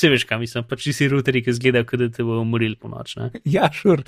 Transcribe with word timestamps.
Se 0.00 0.08
veš, 0.08 0.22
kam 0.24 0.40
mislim, 0.40 0.64
pač 0.64 0.86
si 0.96 1.08
ruteri, 1.12 1.42
ki 1.44 1.52
zgledajo, 1.52 1.84
kot 1.84 2.00
da 2.00 2.06
te 2.08 2.24
bo 2.24 2.38
umoril 2.40 2.72
po 2.80 2.88
noč. 2.88 3.18
Ne? 3.20 3.26
Ja, 3.44 3.68
šur. 3.68 4.00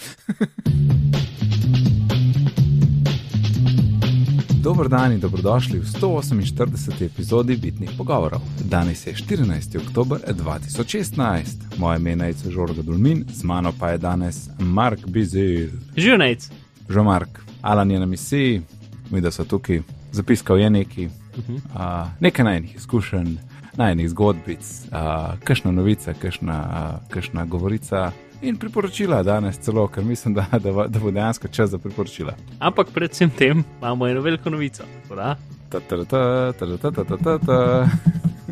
Dobro 4.65 4.89
dan 4.89 5.13
in 5.13 5.20
dobrodošli 5.20 5.83
v 5.83 5.84
148. 5.91 7.05
epizodi 7.05 7.58
Bitnih 7.60 7.91
pogovorov. 7.99 8.41
Danes 8.73 9.05
je 9.07 9.12
14. 9.12 9.77
oktober 9.82 10.25
2016. 10.32 11.77
Moje 11.77 12.01
ime 12.01 12.31
je 12.31 12.35
Žorga 12.49 12.83
Dulmin, 12.83 13.25
z 13.29 13.45
mano 13.45 13.75
pa 13.77 13.93
je 13.93 13.99
danes 13.99 14.49
Mark 14.59 15.07
Bizil. 15.07 15.77
Živnec. 15.97 16.49
Že 16.89 17.03
Mark, 17.03 17.45
Alan 17.61 17.91
je 17.91 18.01
na 18.01 18.07
misiji, 18.07 18.63
mi 19.11 19.21
da 19.21 19.31
so 19.31 19.45
tukaj, 19.45 19.83
zapiskal 20.13 20.59
je 20.59 20.71
neki, 20.71 21.07
uh 21.07 21.13
-huh. 21.49 21.61
uh, 21.75 22.09
nekaj 22.21 22.45
najnih 22.45 22.77
izkušenj, 22.77 23.37
najnih 23.77 24.11
zgodbic, 24.11 24.61
uh, 24.93 25.39
kakšna 25.45 25.72
novica, 25.72 26.14
kakšna, 26.14 26.59
uh, 26.61 27.09
kakšna 27.11 27.45
govorica. 27.45 28.11
In 28.43 28.57
priporočila 28.57 29.22
danes 29.22 29.58
celo, 29.58 29.86
ker 29.89 30.04
mislim, 30.04 30.35
da, 30.35 30.46
da, 30.53 30.86
da 30.89 30.99
bo 30.99 31.11
dejansko 31.11 31.49
čas 31.49 31.71
za 31.71 31.79
priporočila. 31.79 32.34
Ampak 32.58 32.90
predvsem 32.94 33.30
tem 33.30 33.64
imamo 33.78 34.08
eno 34.08 34.20
veliko 34.20 34.50
novico. 34.50 34.84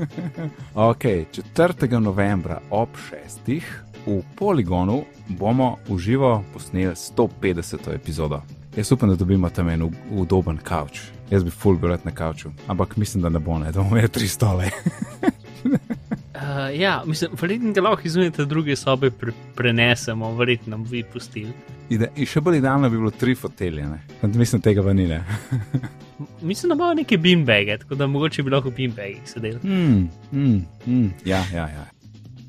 Ok, 0.74 1.04
4. 1.54 2.00
novembra 2.00 2.60
ob 2.70 2.88
6. 3.44 3.60
v 4.06 4.22
Poligonu 4.36 5.04
bomo 5.28 5.76
v 5.88 5.98
živo 5.98 6.44
posneli 6.52 6.96
150. 6.96 7.94
epizodo. 7.94 8.40
Jaz 8.76 8.92
upam, 8.92 9.08
da 9.08 9.16
dobimo 9.16 9.50
tam 9.50 9.68
en 9.68 9.90
udoben 10.10 10.56
kavč. 10.56 11.00
Jaz 11.30 11.44
bi 11.46 11.50
full 11.50 11.78
bil 11.78 11.94
na 12.04 12.10
kavču, 12.10 12.50
ampak 12.66 12.96
mislim, 12.96 13.22
da 13.22 13.28
ne 13.28 13.38
bo, 13.38 13.58
ne, 13.58 13.72
da 13.72 13.80
bomo 13.80 13.96
imeli 13.96 14.08
tri 14.08 14.28
stole. 14.28 14.70
Uh, 16.40 16.80
ja, 16.80 17.02
mislim, 17.06 17.30
verjetno 17.40 17.72
ga 17.72 17.80
lahko 17.80 18.02
izunite 18.04 18.44
druge 18.44 18.76
sobe, 18.76 19.10
pre, 19.10 19.32
prenesemo, 19.54 20.34
verjetno 20.34 20.70
nam 20.70 20.86
vi 20.90 21.02
pustili. 21.12 21.52
Ide, 21.90 22.08
in 22.16 22.26
še 22.26 22.40
bolj 22.40 22.56
idealno 22.62 22.88
bi 22.90 22.96
bilo 22.96 23.10
tri 23.10 23.34
fotelje, 23.36 23.84
mislim, 24.22 24.62
tega 24.64 24.80
vanile. 24.80 25.20
mislim, 26.50 26.72
da 26.72 26.78
bo 26.80 26.94
neki 26.94 27.18
beanbag, 27.20 27.74
tako 27.82 27.94
da 27.94 28.06
mogoče 28.06 28.42
bi 28.42 28.54
lahko 28.54 28.72
beanbag 28.72 29.20
sedel. 29.28 29.58
Mm, 29.62 30.08
mm, 30.32 30.62
mm, 30.86 31.10
ja, 31.28 31.44
ja, 31.52 31.68
ja. 31.68 31.84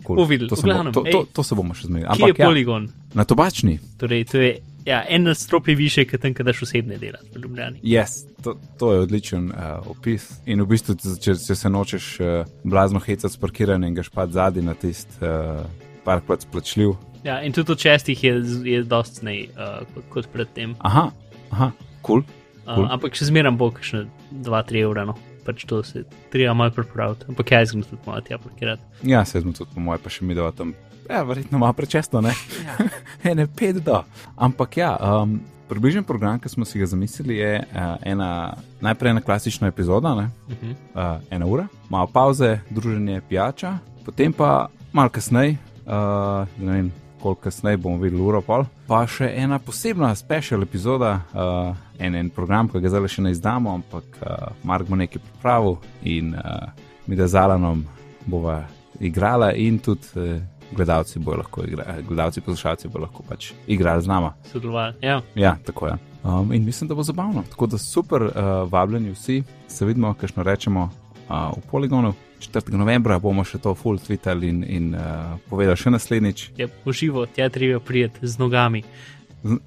Cool. 0.07 0.23
Uvidel, 0.23 0.47
to, 0.47 0.55
glavnem, 0.63 0.93
to, 0.93 1.03
to, 1.11 1.25
to 1.33 1.43
se 1.43 1.55
bomo 1.55 1.75
še 1.77 1.91
zmenili. 1.91 2.07
Kje 2.15 2.31
je 2.31 2.39
poligon? 2.39 2.87
Ja, 2.87 3.19
na 3.21 3.27
tobačni. 3.27 3.75
Torej, 3.99 4.25
to 4.31 4.39
je 4.39 4.55
ja, 4.85 5.03
en 5.09 5.35
stropi 5.35 5.75
više, 5.75 6.05
kot 6.05 6.21
tam, 6.21 6.33
kadaš 6.33 6.61
osebne 6.61 6.97
delati 6.97 7.29
v 7.35 7.41
Ljubljani. 7.41 7.79
Yes, 7.83 8.25
to, 8.43 8.55
to 8.79 8.93
je 8.93 8.99
odličen 8.99 9.51
uh, 9.51 9.87
opis. 9.87 10.29
In 10.45 10.61
v 10.61 10.67
bistvu, 10.73 10.95
če, 11.21 11.35
če 11.35 11.55
se 11.55 11.69
nočeš 11.69 12.09
uh, 12.19 12.27
blazno 12.63 12.99
hecati 12.99 13.33
s 13.33 13.39
parkiranjem 13.41 13.91
in 13.91 13.95
ga 13.95 14.05
špat 14.05 14.35
zadnji 14.37 14.65
na 14.65 14.73
tisti 14.73 15.21
uh, 15.21 15.63
parkplac 16.05 16.45
plačljiv. 16.51 16.95
Ja, 17.23 17.41
in 17.45 17.53
tudi 17.53 17.71
od 17.71 17.79
čestih 17.79 18.23
je, 18.23 18.35
je 18.65 18.83
dosti 18.83 19.21
snej 19.21 19.41
uh, 19.53 19.81
kot, 19.93 20.05
kot 20.09 20.29
predtem. 20.33 20.75
Aha, 20.79 21.09
aha, 21.51 21.71
kul. 22.01 22.23
Cool. 22.23 22.39
Cool. 22.65 22.85
Uh, 22.85 22.93
ampak 22.93 23.17
še 23.17 23.27
zmeraj 23.29 23.57
bo 23.57 23.71
še 23.81 24.05
2-3 24.31 24.85
evra. 24.85 25.05
No. 25.09 25.17
Pač 25.41 25.65
to 25.65 25.79
se 25.83 26.03
treba 26.29 26.53
malo 26.53 26.73
pripraviti. 26.75 27.25
Ampak 27.29 27.51
jaz 27.51 27.71
sem 27.73 27.81
tudi 27.81 28.01
malo 28.05 28.21
tja 28.21 28.37
parkirati. 28.37 28.81
Ja, 29.09 29.25
se 29.25 29.41
smo 29.41 29.53
tudi, 29.57 29.73
po 29.73 29.81
mojem, 29.81 30.01
pa 30.03 30.13
še 30.13 30.25
mi 30.25 30.37
dava 30.37 30.53
tam 30.53 30.75
Ja, 31.09 31.23
verjetno 31.23 31.57
malo 31.57 31.73
prečesto, 31.73 32.21
ne. 32.21 32.33
Ja. 32.65 32.77
Ene 33.31 33.47
pet 33.47 33.75
do. 33.83 34.03
Ampak 34.35 34.77
ja, 34.77 34.97
um, 34.97 35.39
približen 35.69 36.03
program, 36.03 36.39
ki 36.39 36.49
smo 36.49 36.65
si 36.65 36.79
ga 36.79 36.85
zamislili, 36.85 37.37
je 37.37 37.63
uh, 37.63 37.95
ena, 38.03 38.53
najprej 38.81 39.11
ena 39.11 39.21
klasična 39.21 39.67
epizoda, 39.67 40.13
uh 40.13 40.23
-huh. 40.49 40.71
uh, 40.71 41.21
ena 41.29 41.45
ura, 41.45 41.67
malo 41.89 42.07
pauze, 42.07 42.59
druženje, 42.69 43.21
pijača, 43.29 43.77
potem 44.05 44.33
pa 44.33 44.67
malo 44.93 45.09
kasneje, 45.09 45.57
uh, 45.85 46.47
ne 46.59 46.71
vem. 46.71 46.91
Koliko 47.21 47.41
kasneje 47.41 47.77
bomo 47.77 47.97
videli, 47.97 48.21
uro 48.21 48.41
pol. 48.41 48.65
Pa 48.87 49.07
še 49.07 49.33
ena 49.35 49.59
posebna 49.59 50.15
special 50.15 50.63
epizoda, 50.63 51.21
uh, 51.33 51.75
en, 51.99 52.15
en 52.15 52.29
program, 52.29 52.69
ki 52.69 52.79
ga 52.79 52.89
zdaj 52.89 53.07
še 53.07 53.21
ne 53.21 53.31
izdamo, 53.31 53.73
ampak 53.73 54.03
uh, 54.21 54.47
Mark 54.63 54.87
bo 54.89 54.95
nekaj 54.95 55.21
pripravil 55.21 55.77
in 56.03 56.33
uh, 56.33 56.69
mi 57.07 57.15
da 57.15 57.27
z 57.27 57.35
Alanom 57.35 57.85
bova 58.25 58.63
igrala 58.99 59.53
in 59.53 59.79
tudi 59.79 60.07
uh, 60.15 60.41
gledalci 60.75 61.19
bodo 61.19 61.37
lahko 61.37 61.63
igrali, 61.63 62.03
gledalci, 62.03 62.41
poslušalci 62.41 62.87
bodo 62.87 63.05
lahko 63.05 63.23
pač 63.29 63.51
igrali 63.67 64.01
z 64.01 64.07
nama. 64.07 64.33
Sodelovali. 64.51 64.95
Ja. 65.01 65.21
ja, 65.35 65.57
tako 65.65 65.87
je. 65.87 65.97
Um, 66.23 66.53
in 66.53 66.65
mislim, 66.65 66.87
da 66.87 66.95
bo 66.95 67.03
zabavno. 67.03 67.43
Tako 67.49 67.67
da 67.67 67.77
super, 67.77 68.21
uh, 68.21 68.31
vabljeni 68.71 69.11
vsi, 69.11 69.43
se 69.67 69.85
vidimo, 69.85 70.13
kajšno 70.13 70.43
rečemo 70.43 70.89
uh, 71.29 71.57
v 71.57 71.69
poligonu. 71.71 72.13
4. 72.41 72.73
novembra 72.73 73.19
bomo 73.19 73.43
še 73.45 73.59
to 73.61 73.75
full 73.77 73.99
tweetali 74.01 74.49
in, 74.49 74.63
in 74.65 74.85
uh, 74.97 75.37
povedali 75.49 75.77
še 75.77 75.93
naslednjič. 75.93 76.45
Je 76.57 76.65
ja, 76.65 76.69
poživo, 76.85 77.25
tja 77.25 77.49
treba 77.53 77.79
prijeti 77.79 78.27
z 78.27 78.41
nogami. 78.41 78.83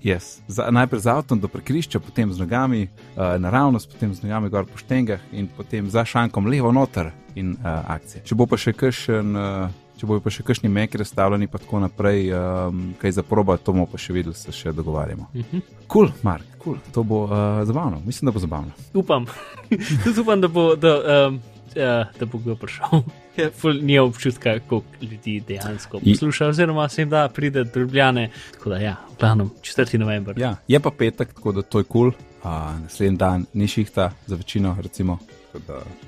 Yes. 0.03 0.39
Z, 0.47 0.71
najprej 0.71 1.03
z 1.03 1.11
avtom 1.11 1.39
do 1.43 1.51
prekrišča, 1.51 1.99
potem 1.99 2.31
z 2.31 2.39
nogami, 2.39 2.87
uh, 2.87 3.35
naravnost, 3.39 3.91
potem 3.91 4.15
z 4.15 4.23
nogami 4.27 4.51
gor 4.51 4.67
po 4.67 4.79
štengah 4.79 5.23
in 5.35 5.51
potem 5.51 5.91
za 5.91 6.07
šankom 6.07 6.47
levo 6.47 6.71
noter 6.75 7.11
in 7.35 7.55
uh, 7.59 7.83
akcije. 7.95 8.23
Če 8.27 8.39
bo 8.39 8.47
pa 8.47 8.59
še 8.59 8.75
kakšen. 8.75 9.35
Uh, 9.35 9.84
če 9.99 10.07
bojo 10.07 10.23
pa 10.25 10.33
še 10.33 10.45
kakšni 10.47 10.69
meki 10.73 10.99
razstavljeni, 11.01 11.49
pa 11.51 11.61
tako 11.63 11.81
naprej, 11.85 12.29
um, 12.35 12.85
kaj 13.01 13.17
za 13.19 13.25
proba, 13.27 13.57
to 13.57 13.73
bomo 13.73 13.87
pa 13.91 14.01
še 14.01 14.15
videli, 14.17 14.35
se 14.37 14.53
še 14.53 14.73
dogovarjamo. 14.73 15.29
Kul, 15.33 15.41
uh 15.41 15.51
-huh. 15.53 15.63
cool, 15.89 16.13
Mark, 16.23 16.45
cool. 16.63 16.79
to 16.93 17.03
bo 17.03 17.25
uh, 17.25 17.65
zabavno, 17.65 18.03
mislim, 18.07 18.27
da 18.27 18.33
bo 18.33 18.39
zabavno. 18.39 18.73
Upam, 18.95 19.27
tudi 20.05 20.21
upam, 20.21 20.41
da 20.41 20.49
bo, 20.49 20.77
da, 20.77 21.27
um, 21.29 21.41
uh, 21.77 22.19
da 22.19 22.27
bo 22.27 22.39
kdo 22.39 22.57
prišel. 22.57 23.03
Ja, 23.37 23.51
ni 23.83 23.99
občutka, 23.99 24.61
koliko 24.69 24.87
ljudi 25.03 25.41
dejansko 25.49 26.01
posluša, 26.01 26.47
oziroma 26.47 26.89
se 26.89 27.03
jim 27.03 27.11
da 27.11 27.29
pride 27.29 27.65
do 27.65 27.81
Ljubljane. 27.81 28.31
Tako 28.53 28.71
da, 28.71 28.77
ja, 28.79 28.97
v 29.11 29.19
glavnem, 29.21 29.51
4. 29.63 29.99
november. 29.99 30.39
Ja, 30.39 30.57
je 30.69 30.81
pa 30.81 30.91
petek, 30.91 31.35
tako 31.35 31.53
da 31.53 31.63
to 31.63 31.79
je 31.79 31.85
kul. 31.85 32.13
Cool. 32.13 32.13
Uh, 32.45 32.81
naslednji 32.83 33.19
dan 33.19 33.47
ni 33.53 33.67
šihta 33.67 34.11
za 34.27 34.37
večino, 34.37 34.77
recimo, 34.83 35.19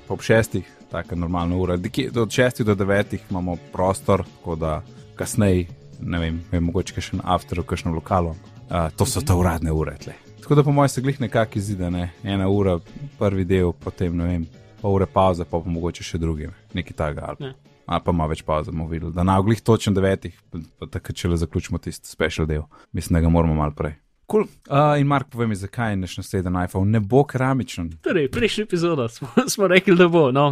ob 0.09 0.21
šestih, 0.21 0.76
tako 0.91 1.15
normalna 1.15 1.57
ura. 1.57 1.73
Od 1.73 2.29
6 2.29 2.63
do 2.63 2.75
9 2.75 3.17
imamo 3.29 3.57
prostor, 3.73 4.23
tako 4.37 4.55
da 4.55 4.81
kasneje, 5.15 5.65
ne 6.01 6.19
vem, 6.19 6.41
je 6.51 6.59
mogoče 6.59 7.01
še 7.01 7.17
en 7.17 7.21
after 7.23 7.59
v 7.59 7.65
kakšnem 7.67 7.95
lokalu. 7.95 8.35
Uh, 8.67 8.89
to 8.95 9.05
so 9.05 9.21
te 9.23 9.33
uradne 9.33 9.71
ure. 9.71 9.95
Tle. 10.03 10.13
Tako 10.41 10.55
da 10.55 10.63
po 10.63 10.71
mojem 10.71 10.89
se 10.89 11.01
glih 11.01 11.21
nekako 11.21 11.59
izide, 11.59 11.91
ne? 11.91 12.09
ena 12.23 12.49
ura, 12.49 12.79
prvi 13.19 13.45
del, 13.45 13.71
potem 13.73 14.15
ne 14.17 14.27
vem, 14.27 14.45
pol 14.81 14.95
ure 14.95 15.05
pauze, 15.05 15.45
pa 15.45 15.59
pa 15.59 15.69
mogoče 15.71 16.03
še 16.03 16.19
drugi, 16.19 16.49
nekaj 16.73 16.95
takega. 16.95 17.31
Ali, 17.31 17.53
ali 17.85 18.03
pa 18.03 18.15
malo 18.15 18.31
več 18.31 18.43
pauze 18.47 18.71
bomo 18.71 18.87
videli. 18.91 19.13
Da 19.15 19.23
na 19.27 19.39
oglih 19.39 19.61
točno 19.61 19.95
devetih, 19.95 20.35
pa, 20.51 20.61
pa 20.79 20.89
tako 20.97 21.15
če 21.15 21.31
le 21.31 21.39
zaključimo 21.43 21.79
tisti 21.83 22.11
special 22.11 22.47
del. 22.47 22.67
Mislim, 22.91 23.17
da 23.17 23.25
ga 23.25 23.31
moramo 23.33 23.55
malo 23.55 23.75
prej. 23.75 23.95
Cool. 24.31 24.43
Uh, 24.67 24.99
in 24.99 25.07
Mark, 25.07 25.29
povej 25.31 25.47
mi, 25.47 25.55
zakaj 25.55 25.91
je 25.91 25.97
naslednji 25.97 26.63
iPhone 26.65 26.91
ne 26.91 26.99
bo 26.99 27.23
keramičen? 27.23 27.93
Torej, 28.03 28.27
prejšnji 28.31 28.63
epizod 28.63 28.99
smo, 29.15 29.27
smo 29.47 29.67
rekli, 29.67 29.95
da 29.95 30.07
bo, 30.07 30.31
no, 30.31 30.49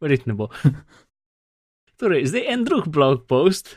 verjetno 0.00 0.32
ne 0.32 0.36
bo. 0.38 0.48
Torej, 2.00 2.24
zdaj 2.32 2.46
en 2.48 2.64
drug 2.64 2.88
blog 2.88 3.26
post. 3.28 3.76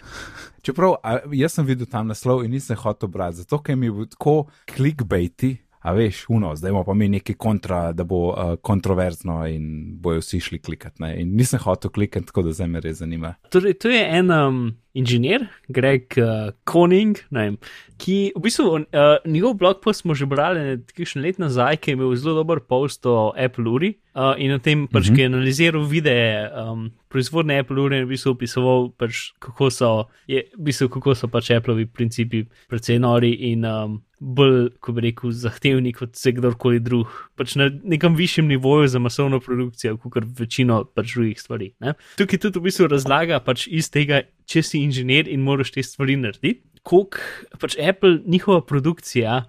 Čeprav 0.63 0.95
jaz 1.35 1.57
sem 1.57 1.67
videl 1.67 1.89
tam 1.91 2.07
naslov 2.07 2.45
in 2.45 2.55
nisem 2.55 2.79
hotel 2.79 3.11
brati, 3.11 3.41
zato 3.43 3.59
ker 3.59 3.75
mi 3.75 3.91
je 3.91 4.07
tako 4.15 4.45
clickbaity, 4.71 5.57
a 5.83 5.93
veš, 5.93 6.25
uno, 6.31 6.55
zdaj 6.55 6.71
imamo 6.71 6.83
pa 6.87 6.93
mi 6.93 7.09
neki 7.09 7.33
kontra, 7.33 7.91
da 7.91 8.03
bo 8.03 8.29
uh, 8.29 8.55
kontroverzno 8.61 9.41
in 9.47 9.65
bojo 10.01 10.23
vsi 10.23 10.39
šli 10.39 10.59
klikati. 10.59 11.03
Ne? 11.03 11.15
In 11.21 11.35
nisem 11.35 11.59
hotel 11.59 11.91
klikati, 11.91 12.25
tako 12.25 12.47
da 12.47 12.53
zdaj 12.55 12.67
me 12.67 12.79
res 12.79 13.01
zanima. 13.03 13.35
Torej, 13.51 13.77
to 13.83 13.91
je 13.91 14.07
en. 14.19 14.31
Um 14.31 14.63
inženir, 14.93 15.47
Greg 15.67 16.13
uh, 16.21 16.53
Koning, 16.69 17.17
vem, 17.33 17.57
ki 18.01 18.17
v 18.35 18.41
bistvu 18.45 18.65
uh, 18.69 18.85
njegov 19.25 19.55
blog 19.57 19.81
post 19.81 20.03
smo 20.03 20.13
že 20.13 20.27
brali 20.29 20.61
nekaj 20.61 21.17
let 21.21 21.39
nazaj, 21.41 21.79
ki 21.81 21.91
je 21.91 21.97
imel 21.97 22.13
zelo 22.15 22.37
dober 22.41 22.61
post 22.61 23.05
o 23.09 23.33
Apple 23.33 23.65
uri 23.69 23.93
uh, 24.13 24.33
in 24.37 24.53
o 24.53 24.59
tem, 24.59 24.85
pač, 24.87 25.09
uh 25.09 25.11
-huh. 25.11 25.15
ki 25.15 25.21
je 25.21 25.31
analiziral 25.31 25.85
videe 25.89 26.49
um, 26.49 26.91
proizvodne 27.09 27.59
Apple 27.59 27.81
ure 27.81 27.97
in 27.97 28.05
v 28.05 28.13
bistvu 28.13 28.31
opisoval, 28.31 28.91
pač, 28.97 29.33
kako 29.39 29.69
so, 29.69 30.07
je, 30.27 30.45
v 30.57 30.63
bistvu, 30.63 30.89
kako 30.89 31.15
so 31.15 31.27
pač 31.27 31.51
Appleovi 31.51 31.85
principi 31.85 32.45
precej 32.69 32.99
nori 32.99 33.33
in 33.51 33.65
um, 33.65 34.01
bolj, 34.23 34.69
ko 34.79 34.95
bi 34.95 35.03
rekel, 35.07 35.33
zahtevni 35.35 35.91
kot 35.95 36.15
vse 36.15 36.31
kdorkoli 36.37 36.79
drug. 36.83 37.11
Pač 37.39 37.57
na 37.59 37.67
nekem 37.69 38.15
višjem 38.15 38.47
nivoju 38.47 38.87
za 38.93 39.01
masovno 39.03 39.39
produkcijo, 39.43 39.97
kot 39.99 40.23
večino 40.39 40.83
pač 40.87 41.15
drugih 41.15 41.41
stvari. 41.41 41.73
Ne? 41.83 41.97
Tukaj 42.19 42.45
tudi 42.45 42.61
v 42.61 42.69
bistvu 42.69 42.87
razlaga 42.91 43.41
pač 43.43 43.67
iz 43.67 43.91
tega 43.93 44.23
če 44.49 44.63
si 44.63 44.83
inženir 44.83 45.29
in 45.31 45.43
moraš 45.43 45.73
te 45.75 45.83
stvari 45.83 46.17
narediti. 46.19 46.63
Kok 46.83 47.19
pač 47.61 47.77
Apple, 47.79 48.19
njihova 48.27 48.63
produkcija 48.67 49.43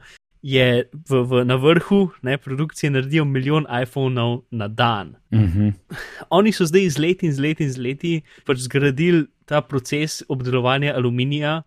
je 0.45 0.85
v, 0.93 1.21
v, 1.25 1.41
na 1.49 1.57
vrhu, 1.57 2.11
ne, 2.23 2.37
produkcije 2.39 2.91
naredijo 2.93 3.25
milijon 3.25 3.65
iPhonov 3.83 4.43
na 4.53 4.69
dan. 4.69 5.17
Mm 5.33 5.47
-hmm. 5.47 5.73
Oni 6.31 6.53
so 6.53 6.67
zdaj 6.67 6.91
z 6.91 6.99
leti 6.99 7.27
in 7.27 7.33
z 7.33 7.41
leti 7.41 7.65
in 7.65 7.73
z 7.73 7.79
leti 7.79 8.23
pač 8.47 8.59
zgradili 8.59 9.27
ta 9.45 9.61
proces 9.61 10.23
obdelovanja 10.29 10.95
aluminija. 10.95 11.63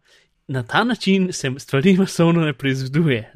Na 0.47 0.63
ta 0.63 0.83
način 0.83 1.33
se 1.33 1.51
stvari 1.57 1.93
masovno 1.97 2.45
ne 2.45 2.53
proizvoduje. 2.53 3.31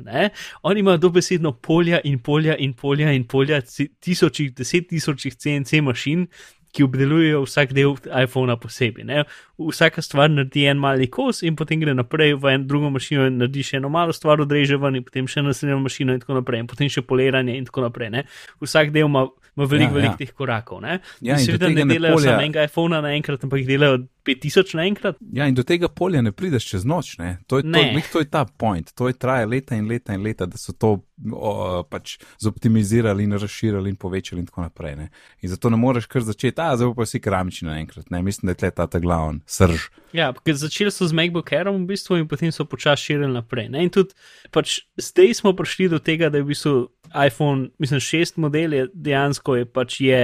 Oni 0.62 0.80
imajo 0.80 0.98
dobesedno 0.98 1.52
polja 1.52 2.00
in 2.04 2.20
polja 2.20 2.56
in 2.58 2.74
polja 2.74 3.12
in 3.12 3.28
polja, 3.28 3.62
tisočih, 4.00 4.54
deset 4.56 4.88
tisočih 4.88 5.36
CNC 5.36 5.74
mašin, 5.82 6.28
ki 6.72 6.84
obdelujejo 6.84 7.42
vsak 7.44 7.74
del 7.76 7.96
iPhona 8.24 8.56
posebej. 8.60 9.04
Ne? 9.04 9.24
Vsaka 9.60 10.02
stvar 10.02 10.32
naredi 10.32 10.64
en 10.72 10.80
mali 10.80 11.10
kos 11.12 11.44
in 11.44 11.56
potem 11.60 11.82
gre 11.84 11.94
naprej 11.94 12.38
v 12.40 12.54
eno 12.56 12.68
drugo 12.68 12.90
mašino 12.96 13.28
in 13.28 13.42
naredi 13.42 13.66
še 13.68 13.82
eno 13.82 13.92
malo 13.92 14.16
stvar, 14.16 14.42
odreže 14.42 14.80
ven 14.80 15.02
in 15.02 15.04
potem 15.04 15.28
še 15.28 15.44
naslednjo 15.44 15.82
mašino 15.84 16.16
in 16.16 16.24
tako 16.24 16.40
naprej, 16.40 16.64
in 16.64 16.72
potem 16.72 16.90
še 16.90 17.04
poliranje 17.04 17.58
in 17.60 17.68
tako 17.68 17.84
naprej. 17.90 18.14
Ne? 18.16 18.26
Vsak 18.64 18.96
del 18.96 19.12
ima 19.12 19.28
ima 19.56 19.66
veliko, 19.66 19.92
ja, 19.92 19.94
veliko 19.94 20.14
ja. 20.14 20.18
teh 20.18 20.32
korakov. 20.32 20.82
Ne? 20.82 21.00
Ja, 21.22 21.38
Seveda 21.40 21.70
ne 21.70 21.84
delajo 21.86 22.16
polja... 22.16 22.32
samo 22.32 22.46
enega 22.46 22.64
iPhona 22.70 23.02
naenkrat, 23.04 23.44
ampak 23.44 23.60
jih 23.60 23.68
delajo 23.74 23.98
5000 24.26 24.76
naenkrat. 24.78 25.18
Ja, 25.34 25.48
in 25.50 25.56
do 25.58 25.64
tega 25.68 25.90
polja 25.90 26.22
ne 26.22 26.32
prideš 26.32 26.68
čez 26.74 26.86
noč. 26.86 27.16
To 27.48 27.60
je, 27.60 27.64
to, 27.64 27.84
to 28.14 28.24
je 28.24 28.30
ta 28.30 28.46
point, 28.46 28.94
to 28.94 29.10
je 29.10 29.18
traja 29.18 29.48
leta 29.50 29.76
in 29.76 29.88
leta 29.90 30.14
in 30.14 30.24
leta, 30.24 30.46
da 30.46 30.60
so 30.62 30.74
to 30.74 30.94
o, 31.34 31.84
pač 31.90 32.18
zoptimizirali 32.42 33.24
in 33.24 33.38
razširili 33.38 33.90
in 33.90 33.96
povečali 33.96 34.42
in 34.42 34.50
tako 34.50 34.66
naprej. 34.68 34.96
Ne? 34.96 35.10
In 35.42 35.50
zato 35.50 35.70
ne 35.70 35.78
moreš 35.78 36.08
kar 36.12 36.26
začeti, 36.26 36.62
a 36.62 36.76
zdaj 36.78 36.94
pa 36.98 37.06
si 37.06 37.22
keramični 37.22 37.70
naenkrat. 37.70 38.10
Mislim, 38.12 38.50
da 38.50 38.56
je 38.56 38.62
tle 38.62 38.88
ta 38.88 39.00
glavni 39.00 39.42
srž. 39.46 39.90
Ja, 40.14 40.32
ker 40.34 40.58
začeli 40.60 40.92
so 40.92 41.08
z 41.08 41.16
MacBook 41.16 41.52
Airom 41.56 41.84
v 41.84 41.94
bistvu 41.94 42.20
in 42.20 42.28
potem 42.30 42.52
so 42.52 42.66
počasi 42.68 43.12
širili 43.12 43.34
naprej. 43.34 43.70
Ne? 43.74 43.86
In 43.88 43.94
tudi 43.94 44.16
pač 44.52 44.82
zdaj 45.00 45.38
smo 45.42 45.56
prišli 45.58 45.90
do 45.94 46.02
tega, 46.04 46.30
da 46.30 46.42
je 46.42 46.46
v 46.46 46.54
bistvu 46.54 46.76
iPhone, 47.12 47.70
mislim, 47.80 48.00
šest 48.00 48.38
model 48.38 48.74
je 48.74 48.88
dejansko 48.94 49.56
je 49.56 49.66
pač 49.66 50.00
je 50.02 50.22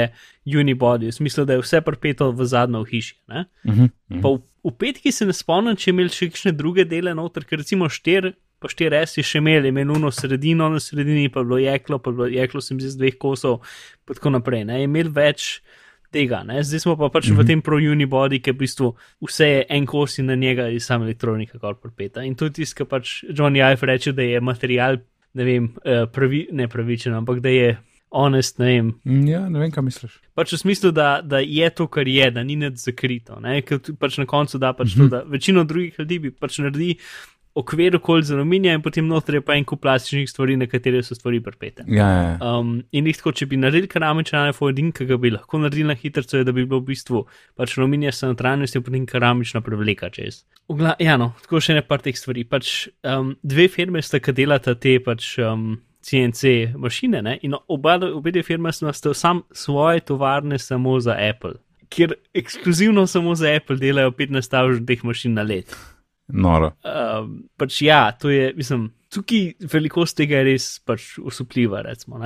unibody, 0.55 1.07
v 1.07 1.11
smislu, 1.11 1.45
da 1.45 1.57
je 1.57 1.63
vse 1.63 1.81
pripeto 1.81 2.31
v 2.31 2.45
zadnjo 2.45 2.83
hiši. 2.83 3.15
Uh 3.27 3.35
-huh, 3.35 3.45
uh 3.63 3.75
-huh. 4.09 4.37
v, 4.37 4.41
v 4.63 4.71
petki 4.77 5.11
se 5.11 5.25
ne 5.25 5.33
spomnim, 5.33 5.75
če 5.75 5.89
imeli 5.89 6.09
še 6.09 6.29
kakšne 6.29 6.51
druge 6.51 6.85
dele 6.85 7.13
noter, 7.13 7.45
ker 7.45 7.59
recimo 7.59 7.89
štir. 7.89 8.33
Pa 8.59 8.67
štiri 8.67 8.89
res 8.89 9.17
je 9.17 9.23
še 9.23 9.37
imeli, 9.37 9.67
imenuno 9.67 10.11
sredino, 10.11 10.69
na 10.69 10.79
sredini 10.79 11.29
pa 11.29 11.43
bilo 11.43 11.57
jeklo, 11.57 11.99
pa 11.99 12.11
bilo 12.11 12.25
jeklo, 12.25 12.61
sem 12.61 12.79
z 12.79 12.97
dveh 12.97 13.17
kosov, 13.17 13.61
in 14.09 14.15
tako 14.15 14.29
naprej. 14.29 14.65
Ne, 14.65 14.83
imeli 14.83 15.09
več 15.09 15.61
tega, 16.11 16.43
ne? 16.43 16.63
zdaj 16.63 16.79
smo 16.79 16.95
pa 16.97 17.09
pač 17.09 17.27
mm 17.27 17.31
-hmm. 17.31 17.37
v 17.37 17.39
mhm. 17.39 17.47
tem 17.47 17.61
pro-unibody, 17.61 18.39
ki 18.41 18.51
v 18.51 18.57
bistvu 18.57 18.95
vse 19.21 19.47
je 19.47 19.65
en 19.69 19.85
kos 19.85 20.17
in 20.19 20.25
na 20.25 20.35
njega 20.35 20.63
je 20.63 20.79
samo 20.79 21.05
elektronika, 21.05 21.59
kar 21.59 21.75
pripeta. 21.75 22.23
In 22.23 22.35
je 22.41 22.49
tisto, 22.49 22.75
kar 22.77 22.87
pač 22.87 23.23
Johnny 23.23 23.61
Ive 23.71 23.87
reče, 23.87 24.11
da 24.11 24.21
je 24.21 24.41
material 24.41 24.97
ne 25.33 25.43
vem, 25.43 25.65
uh, 25.65 26.09
pravi, 26.11 26.47
ne 26.51 26.67
pravičen, 26.67 27.13
ampak 27.13 27.39
da 27.39 27.49
je 27.49 27.77
honest. 28.11 28.59
Ne 28.59 28.65
vem. 28.65 28.93
Mm, 29.03 29.27
ja, 29.27 29.43
ne 29.49 29.59
vem, 29.59 29.71
kaj 29.71 29.85
misliš. 29.85 30.17
Pač 30.37 30.53
v 30.53 30.61
smislu, 30.61 30.91
da, 30.95 31.19
da 31.23 31.41
je 31.43 31.69
to, 31.75 31.87
kar 31.91 32.07
je, 32.07 32.31
da 32.31 32.43
ni 32.43 32.55
nič 32.59 32.81
zakrito. 32.85 33.39
Ker 33.67 33.81
pač 33.99 34.19
na 34.21 34.25
koncu 34.25 34.57
da 34.57 34.73
pač 34.73 34.95
mm 34.95 35.01
-hmm. 35.01 35.09
to, 35.09 35.15
da 35.15 35.23
večino 35.23 35.63
drugih 35.63 35.99
ljudi 35.99 36.19
bi 36.19 36.31
pač 36.31 36.59
naredili 36.59 36.97
okvir 37.57 37.95
okoli 37.95 38.23
z 38.23 38.35
aluminijem 38.35 38.75
in 38.77 38.81
potem 38.81 39.07
noter 39.07 39.35
je 39.35 39.41
pa 39.41 39.55
en 39.57 39.65
kup 39.65 39.81
plastičnih 39.81 40.29
stvari, 40.29 40.57
na 40.57 40.67
katere 40.69 41.01
so 41.03 41.15
stvari 41.15 41.39
prepete. 41.43 41.83
Ja, 41.87 42.09
ja, 42.09 42.21
ja. 42.29 42.59
Um, 42.59 42.83
in 42.91 43.07
jih 43.09 43.17
tako, 43.17 43.31
če 43.31 43.47
bi 43.49 43.57
naredili 43.57 43.89
keramičen 43.89 44.51
iPhone, 44.51 44.91
ki 44.93 45.07
ga 45.09 45.17
bi 45.17 45.31
lahko 45.33 45.57
naredili 45.57 45.87
na 45.89 45.95
hitro, 45.97 46.21
je 46.21 46.43
da 46.45 46.53
bi 46.53 46.65
bilo 46.65 46.79
v 46.83 46.91
bistvu 46.91 47.23
pač 47.57 47.77
aluminija 47.77 48.11
s 48.13 48.29
notranjostjo 48.29 48.79
in 48.79 48.85
potem 48.85 49.09
keramična 49.09 49.63
prevleka 49.65 50.11
čez. 50.13 50.43
Ugla, 50.69 50.93
ja, 51.01 51.17
no, 51.17 51.31
tako 51.41 51.63
še 51.63 51.79
ne 51.79 51.81
par 51.81 52.05
teh 52.05 52.17
stvari. 52.17 52.45
Pač, 52.45 52.91
um, 53.01 53.33
dve 53.41 53.67
firme 53.73 54.05
sta, 54.05 54.21
ki 54.21 54.37
delata 54.37 54.77
te 54.77 54.99
pač. 55.01 55.33
Um, 55.41 55.79
CNC 56.01 56.75
mašine, 56.77 57.21
ne? 57.21 57.37
in 57.41 57.55
oba, 57.67 57.99
obe 58.13 58.43
firme 58.43 58.71
so 58.73 59.13
sam 59.13 59.41
svoje 59.51 59.99
tovarne 59.99 60.59
samo 60.59 60.99
za 60.99 61.17
Apple, 61.29 61.53
kjer 61.89 62.13
ekskluzivno 62.33 63.07
samo 63.07 63.35
za 63.35 63.55
Apple 63.55 63.75
delajo 63.75 64.11
15 64.11 64.51
tavžnih 64.51 64.87
teh 64.87 65.03
mašin 65.03 65.33
na 65.33 65.43
let. 65.43 65.75
Noro. 66.27 66.73
Uh, 66.83 67.27
pač 67.57 67.81
ja, 67.81 68.11
to 68.11 68.29
je, 68.29 68.51
mislim, 68.55 68.89
tukaj 69.13 69.53
velikost 69.71 70.17
tega 70.17 70.41
je 70.41 70.47
res 70.49 70.65
pač 70.83 71.13
usupljiva, 71.23 71.79
recimo. 71.85 72.19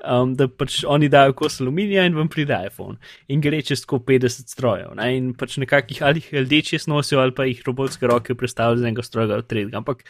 Um, 0.00 0.34
da 0.36 0.46
pač 0.48 0.82
oni 0.88 1.08
dajo 1.12 1.32
kos 1.38 1.60
aluminija 1.64 2.04
in 2.08 2.16
vam 2.16 2.28
pride 2.32 2.56
iPhone 2.68 2.98
in 3.32 3.40
gre 3.44 3.62
čez 3.64 3.86
50 3.88 4.52
strojev. 4.52 4.92
Ne? 4.98 5.08
In 5.16 5.32
pač 5.38 5.56
nekakih 5.60 6.02
ali 6.04 6.20
jih 6.20 6.44
LDČ 6.44 6.86
nosijo 6.92 7.20
ali 7.24 7.36
pa 7.36 7.48
jih 7.48 7.62
robotske 7.66 8.08
roke 8.08 8.36
predstavljajo 8.36 8.82
z 8.82 8.88
enega 8.88 9.06
stroja 9.06 9.40
v 9.40 9.48
tretjega. 9.48 9.80
Ampak 9.80 10.04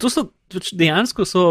to 0.00 0.10
so 0.12 0.26
pač 0.52 0.70
dejansko 0.78 1.26
so, 1.26 1.44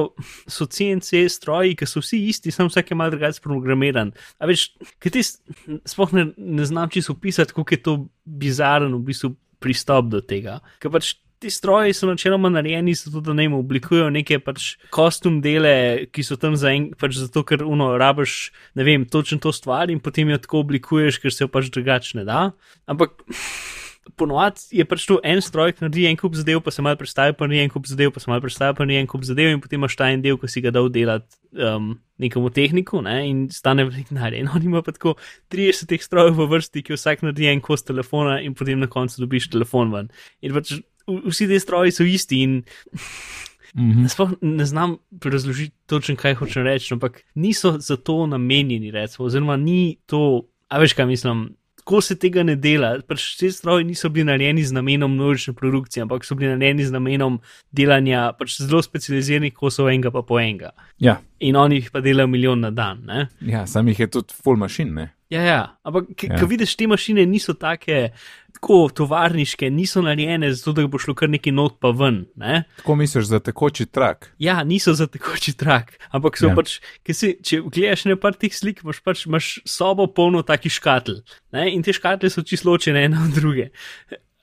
so 0.48 0.68
CNC 0.70 1.26
stroji, 1.32 1.76
ki 1.80 1.88
so 1.90 2.04
vsi 2.04 2.22
isti, 2.30 2.54
samo 2.54 2.72
vsak 2.72 2.92
je 2.92 2.98
malo 2.98 3.14
drugače 3.16 3.44
programiran. 3.44 4.14
A 4.40 4.50
veš, 4.50 4.70
kaj 5.04 5.16
ti 5.16 5.24
sploh 5.26 6.16
ne, 6.16 6.30
ne 6.38 6.66
znam 6.68 6.90
čisto 6.94 7.16
opisati, 7.16 7.56
kako 7.56 7.76
je 7.76 7.82
to 7.84 7.96
bizarno 8.24 8.98
v 8.98 9.12
bistvu 9.12 9.36
pristop 9.64 10.12
do 10.14 10.22
tega. 10.22 10.60
Ker 10.80 10.94
pač 10.94 11.16
ti 11.44 11.52
stroji 11.52 11.94
so 11.94 12.08
načeloma 12.08 12.50
narejeni 12.50 12.96
zato, 12.96 13.22
da 13.22 13.34
ne 13.36 13.48
oblikujejo 13.54 14.10
neke 14.14 14.40
pač 14.44 14.76
kostum 14.96 15.42
dele, 15.44 16.08
ki 16.16 16.24
so 16.24 16.40
tam 16.40 16.56
za 16.60 16.72
en, 16.74 16.90
pač 16.98 17.20
zato, 17.20 17.44
ker 17.48 17.66
uno 17.68 17.92
rabiš, 18.02 18.38
ne 18.80 18.88
vem, 18.88 19.06
točno 19.06 19.42
to 19.44 19.54
stvar 19.56 19.92
in 19.94 20.00
potem 20.04 20.32
jo 20.32 20.40
tako 20.42 20.64
oblikuješ, 20.66 21.20
ker 21.22 21.34
se 21.34 21.44
jo 21.46 21.52
pač 21.52 21.70
drugače 21.74 22.22
ne 22.22 22.28
da. 22.28 22.46
Ampak. 22.90 23.20
Ponovadi 24.14 24.78
je 24.78 24.86
pač 24.86 25.08
to 25.10 25.18
en 25.26 25.42
stroj, 25.42 25.74
ki 25.74 25.82
naredi 25.82 26.06
en 26.06 26.18
kup 26.20 26.36
zadev, 26.38 26.62
pa 26.62 26.72
se 26.72 26.84
malo 26.86 27.00
predstavi, 27.00 27.34
pa 27.34 27.48
ni 27.50 27.58
en 27.64 27.72
kup 27.74 27.88
zadev, 27.90 28.12
pa 28.14 28.22
se 28.22 28.30
malo 28.30 28.44
predstavi, 28.44 28.76
pa 28.78 28.86
ni 28.86 29.00
en 29.00 29.08
kup 29.10 29.26
zadev, 29.26 29.50
in 29.50 29.62
potem 29.64 29.82
imaš 29.82 29.98
ta 29.98 30.12
en 30.14 30.22
del, 30.22 30.38
ki 30.38 30.50
si 30.52 30.62
ga 30.62 30.72
dal 30.76 30.92
delati 30.94 31.40
um, 31.58 31.96
nekomu 32.22 32.52
tehniku 32.54 33.02
ne, 33.06 33.18
in 33.28 33.42
stane 33.52 33.88
veliko 33.88 34.14
denarja. 34.14 34.44
In 34.44 34.52
on 34.54 34.64
ima 34.64 34.84
pa 34.86 34.94
tako 34.94 35.16
30 35.54 35.90
teh 35.90 36.06
strojev 36.06 36.38
v 36.38 36.48
vrsti, 36.54 36.86
ki 36.86 36.96
vsak 36.96 37.26
naredi 37.26 37.50
en 37.50 37.64
kos 37.66 37.84
telefona, 37.88 38.38
in 38.46 38.54
potem 38.54 38.80
na 38.84 38.92
koncu 38.92 39.26
dobiš 39.26 39.50
telefon 39.58 39.92
ven. 39.96 40.14
In 40.46 40.54
pač 40.56 40.78
vsi 41.08 41.50
ti 41.50 41.60
stroji 41.60 41.92
so 41.92 42.06
isti. 42.06 42.42
In 42.46 42.64
mm 43.76 43.92
-hmm. 43.92 44.08
Sploh 44.14 44.38
ne 44.42 44.66
znam 44.66 44.98
razložiti 45.24 45.76
točno, 45.86 46.16
kaj 46.16 46.36
hočem 46.36 46.64
reči, 46.64 46.94
ampak 46.94 47.22
niso 47.36 47.80
za 47.80 47.98
to 47.98 48.28
namenjeni, 48.28 48.92
recimo, 48.92 49.26
oziroma 49.26 49.58
ni 49.58 49.98
to, 50.06 50.48
a 50.68 50.80
veš, 50.80 50.94
kaj 50.94 51.06
mislim 51.06 51.56
tako 51.86 52.02
se 52.02 52.16
tega 52.18 52.44
ne 52.44 52.56
dela. 52.58 52.96
Pač 53.08 53.36
te 53.38 53.52
stroji 53.54 53.86
niso 53.86 54.10
bili 54.10 54.26
narejeni 54.26 54.64
z 54.66 54.74
namenom 54.74 55.14
množične 55.14 55.54
produkcije, 55.54 56.04
ampak 56.04 56.26
so 56.26 56.36
bili 56.36 56.50
narejeni 56.56 56.86
z 56.86 56.92
namenom 56.92 57.38
delanja 57.72 58.32
pač 58.40 58.58
zelo 58.58 58.82
specializiranih 58.82 59.54
kosov 59.54 59.92
enega 59.94 60.10
pa 60.12 60.24
po 60.26 60.40
enega. 60.42 60.74
Ja. 60.98 61.20
In 61.40 61.56
oni 61.56 61.78
jih 61.78 61.92
pa 61.94 62.02
delajo 62.02 62.28
milijon 62.28 62.66
na 62.66 62.72
dan. 62.74 63.06
Ne? 63.06 63.28
Ja, 63.42 63.68
sam 63.70 63.88
jih 63.88 64.00
je 64.00 64.08
tudi 64.18 64.34
full 64.34 64.58
machine. 64.58 64.92
Ne? 64.92 65.12
Ja, 65.30 65.44
ja. 65.46 65.62
ampak 65.86 66.10
ja. 66.24 66.40
ko 66.40 66.50
vidiš, 66.50 66.74
te 66.76 66.88
mašine 66.90 67.26
niso 67.30 67.54
take 67.54 68.10
tako 68.56 68.90
tovarniške, 68.96 69.70
niso 69.70 70.02
narejene 70.06 70.50
zato, 70.56 70.74
da 70.80 70.88
bo 70.88 71.00
šlo 71.02 71.16
kar 71.18 71.30
neki 71.30 71.52
not 71.56 71.78
pa 71.84 71.92
ven. 71.96 72.24
Ne? 72.40 72.64
Tako 72.80 72.96
misliš 73.00 73.28
za 73.30 73.40
tekoči 73.44 73.86
trak? 73.86 74.32
Ja, 74.40 74.64
niso 74.64 74.94
za 74.96 75.08
tekoči 75.12 75.54
trak, 75.58 75.96
ampak 76.16 76.40
so 76.40 76.50
ja. 76.50 76.56
pač, 76.58 76.78
si, 77.12 77.36
če 77.44 77.62
gledaš 77.68 78.06
ne 78.10 78.18
par 78.20 78.38
teh 78.40 78.54
slik, 78.56 78.84
imaš 78.86 79.02
pač 79.06 79.26
imaš 79.30 79.50
sobo 79.70 80.08
polno 80.08 80.44
takih 80.48 80.74
škatl 80.74 81.20
ne? 81.56 81.68
in 81.74 81.84
te 81.84 81.94
škatle 81.96 82.32
so 82.32 82.46
čisto 82.46 82.72
ločene 82.72 83.06
ene 83.10 83.20
od 83.28 83.36
druge. 83.36 83.70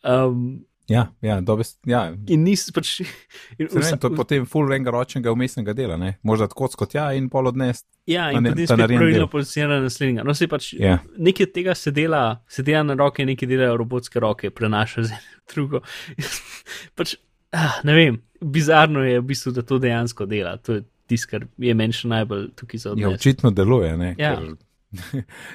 Um, 0.02 0.62
Ja, 0.90 1.06
ja, 1.22 1.40
dobes, 1.40 1.76
ja. 1.86 2.02
In 2.26 2.42
nisi 2.42 2.72
pač. 2.74 2.96
In 3.58 3.68
vsa, 3.70 3.96
to 4.00 4.10
je 4.10 4.18
potem 4.18 4.46
full 4.50 4.68
renga 4.70 4.90
ročnega 4.90 5.32
umestnega 5.32 5.74
dela, 5.78 5.96
ne? 6.00 6.16
možda 6.26 6.48
tako 6.50 6.68
kot 6.82 6.96
ja 6.96 7.06
in 7.16 7.28
pol 7.30 7.50
odnest. 7.52 7.86
Ja, 8.10 8.30
in 8.34 8.44
potem 8.48 8.66
se 8.66 8.76
pravilno 8.76 9.28
pozicionira 9.30 9.80
naslednjega. 9.84 10.26
No, 10.26 10.34
se 10.34 10.48
pač 10.50 10.72
yeah. 10.74 10.98
Ja. 10.98 11.18
nekaj 11.18 11.52
tega 11.54 11.76
se 11.78 11.94
dela, 11.94 12.22
se 12.50 12.64
dela 12.66 12.82
na 12.90 12.96
roke, 12.98 13.26
nekaj 13.26 13.48
delajo 13.48 13.76
robotske 13.80 14.22
roke, 14.22 14.50
prenaša 14.50 15.06
z 15.06 15.18
eno 15.18 15.44
drugo. 15.54 15.82
pač, 16.98 17.14
ah, 17.54 17.78
ne 17.86 17.96
vem, 17.96 18.18
bizarno 18.42 19.06
je 19.06 19.20
v 19.20 19.28
bistvu, 19.30 19.54
da 19.54 19.66
to 19.66 19.78
dejansko 19.82 20.26
dela. 20.26 20.56
To 20.66 20.80
je 20.80 20.86
tisto, 21.06 21.30
kar 21.30 21.46
je 21.62 21.76
meni 21.78 21.94
še 21.96 22.10
najbolj 22.10 22.50
tukaj 22.58 22.82
za 22.82 22.92
odnos. 22.94 23.06
Ja, 23.06 23.20
očitno 23.20 23.54
deluje, 23.54 23.94
ne? 23.96 24.14
Ja. 24.18 24.36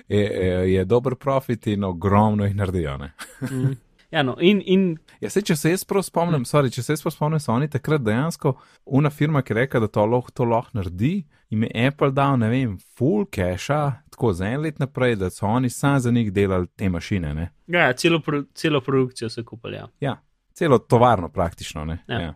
Je, 0.10 0.18
je, 0.18 0.54
je 0.74 0.84
dober 0.90 1.14
profit 1.16 1.68
in 1.70 1.84
ogromno 1.86 2.48
jih 2.48 2.56
naredijo. 2.58 2.96
mm. 2.98 3.76
Ja, 4.12 4.24
no, 4.24 4.38
in, 4.40 4.62
in... 4.62 4.84
Ja, 5.20 5.30
se, 5.30 5.42
če 5.44 5.56
se 5.60 5.74
jaz 5.74 5.84
prav 5.88 6.06
spomnim, 6.08 6.40
mm. 6.42 6.48
sorry, 6.48 6.72
če 6.72 6.84
se 6.84 6.96
jaz 6.96 7.02
prav 7.04 7.12
spomnim, 7.12 7.42
so 7.44 7.52
oni 7.52 7.68
takrat 7.72 8.06
dejansko 8.06 8.54
una 8.96 9.12
firma, 9.12 9.42
ki 9.44 9.52
je 9.52 9.58
rekla, 9.58 9.82
da 9.84 9.90
to 9.92 10.06
lahko, 10.08 10.32
to 10.32 10.48
lahko 10.48 10.80
naredi, 10.80 11.26
in 11.52 11.66
je 11.66 11.88
Apple 11.90 12.14
dal, 12.16 12.38
ne 12.40 12.48
vem, 12.52 12.78
full 12.96 13.26
cache, 13.34 13.80
tako 14.14 14.32
za 14.38 14.48
en 14.48 14.64
let 14.64 14.80
naprej, 14.80 15.18
da 15.20 15.30
so 15.34 15.50
oni 15.50 15.70
sami 15.70 16.00
za 16.06 16.12
njih 16.16 16.32
delali 16.34 16.72
te 16.76 16.90
mašine. 16.90 17.34
Ne? 17.36 17.50
Ja, 17.68 17.92
celo, 17.94 18.22
pro, 18.24 18.46
celo 18.56 18.82
produkcijo 18.82 19.30
so 19.30 19.44
kupili. 19.44 19.76
Ja. 19.76 19.88
ja, 20.00 20.16
celo 20.56 20.80
tovarno 20.80 21.30
praktično. 21.30 21.84
Ja. 22.08 22.22
Ja. 22.22 22.34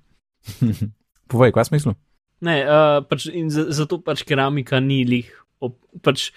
Povej, 1.32 1.56
kaj 1.56 1.72
smislu? 1.72 1.96
Ne, 2.42 2.58
uh, 2.66 2.98
pač, 3.08 3.30
in 3.32 3.48
zato 3.54 4.02
pač 4.04 4.26
keramika 4.28 4.82
ni 4.84 5.04
lih. 5.08 5.30
Op, 5.62 5.78
pač, 6.04 6.32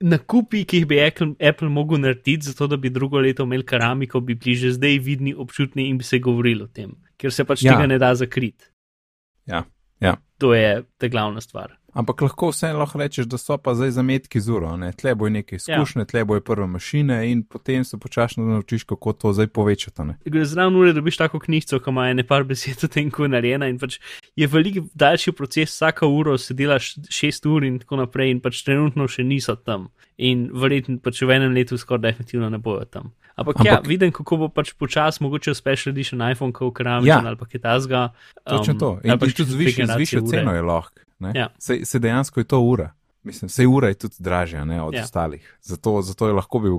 nakupi, 0.00 0.64
ki 0.64 0.82
jih 0.82 0.86
bi 0.88 1.00
Apple, 1.02 1.34
Apple 1.40 1.68
mogel 1.68 2.00
narediti, 2.00 2.46
zato 2.50 2.66
da 2.66 2.76
bi 2.76 2.90
drugo 2.90 3.20
leto 3.20 3.46
imel 3.46 3.64
keramiko, 3.66 4.20
bi 4.20 4.34
bili 4.34 4.56
že 4.56 4.72
zdaj 4.76 4.98
vidni, 5.04 5.34
občutni 5.34 5.88
in 5.88 5.98
bi 5.98 6.04
se 6.04 6.18
govorili 6.18 6.62
o 6.62 6.66
tem, 6.66 6.94
ker 7.16 7.32
se 7.34 7.44
pač 7.44 7.64
ja. 7.66 7.74
tega 7.74 7.86
ne 7.90 7.98
da 7.98 8.14
zakriti. 8.14 8.70
Ja, 9.46 9.64
ja. 10.00 10.16
To 10.38 10.54
je 10.54 10.84
ta 10.98 11.08
glavna 11.08 11.40
stvar. 11.40 11.78
Ampak 11.92 12.20
lahko 12.20 12.50
vse 12.52 12.68
lahko 12.76 12.98
rečeš, 13.00 13.26
da 13.26 13.38
so 13.40 13.56
pa 13.58 13.72
zdaj 13.74 13.94
zametki 13.96 14.40
z 14.40 14.52
uro, 14.52 14.74
ne? 14.76 14.90
tle 14.92 15.14
bojo 15.14 15.32
neke 15.32 15.56
izkušnje, 15.56 16.02
ja. 16.04 16.04
tle 16.04 16.24
bojo 16.28 16.40
prve 16.44 16.66
mašine 16.66 17.16
in 17.30 17.42
potem 17.42 17.84
se 17.84 17.96
počasno 17.98 18.44
naučiš, 18.44 18.84
kako 18.84 19.12
to 19.12 19.32
zdaj 19.32 19.46
povečati. 19.46 20.02
Zraven 20.44 20.76
ure 20.76 20.92
dobiš 20.92 21.16
tako 21.16 21.40
knjigo, 21.40 21.80
ki 21.80 21.90
ima 21.90 22.10
ene 22.10 22.26
par 22.26 22.44
besed 22.44 22.84
o 22.84 22.88
tem, 22.92 23.10
kako 23.10 23.24
je 23.24 23.28
narejena 23.28 23.70
in 23.72 23.78
pač 23.78 23.98
je 24.36 24.46
veliko 24.46 24.84
daljši 24.94 25.32
proces, 25.32 25.72
vsaka 25.72 26.06
uro 26.06 26.36
se 26.38 26.54
delaš 26.54 26.94
šest 27.10 27.46
ur 27.46 27.64
in 27.64 27.80
tako 27.80 28.02
naprej 28.04 28.36
in 28.36 28.44
pač 28.44 28.62
trenutno 28.68 29.08
še 29.08 29.24
niso 29.24 29.56
tam. 29.56 29.88
In 30.18 30.50
verjetno 30.52 31.00
pač 31.00 31.22
v 31.22 31.40
enem 31.40 31.56
letu 31.56 31.78
skoraj 31.78 32.04
definitivno 32.10 32.52
ne 32.52 32.60
bojo 32.60 32.84
tam. 32.84 33.14
Ampak, 33.38 33.60
Ampak 33.60 33.66
ja, 33.66 33.80
vidim, 33.86 34.12
kako 34.12 34.36
bo 34.36 34.48
pač 34.50 34.74
počasi 34.74 35.22
mogoče 35.22 35.54
special 35.54 35.94
edition 35.94 36.20
iPhone, 36.20 36.52
ko 36.52 36.68
ukramem 36.68 37.06
ja. 37.06 37.22
ali 37.24 37.38
pa 37.38 37.46
kaj 37.46 37.62
tasga. 37.62 38.08
Um, 38.42 38.58
Točno 38.58 38.74
to. 38.74 38.94
In 39.06 39.14
pač 39.18 39.36
tudi 39.38 39.54
z 39.54 39.94
višjo 39.96 40.26
ceno 40.26 40.54
je 40.54 40.62
lahko. 40.62 41.07
Ja. 41.34 41.48
Se, 41.58 41.80
se 41.84 41.98
dejansko 41.98 42.40
je 42.40 42.44
to 42.44 42.60
ura. 42.60 42.92
Mislim, 43.22 43.48
vse 43.48 43.66
ura 43.66 43.88
je 43.88 43.94
tudi 43.94 44.14
dražja 44.18 44.64
ne, 44.64 44.82
od 44.82 44.94
ja. 44.94 45.02
ostalih. 45.02 45.58
Zato, 45.62 46.02
zato 46.02 46.28
je 46.28 46.32
lahko 46.32 46.58
bil 46.58 46.78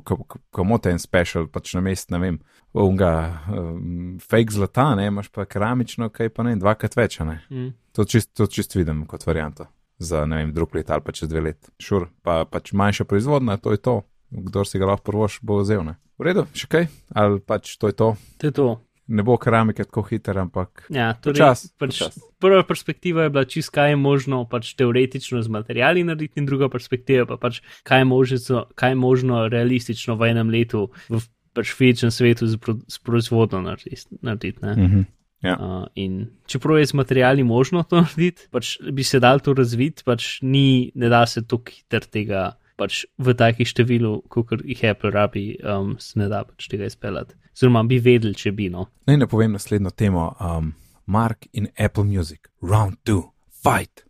komoten 0.50 1.00
special, 1.00 1.48
pač 1.52 1.74
na 1.74 1.82
mest, 1.82 2.10
ne 2.10 2.20
vem, 2.20 2.40
unga 2.74 3.12
um, 3.52 4.18
fake 4.24 4.56
zlata, 4.56 4.94
ne, 4.96 5.10
imaš 5.12 5.30
pa 5.36 5.46
keramično, 5.46 6.10
kaj 6.10 6.32
pa 6.34 6.48
ne, 6.48 6.56
dvakrat 6.56 6.96
več, 6.98 7.20
ne. 7.28 7.42
Mm. 7.50 7.74
To 7.94 8.06
čist, 8.08 8.32
to 8.34 8.48
čist 8.48 8.76
vidim 8.80 9.04
kot 9.06 9.28
varianto 9.28 9.68
za, 10.00 10.26
ne 10.26 10.42
vem, 10.42 10.54
drug 10.56 10.76
let 10.76 10.90
ali 10.90 11.04
pa 11.06 11.12
čez 11.12 11.30
dve 11.30 11.44
let. 11.52 11.72
Šur, 11.80 12.08
pa 12.24 12.46
pač 12.50 12.72
manjša 12.72 13.06
proizvodna, 13.06 13.60
to 13.60 13.76
je 13.76 13.84
to. 13.84 14.02
Kdor 14.30 14.68
si 14.68 14.80
ga 14.80 14.94
lahko 14.94 15.12
prvoš, 15.12 15.42
bo 15.44 15.60
vzel, 15.60 15.84
ne. 15.84 16.00
V 16.20 16.30
redu, 16.30 16.46
še 16.56 16.70
kaj? 16.72 16.88
Ali 17.18 17.42
pač 17.44 17.76
to 17.82 17.92
je 17.92 17.98
to? 17.98 18.14
To 18.40 18.48
je 18.48 18.56
to 18.56 18.70
ne 19.10 19.26
bo 19.26 19.38
keramike 19.42 19.84
tako 19.84 20.04
hiter, 20.06 20.38
ampak 20.38 20.86
ja, 20.94 21.12
torej, 21.18 21.42
čas. 21.42 21.66
Pač 21.82 22.02
prva 22.42 22.62
perspektiva 22.68 23.26
je 23.26 23.34
bila 23.34 23.46
čisto, 23.50 23.74
kaj 23.76 23.94
je 23.94 24.00
možno 24.00 24.44
pač 24.50 24.74
teoretično 24.78 25.42
z 25.42 25.52
materiali 25.54 26.06
narediti, 26.06 26.40
in 26.40 26.48
druga 26.50 26.70
perspektiva 26.70 27.26
pa 27.30 27.40
pač, 27.42 27.62
kaj 27.84 28.04
je 28.04 28.10
možno, 28.10 28.64
kaj 28.78 28.94
je 28.94 29.00
možno 29.02 29.48
realistično 29.50 30.16
v 30.20 30.32
enem 30.34 30.54
letu 30.54 30.88
v 31.10 31.24
pač 31.58 31.74
fizičnem 31.74 32.14
svetu 32.14 32.48
z, 32.48 32.62
pro, 32.62 32.78
z 32.88 33.02
proizvodno 33.02 33.62
narediti. 33.66 34.06
narediti 34.22 34.66
mm 34.66 34.88
-hmm. 34.88 35.06
Ja. 35.40 35.56
Uh, 35.56 35.88
in 35.96 36.28
čeprav 36.46 36.78
je 36.80 36.86
z 36.86 36.94
materiali 36.94 37.44
možno 37.44 37.84
to 37.84 38.02
narediti, 38.02 38.48
pač 38.52 38.78
bi 38.92 39.04
se 39.04 39.20
dal 39.20 39.40
to 39.40 39.54
razviti, 39.54 40.04
pač 40.06 40.42
ni, 40.42 40.92
ne 40.96 41.10
da 41.10 41.26
se 41.26 41.48
tukaj 41.48 41.74
hiter 41.74 42.06
tega 42.06 42.59
pač 42.80 43.04
v 43.20 43.36
takih 43.38 43.68
številu, 43.68 44.20
kot 44.32 44.56
jih 44.64 44.84
Apple 44.90 45.12
rabi, 45.16 45.52
um, 45.60 45.98
se 46.00 46.20
ne 46.20 46.30
da 46.32 46.46
pač 46.48 46.70
tega 46.72 46.88
izpeljati. 46.88 47.36
Zelo 47.60 47.84
bi 47.84 48.00
vedeli, 48.00 48.38
če 48.38 48.54
bi 48.56 48.70
no. 48.72 48.88
Naj 49.10 49.20
ne 49.20 49.28
povem 49.28 49.58
naslednjo 49.58 49.92
temo. 49.92 50.30
Um, 50.40 50.74
Mark 51.10 51.48
in 51.52 51.68
Apple 51.78 52.06
Music, 52.06 52.48
round 52.62 53.02
two, 53.04 53.34
fight. 53.50 54.06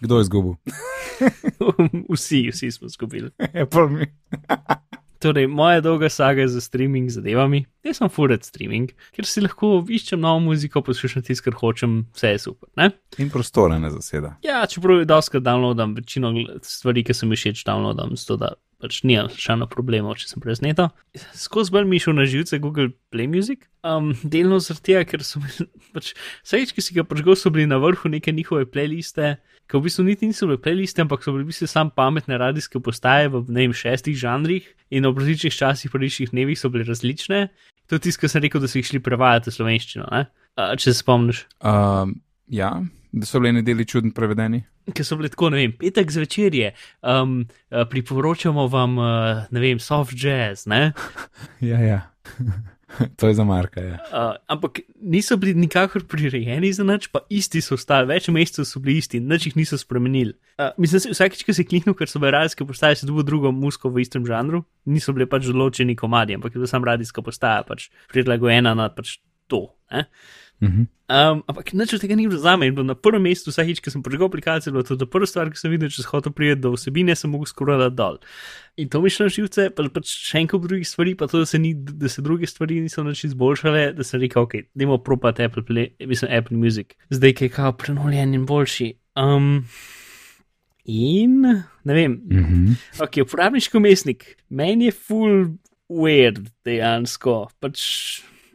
Kdo 0.00 0.18
je 0.18 0.26
izgubil? 0.26 0.54
vsi, 2.14 2.48
vsi 2.50 2.70
smo 2.70 2.86
izgubili. 2.86 3.30
Apple 3.62 3.88
mi. 3.88 4.06
Torej, 5.22 5.46
moja 5.48 5.80
dolga 5.80 6.08
saga 6.12 6.44
za 6.48 6.60
streaming 6.60 7.10
zadevami, 7.10 7.64
jaz 7.86 8.00
sem 8.00 8.10
furet 8.12 8.44
streaming, 8.44 8.92
ker 9.16 9.28
si 9.28 9.40
lahko 9.40 9.78
iščem 9.88 10.20
novo 10.20 10.42
muziko, 10.44 10.82
poslušam 10.84 11.24
tisto, 11.24 11.46
kar 11.46 11.56
hočem, 11.60 12.02
vse 12.16 12.34
je 12.34 12.42
super. 12.42 12.68
Ne? 12.76 12.90
In 13.22 13.30
prostore 13.32 13.78
ne 13.80 13.90
zaseda. 13.94 14.34
Ja, 14.44 14.60
čeprav 14.68 15.00
je 15.00 15.08
dosti, 15.08 15.40
da 15.40 15.52
downloadam 15.52 15.96
večino 15.96 16.34
stvari, 16.62 17.04
ki 17.06 17.16
sem 17.16 17.32
jih 17.32 17.42
všeč, 17.42 17.64
downloadam, 17.68 18.12
zato 18.20 18.36
da 18.42 18.52
pač 18.82 19.00
nimam 19.08 19.30
še 19.32 19.54
eno 19.54 19.66
problemo, 19.70 20.12
če 20.16 20.28
sem 20.28 20.42
prezneto. 20.42 20.88
Skozi 21.36 21.72
bolj 21.74 21.88
mi 21.88 22.00
šel 22.02 22.16
na 22.18 22.26
živce 22.28 22.58
Google 22.62 22.90
Play 23.12 23.28
Music, 23.30 23.64
um, 23.86 24.10
delno 24.22 24.58
zaradi 24.62 24.92
tega, 24.92 25.04
ker 25.08 25.24
so 25.24 25.40
bili, 25.42 25.68
pač, 25.96 26.12
vsakeč, 26.44 26.74
ki 26.76 26.84
si 26.84 26.96
ga 26.96 27.06
prežgal, 27.08 27.38
so 27.40 27.52
bili 27.54 27.68
na 27.70 27.80
vrhu 27.82 28.10
neke 28.12 28.34
njihove 28.36 28.68
playliste, 28.68 29.36
ki 29.66 29.78
v 29.78 29.86
bistvu 29.88 30.04
niti 30.06 30.28
niso 30.30 30.48
bile 30.50 30.60
playliste, 30.62 31.02
ampak 31.04 31.24
so 31.24 31.34
bili 31.34 31.46
v 31.46 31.52
bistvu 31.52 31.70
sam 31.70 31.90
pametne 31.94 32.38
radijske 32.42 32.82
postaje 32.84 33.32
v 33.32 33.42
ne 33.48 33.66
vem 33.66 33.74
šestih 33.76 34.18
žanrih 34.18 34.68
in 34.92 35.08
v 35.08 35.14
različnih 35.16 35.56
časih, 35.56 35.90
v 35.90 36.02
različnih 36.02 36.36
dnevih 36.36 36.60
so 36.60 36.70
bile 36.72 36.86
različne. 36.86 37.48
To 37.86 37.96
je 37.96 38.04
tisto, 38.06 38.24
kar 38.24 38.30
sem 38.30 38.44
rekel, 38.44 38.62
da 38.62 38.68
so 38.68 38.80
jih 38.80 38.86
šli 38.86 39.00
prevajati 39.02 39.50
v 39.50 39.56
slovenščino, 39.56 40.06
uh, 40.10 40.76
če 40.76 40.92
se 40.92 41.00
spomniš. 41.00 41.46
Um, 41.62 42.18
ja, 42.52 42.76
da 43.16 43.26
so 43.26 43.40
bili 43.40 43.56
nedeli 43.56 43.88
čudni 43.88 44.12
prevedeni 44.14 44.62
ki 44.94 45.04
so 45.04 45.18
bili 45.18 45.30
tako, 45.32 45.50
ne 45.50 45.62
vem, 45.62 45.74
petek 45.80 46.12
zvečer 46.14 46.54
je, 46.54 46.70
um, 47.02 47.40
uh, 47.72 47.82
priporočamo 47.90 48.68
vam, 48.70 48.96
uh, 49.02 49.42
ne 49.50 49.62
vem, 49.62 49.82
soft 49.82 50.14
jazz. 50.14 50.66
Ne? 50.70 50.92
ja, 51.72 51.80
ja. 51.82 52.00
to 53.18 53.28
je 53.28 53.34
za 53.34 53.44
Marka. 53.44 53.82
Ja. 53.82 53.98
Uh, 54.12 54.36
ampak 54.46 54.80
niso 55.02 55.36
bili 55.36 55.56
nikakor 55.58 56.06
prirejeni 56.06 56.70
za 56.72 56.86
nič, 56.86 57.10
pa 57.10 57.24
isti 57.28 57.60
so 57.64 57.74
ostali, 57.74 58.08
več 58.12 58.30
mesecev 58.30 58.68
so 58.68 58.82
bili 58.82 59.00
isti, 59.02 59.20
nič 59.20 59.50
jih 59.50 59.58
niso 59.58 59.78
spremenili. 59.80 60.36
Uh, 60.54 60.70
mislim, 60.78 61.10
vsakeč, 61.16 61.42
ko 61.46 61.56
si 61.56 61.66
kliknil, 61.66 61.96
ker 61.98 62.10
so 62.10 62.22
radijske 62.22 62.66
postaje, 62.68 63.00
si 63.00 63.10
dobil 63.10 63.26
drugo 63.26 63.50
musko 63.52 63.90
v 63.90 64.06
istem 64.06 64.26
žanru, 64.28 64.62
niso 64.86 65.14
bile 65.16 65.26
pač 65.30 65.50
določeni 65.50 65.98
komadi, 65.98 66.38
ampak 66.38 66.54
je 66.54 66.62
bila 66.62 66.70
sam 66.70 66.86
radijska 66.86 67.26
postaja, 67.26 67.66
pač 67.66 67.90
prilagojena 68.14 68.76
na 68.78 68.88
pač 68.94 69.18
to. 69.50 69.66
Ne? 69.90 70.06
Um, 70.60 71.44
ampak 71.46 71.70
nič 71.70 71.94
od 71.94 72.02
tega 72.02 72.16
ni 72.18 72.26
bilo 72.26 72.40
za 72.40 72.56
me. 72.56 72.66
Na 72.72 72.96
prvem 72.98 73.28
mestu, 73.28 73.52
vsakeč, 73.52 73.78
ko 73.78 73.92
sem 73.92 74.02
prežigal 74.02 74.26
aplikacijo, 74.26 74.72
bilo 74.74 74.82
to 74.82 75.06
prva 75.06 75.28
stvar, 75.28 75.50
ki 75.52 75.60
sem 75.60 75.70
videl, 75.70 75.92
če 75.92 76.02
sem 76.02 76.10
hotel 76.10 76.34
priti 76.34 76.58
do 76.64 76.72
vsebine, 76.74 77.14
sem 77.14 77.30
mogel 77.30 77.46
skoraj 77.46 77.92
dol. 77.94 78.18
In 78.80 78.90
to 78.90 78.98
mi 79.04 79.12
šlo 79.12 79.28
živce, 79.30 79.68
pa 79.76 79.86
pač 79.92 80.10
še 80.10 80.42
enkrat 80.42 80.64
drugih 80.66 80.88
stvari, 80.88 81.14
pa 81.14 81.28
to, 81.30 81.44
da 81.44 81.48
se, 81.48 81.60
ni, 81.62 81.76
da 81.76 82.10
se 82.10 82.24
druge 82.26 82.48
stvari 82.50 82.80
niso 82.82 83.04
nič 83.06 83.22
izboljšale, 83.30 83.92
da 83.94 84.06
sem 84.06 84.24
rekel, 84.24 84.48
ok, 84.48 84.56
dajmo 84.74 84.98
propati 85.04 85.46
Apple, 85.46 85.62
Play, 85.68 85.92
mislim, 86.02 86.32
Apple 86.34 86.58
Music, 86.58 86.96
zdaj 87.14 87.36
je 87.38 87.52
kao 87.54 87.76
prenovljen 87.78 88.34
in 88.34 88.48
boljši. 88.48 88.90
Um, 89.16 89.62
in 90.90 91.38
ne 91.86 91.94
vem, 91.94 92.18
mm 92.18 92.44
-hmm. 92.44 93.02
ok, 93.04 93.22
uporabniški 93.22 93.76
umestnik, 93.76 94.36
meni 94.48 94.90
je 94.90 94.92
full 94.92 95.54
weird 95.88 96.50
dejansko. 96.66 97.46
Pač, 97.60 97.80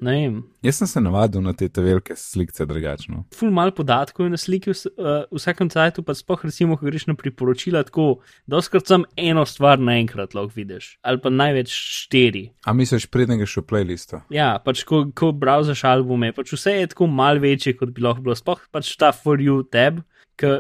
Jaz 0.01 0.79
sem 0.79 0.87
se 0.87 1.01
navadil 1.01 1.43
na 1.45 1.53
te 1.53 1.67
te 1.69 1.81
velike 1.81 2.15
slike 2.17 2.65
drugačno. 2.65 3.23
Ful 3.37 3.51
malo 3.53 3.73
podatkov 3.77 4.25
je 4.25 4.33
na 4.33 4.37
sliki, 4.37 4.73
v, 4.73 4.91
uh, 4.97 5.25
vsakem 5.37 5.69
cajtu 5.69 6.03
pa 6.03 6.15
spoh 6.17 6.41
recimo, 6.45 6.77
ko 6.77 6.89
greš 6.89 7.05
na 7.07 7.15
priporočila, 7.17 7.83
tako 7.85 8.21
da 8.49 8.61
skrat 8.65 8.89
sem 8.89 9.05
eno 9.17 9.45
stvar 9.45 9.79
naenkrat 9.79 10.33
lahko 10.33 10.55
vidiš, 10.55 10.95
ali 11.05 11.21
pa 11.21 11.29
največ 11.29 11.69
štiri. 11.69 12.47
A 12.65 12.73
misliš 12.73 13.05
prednega 13.13 13.45
še 13.45 13.61
v 13.61 13.69
playlistu? 13.69 14.23
Ja, 14.33 14.55
pač 14.63 14.81
ko, 14.89 15.03
ko 15.13 15.31
browsers 15.37 15.85
albume, 15.85 16.33
pač 16.33 16.55
vse 16.57 16.79
je 16.79 16.93
tako 16.95 17.09
mal 17.11 17.41
večje, 17.43 17.77
kot 17.77 17.93
bi 17.93 18.01
lahko 18.01 18.25
bilo, 18.25 18.37
spoh 18.37 18.65
pač 18.73 18.95
ta 18.97 19.13
for 19.13 19.37
you 19.37 19.61
tab 19.69 20.01
ki 20.41 20.51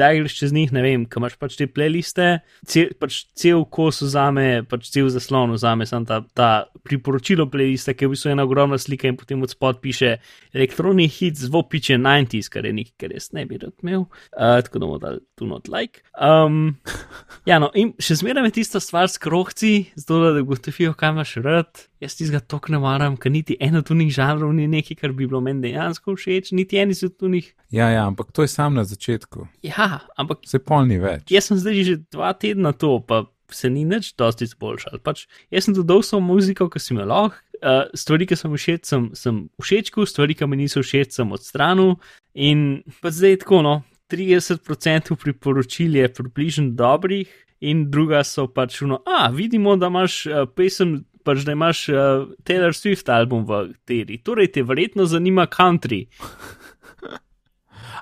da 0.00 0.12
greš 0.14 0.36
čez 0.38 0.52
njih, 0.52 0.72
ne 0.72 0.82
vem, 0.84 1.06
kam 1.06 1.22
imaš 1.22 1.36
pač 1.40 1.56
te 1.58 1.66
playliste, 1.70 2.28
cel, 2.68 2.92
pač 3.00 3.22
cel 3.38 3.64
kos 3.72 4.02
vzame, 4.04 4.64
pač 4.68 4.90
cel 4.94 5.10
zaslon 5.12 5.54
vzame, 5.56 5.86
samo 5.88 6.08
ta, 6.08 6.20
ta 6.36 6.50
priporočilo 6.86 7.46
playliste, 7.52 7.94
ki 7.96 8.06
je 8.06 8.10
v 8.10 8.16
bistvu 8.16 8.32
ena 8.34 8.46
ogromna 8.48 8.78
slika 8.80 9.10
in 9.10 9.18
potem 9.20 9.42
od 9.42 9.52
spod 9.52 9.82
piše 9.82 10.16
elektroni 10.54 11.08
hit 11.08 11.40
zvo 11.40 11.64
piče 11.68 11.98
90s, 11.98 12.50
kar 12.52 12.66
je 12.68 12.74
nekaj, 12.76 12.96
kar 13.04 13.14
jaz 13.16 13.30
ne 13.36 13.46
bi 13.48 13.60
rad 13.62 13.74
imel, 13.82 14.06
uh, 14.06 14.58
tako 14.64 14.78
da 14.78 14.86
bomo 14.86 14.98
dali 15.02 15.22
tu 15.38 15.46
not 15.46 15.68
like. 15.68 16.04
Um, 16.18 16.76
ja, 17.50 17.58
no, 17.62 17.70
in 17.74 17.94
še 18.02 18.18
zmeraj 18.22 18.50
je 18.50 18.58
tista 18.62 18.82
stvar 18.82 19.08
s 19.10 19.20
krohci, 19.22 19.92
zato 19.96 20.32
da 20.34 20.44
gotovijo, 20.46 20.94
kaj 20.98 21.16
imaš 21.16 21.34
rad. 21.44 21.86
Jaz 22.02 22.16
ti 22.18 22.26
ga 22.26 22.40
tako 22.42 22.72
ne 22.74 22.80
maram, 22.82 23.14
ker 23.16 23.30
niti 23.30 23.54
eno 23.62 23.82
tu 23.86 23.94
njih 23.94 24.10
žanrov 24.10 24.50
ni 24.56 24.66
nekaj, 24.66 24.98
kar 24.98 25.12
bi 25.14 25.28
bilo 25.30 25.40
meni 25.40 25.62
dejansko 25.62 26.16
všeč, 26.18 26.50
niti 26.58 26.80
eni 26.82 26.96
so 26.98 27.06
tu 27.08 27.30
njih. 27.30 27.52
Ja, 27.72 27.88
ja, 27.88 28.06
ampak 28.06 28.32
to 28.34 28.42
je 28.42 28.50
sam 28.50 28.74
na 28.74 28.84
začetku. 28.84 29.46
Ja, 29.62 29.81
ampak. 30.18 30.42
Se 30.48 30.60
polni 30.62 30.98
več. 31.02 31.30
Jaz 31.32 31.50
sem 31.50 31.60
zdaj 31.60 31.84
že 31.86 31.96
dva 32.14 32.32
tedna 32.38 32.72
to, 32.72 32.98
pa 33.00 33.24
se 33.52 33.70
ni 33.70 33.84
nič 33.84 34.14
dosti 34.18 34.48
izboljšal. 34.48 35.00
Pač, 35.04 35.26
jaz 35.52 35.68
sem 35.68 35.76
dodal 35.76 36.02
samo 36.06 36.34
muziko, 36.34 36.68
ki 36.72 36.80
si 36.80 36.96
me 36.96 37.04
lahko, 37.08 37.38
uh, 37.60 37.84
stvari, 37.96 38.26
ki 38.28 38.38
sem 38.38 38.56
všeč, 38.56 38.88
sem, 38.88 39.08
sem 39.18 39.44
všečku, 39.62 40.06
stvari, 40.08 40.36
ki 40.38 40.48
mi 40.48 40.62
niso 40.64 40.82
všeč, 40.84 41.14
sem 41.18 41.32
odstranil. 41.34 41.96
In 42.32 42.82
pa 43.04 43.12
zdaj 43.12 43.42
tako, 43.44 43.62
no, 43.66 43.74
30% 44.12 45.16
priporočil 45.20 45.96
je 46.00 46.10
približno 46.12 46.72
dobrih, 46.76 47.30
in 47.62 47.86
druga 47.94 48.24
so 48.26 48.48
pač, 48.50 48.80
no, 48.82 49.00
a 49.06 49.30
vidimo, 49.30 49.76
da 49.78 49.92
imaš 49.92 50.24
uh, 50.26 50.44
pesem. 50.50 51.02
Pač 51.22 51.44
da 51.46 51.52
imaš 51.54 51.84
uh, 51.86 52.24
Taylor 52.42 52.74
Swift 52.74 53.06
album 53.14 53.44
v 53.46 53.76
teri, 53.86 54.16
torej 54.26 54.48
te 54.56 54.64
verjetno 54.66 55.04
zanima 55.06 55.44
country. 55.46 56.08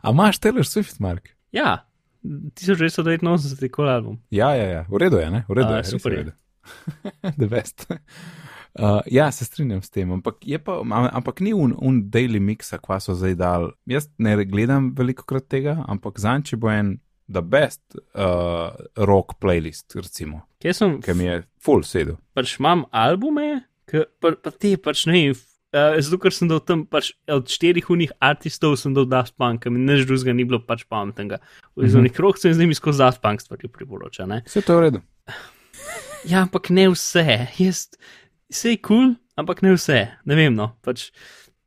A 0.01 0.15
imaš 0.15 0.39
Taylor 0.41 0.65
Swift, 0.65 0.97
Mark? 1.05 1.29
Ja, 1.53 1.85
1989 2.23 3.63
je 3.63 3.69
kol 3.73 3.89
album. 3.89 4.21
Ja, 4.31 4.53
ja, 4.55 4.65
ja, 4.65 4.85
v 4.89 5.03
redu 5.03 5.19
je, 5.19 5.31
ne? 5.31 5.45
v 5.49 5.57
redu 5.59 5.75
je. 5.75 5.85
Super 5.85 6.13
je. 6.13 6.25
The 7.41 7.49
best. 7.51 7.87
Uh, 8.79 9.01
ja, 9.11 9.31
se 9.33 9.45
strinjam 9.45 9.83
s 9.83 9.91
tem, 9.91 10.13
ampak, 10.13 10.45
pa, 10.65 10.79
ampak 11.11 11.41
ni 11.41 11.53
un, 11.53 11.73
un 11.83 12.03
daily 12.11 12.39
mix, 12.39 12.71
kva 12.85 13.01
so 13.03 13.17
zdaj 13.19 13.35
dal. 13.41 13.71
Jaz 13.91 14.07
ne 14.23 14.37
gledam 14.45 14.93
veliko 14.95 15.27
krat 15.27 15.49
tega, 15.51 15.81
ampak 15.91 16.21
zanj, 16.23 16.53
če 16.53 16.61
bo 16.61 16.71
en 16.71 16.99
the 17.31 17.43
best 17.43 17.83
uh, 18.15 18.71
rock 18.97 19.41
playlist, 19.43 19.97
recimo. 19.99 20.45
Kje 20.63 20.77
sem? 20.77 20.97
Ker 21.03 21.19
mi 21.19 21.27
je 21.27 21.41
full 21.63 21.83
sedel. 21.87 22.21
Pač 22.37 22.59
imam 22.61 22.85
albume, 22.95 23.65
pa, 23.91 24.35
pa 24.39 24.55
te 24.55 24.77
pač 24.79 25.07
ne 25.11 25.19
vem 25.19 25.39
uh, 25.75 25.97
zato 26.01 26.19
ker 26.23 26.35
sem 26.35 26.51
dal 26.51 26.63
tam 26.65 26.85
pač 26.89 27.13
od 27.31 27.51
štirih 27.51 27.91
unih 27.93 28.13
artistov, 28.23 28.77
sem 28.81 28.95
dal 28.97 29.09
Daft 29.11 29.37
Punk, 29.41 29.67
in 29.71 29.85
nič 29.87 30.07
drugega 30.09 30.37
ni 30.37 30.47
bilo 30.49 30.63
pač 30.63 30.85
pametnega. 30.91 31.41
V 31.77 31.89
izvornih 31.89 32.15
krogih 32.15 32.43
sem 32.43 32.55
z 32.55 32.65
njimi 32.65 32.79
skozi 32.79 33.05
Daft 33.05 33.23
Punk 33.25 33.43
stvari 33.43 33.71
priporočal. 33.71 34.31
ne. 34.31 34.43
Vse 34.47 34.63
to 34.63 34.77
je 34.77 34.79
v 34.79 34.85
redu. 34.89 35.03
Ja, 36.29 36.45
ampak 36.45 36.71
ne 36.71 36.91
vse. 36.93 37.49
Jaz, 37.57 37.89
vse 38.53 38.77
je 38.77 38.81
kul, 38.81 39.15
cool, 39.15 39.15
ampak 39.41 39.63
ne 39.63 39.75
vse. 39.77 40.09
Ne 40.29 40.37
vem, 40.37 40.55
no. 40.55 40.75
Pač 40.85 41.11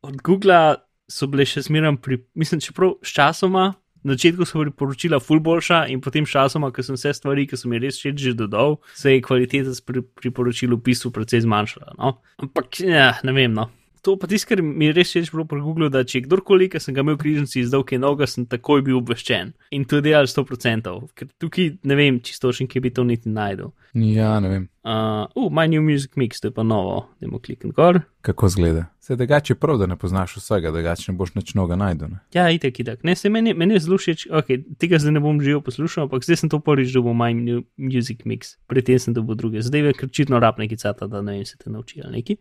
od 0.03 0.19
Google 0.21 0.77
so 1.09 1.27
bile 1.31 1.45
še 1.47 1.65
zmeraj, 1.65 1.97
pri, 2.03 2.19
mislim, 2.37 2.61
čeprav 2.63 2.97
s 3.03 3.13
časoma, 3.15 3.73
na 4.03 4.17
začetku 4.17 4.45
so 4.45 4.59
priporočila 4.59 5.19
ful 5.23 5.39
boljša 5.39 5.85
in 5.93 6.01
potem 6.03 6.27
s 6.27 6.35
časoma, 6.35 6.71
ko 6.75 6.83
sem 6.83 6.97
vse 6.97 7.13
stvari, 7.15 7.47
ki 7.47 7.59
so 7.59 7.71
mi 7.71 7.79
res 7.79 7.99
všeč 8.01 8.19
že 8.19 8.33
dodal, 8.35 8.77
se 8.99 9.15
je 9.15 9.23
kvaliteta 9.23 9.71
pri, 9.87 10.03
priporočil 10.03 10.75
v 10.75 10.81
pisu 10.83 11.11
precej 11.15 11.45
zmanjšala. 11.47 11.95
No. 11.99 12.19
Ampak, 12.43 12.83
ja, 12.83 13.13
ne 13.23 13.35
vem, 13.35 13.55
no. 13.55 13.69
To 14.03 14.17
pa 14.19 14.27
tisto, 14.27 14.49
kar 14.51 14.59
mi 14.59 14.89
je 14.89 14.95
res 14.97 15.13
všeč 15.13 15.29
bilo 15.31 15.45
pri 15.47 15.61
Google, 15.63 15.87
da 15.87 16.01
če 16.03 16.25
kdorkoli, 16.25 16.67
ki 16.71 16.81
sem 16.83 16.95
ga 16.95 17.05
imel 17.05 17.15
v 17.15 17.21
križnici 17.21 17.61
izdal 17.61 17.85
kaj 17.87 18.01
novega, 18.03 18.27
sem 18.27 18.43
takoj 18.51 18.83
bil 18.83 18.99
obveščen. 18.99 19.53
In 19.71 19.87
to 19.87 20.01
je 20.01 20.09
delal 20.09 20.27
100%, 20.27 20.91
ker 21.15 21.29
tukaj 21.39 21.77
ne 21.87 21.95
vem 21.95 22.19
čisto, 22.19 22.51
ki 22.51 22.83
bi 22.83 22.91
to 22.91 23.07
niti 23.07 23.31
najdel. 23.31 23.71
Ja, 23.95 24.35
ne 24.43 24.51
vem, 24.51 24.67
Uh, 24.83 25.27
uh, 25.35 25.47
My 25.49 25.67
New 25.67 25.81
Music 25.81 26.11
Mix, 26.15 26.41
to 26.41 26.47
je 26.47 26.51
pa 26.51 26.63
novo, 26.63 27.07
dajmo 27.21 27.39
klikniti 27.39 27.75
gor. 27.75 28.01
kako 28.21 28.49
zgleda. 28.49 28.85
Se 28.99 29.15
drugače 29.15 29.53
je 29.53 29.55
prav, 29.55 29.77
da 29.77 29.85
ne 29.85 29.95
poznaš 29.95 30.35
vsega, 30.35 30.71
drugače 30.71 31.11
ne 31.11 31.17
boš 31.17 31.35
nič 31.35 31.53
noga 31.53 31.75
najdel. 31.75 32.09
Ne? 32.09 32.19
Ja, 32.33 32.49
itek, 32.51 32.79
itek. 32.79 33.03
Ne, 33.03 33.15
se 33.15 33.29
meni, 33.29 33.53
meni 33.53 33.73
je 33.73 33.79
zelo 33.79 33.97
všeč, 33.97 34.27
okay, 34.27 34.59
tega 34.79 34.99
zdaj 34.99 35.15
ne 35.15 35.21
bom 35.23 35.39
živel 35.39 35.61
poslušal, 35.63 36.09
ampak 36.09 36.27
zdaj 36.27 36.41
sem 36.41 36.51
to 36.51 36.59
prvič 36.59 36.91
dobil 36.91 37.15
My 37.15 37.31
New 37.31 37.63
Music 37.79 38.27
Mix, 38.27 38.57
predtem 38.67 38.99
sem 38.99 39.15
dobil 39.15 39.39
druge. 39.39 39.63
Zdaj 39.63 39.87
je 39.87 39.93
krčitno 40.03 40.39
rab 40.43 40.59
neki 40.59 40.75
cata, 40.75 41.07
da 41.07 41.21
ne 41.23 41.39
vem, 41.39 41.45
se 41.47 41.55
te 41.55 41.71
nauči 41.71 42.03
ali 42.03 42.19
neki. 42.19 42.37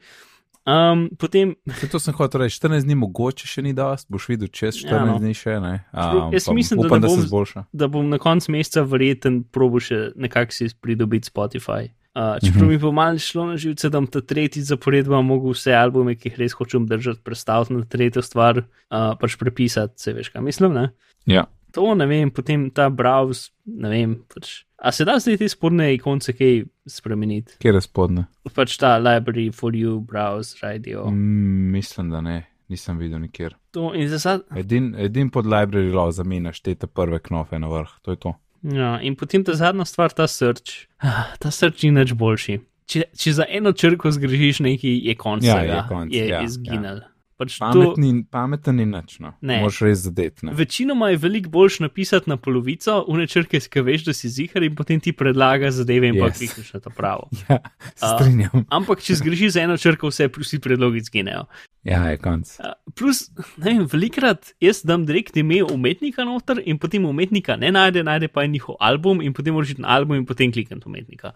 Um, 0.64 1.08
potem, 1.18 1.56
Se 1.74 1.88
to 1.88 1.98
sem 1.98 2.14
hotel 2.14 2.40
reči, 2.40 2.54
14 2.56 2.84
dni 2.84 2.94
mogoče 2.94 3.46
še 3.46 3.62
ni 3.62 3.72
dost, 3.72 4.06
boš 4.08 4.28
videl 4.28 4.46
čez 4.48 4.76
14 4.76 4.86
Ja, 4.86 5.04
no. 5.04 5.18
dni 5.18 5.34
še 5.34 5.56
ne. 5.58 5.72
Čeprav 5.88 6.30
jaz 6.32 6.46
mislim, 6.48 6.78
da 6.78 6.86
upam, 6.86 6.96
ne 6.96 7.00
da 7.00 7.08
bom 7.08 7.16
se 7.16 7.22
z- 7.22 7.28
zboljša. 7.28 7.64
da 7.72 7.88
bom 7.88 8.08
na 8.08 8.18
koncu 8.18 8.52
meseca 8.52 8.82
verjeten 8.82 9.42
probo 9.44 9.80
še 9.80 10.12
nekako 10.14 10.52
si 10.52 10.70
pridobiti 10.72 11.26
Spotify. 11.26 11.90
Uh, 12.12 12.36
čeprav 12.38 12.68
mi 12.68 12.76
bo 12.76 12.92
malo 12.92 13.18
šlo 13.18 13.46
na 13.46 13.56
živce, 13.56 13.88
da 13.88 13.96
bom 13.96 14.06
ta 14.06 14.20
tretji 14.20 14.62
zapored 14.62 15.08
mogel 15.08 15.50
vse 15.50 15.72
albume, 15.72 16.14
ki 16.14 16.28
jih 16.28 16.38
res 16.38 16.52
hočem 16.52 16.86
držati, 16.86 17.18
predstaviti 17.20 17.72
na 17.72 17.82
tretjo 17.82 18.22
stvar, 18.22 18.58
uh, 18.58 19.16
pač 19.16 19.34
prepisati, 19.36 19.96
se 19.96 20.12
veš, 20.12 20.28
kaj 20.28 20.42
mislim, 20.42 20.74
ne? 20.74 20.90
Ja. 21.26 21.46
To 21.72 21.94
ne 21.94 22.06
vem, 22.06 22.30
potem 22.30 22.68
ta 22.70 22.90
browse, 22.90 23.50
ne 23.66 23.88
vem. 23.92 24.14
Pač. 24.28 24.62
A 24.82 24.92
se 24.92 25.06
da 25.06 25.18
zdaj 25.22 25.38
te 25.40 25.48
spodne 25.48 25.92
ikonce 25.94 26.34
kaj 26.36 26.64
spremeniti? 26.90 27.56
Kje 27.62 27.74
je 27.76 27.82
spodne? 27.84 28.24
Pač 28.54 28.76
ta 28.82 28.96
library 29.00 29.48
for 29.54 29.76
you, 29.78 30.00
browse, 30.04 30.58
radio. 30.62 31.06
Mm. 31.10 31.70
Mislim, 31.72 32.10
da 32.10 32.20
ne, 32.20 32.42
nisem 32.68 32.98
videl 32.98 33.22
nikjer. 33.22 33.54
To 33.76 33.92
in 33.94 34.08
za 34.10 34.18
sad. 34.18 34.42
Edin, 34.56 34.92
edin 34.98 35.30
pod 35.30 35.46
library 35.46 35.92
law 35.94 36.10
zamenjaš 36.12 36.60
te 36.60 36.74
prve 36.86 37.22
knofe 37.22 37.58
na 37.58 37.70
vrh, 37.70 37.94
to 38.02 38.16
je 38.16 38.20
to. 38.26 38.34
Ja, 38.62 39.00
in 39.02 39.16
potem 39.18 39.42
ta 39.44 39.54
zadnja 39.58 39.84
stvar, 39.84 40.12
ta 40.14 40.26
search. 40.30 40.86
Ah, 41.02 41.34
Ta 41.38 41.50
search 41.50 41.82
ni 41.82 41.90
nič 41.90 42.12
boljši. 42.14 42.60
Če, 42.86 43.06
če 43.16 43.32
za 43.32 43.46
eno 43.48 43.72
črko 43.72 44.10
zgrešiš 44.14 44.60
nekaj, 44.66 44.98
je 45.08 45.14
konc. 45.18 45.46
Ja, 45.46 45.62
je 45.66 45.80
konec, 45.88 46.14
je 46.14 46.28
ja, 46.28 46.42
izginil. 46.46 47.00
Ja. 47.02 47.11
Pač 47.40 47.56
to, 47.58 47.64
Pametni, 47.64 48.10
pameten 48.30 48.76
ni 48.76 48.84
nič, 48.86 49.16
no. 49.24 49.32
Ne. 49.40 49.62
Moš 49.64 49.80
res 49.86 50.04
zadeti. 50.04 50.46
ne. 50.46 50.52
večinoma 50.54 51.08
je 51.10 51.16
veliko 51.16 51.50
boljš 51.50 51.80
napisati 51.80 52.30
na 52.30 52.36
polovico, 52.36 53.04
une 53.08 53.26
črke, 53.26 53.60
ki 53.60 53.80
veš, 53.80 54.04
da 54.04 54.14
si 54.16 54.28
zihar 54.28 54.62
in 54.62 54.76
potem 54.76 55.00
ti 55.00 55.14
predlaga 55.16 55.70
zadeve 55.70 56.12
in 56.12 56.18
yes. 56.18 56.20
pa 56.20 56.38
klikneš 56.38 56.72
na 56.74 56.80
to 56.80 56.90
pravo. 56.90 57.28
Ja, 57.48 57.58
strinjam. 57.96 58.64
Ampak 58.76 59.02
če 59.02 59.16
zgrešiš 59.18 59.56
za 59.56 59.64
eno 59.64 59.76
črko, 59.80 60.12
vse 60.12 60.28
vsi 60.30 60.60
predlogi 60.62 61.02
zginejo. 61.08 61.46
Ja, 61.88 62.04
je 62.12 62.20
konc. 62.22 62.52
Uh, 62.60 62.76
Plus, 62.94 63.24
ne 63.56 63.72
vem, 63.72 63.86
velikrat 63.90 64.52
jaz 64.62 64.84
dam 64.86 65.06
direkt 65.08 65.36
ime 65.40 65.62
umetnika 65.64 66.24
noter 66.28 66.62
in 66.64 66.78
potem 66.78 67.04
umetnika 67.08 67.56
ne 67.58 67.72
najde, 67.74 68.04
najde 68.06 68.28
pa 68.28 68.46
je 68.46 68.52
njihov 68.54 68.78
album 68.80 69.22
in 69.22 69.34
potem 69.34 69.56
moraš 69.56 69.74
iti 69.74 69.82
na 69.82 69.96
album 69.96 70.20
in 70.20 70.26
potem 70.28 70.52
klikniti 70.52 70.86
umetnika. 70.86 71.32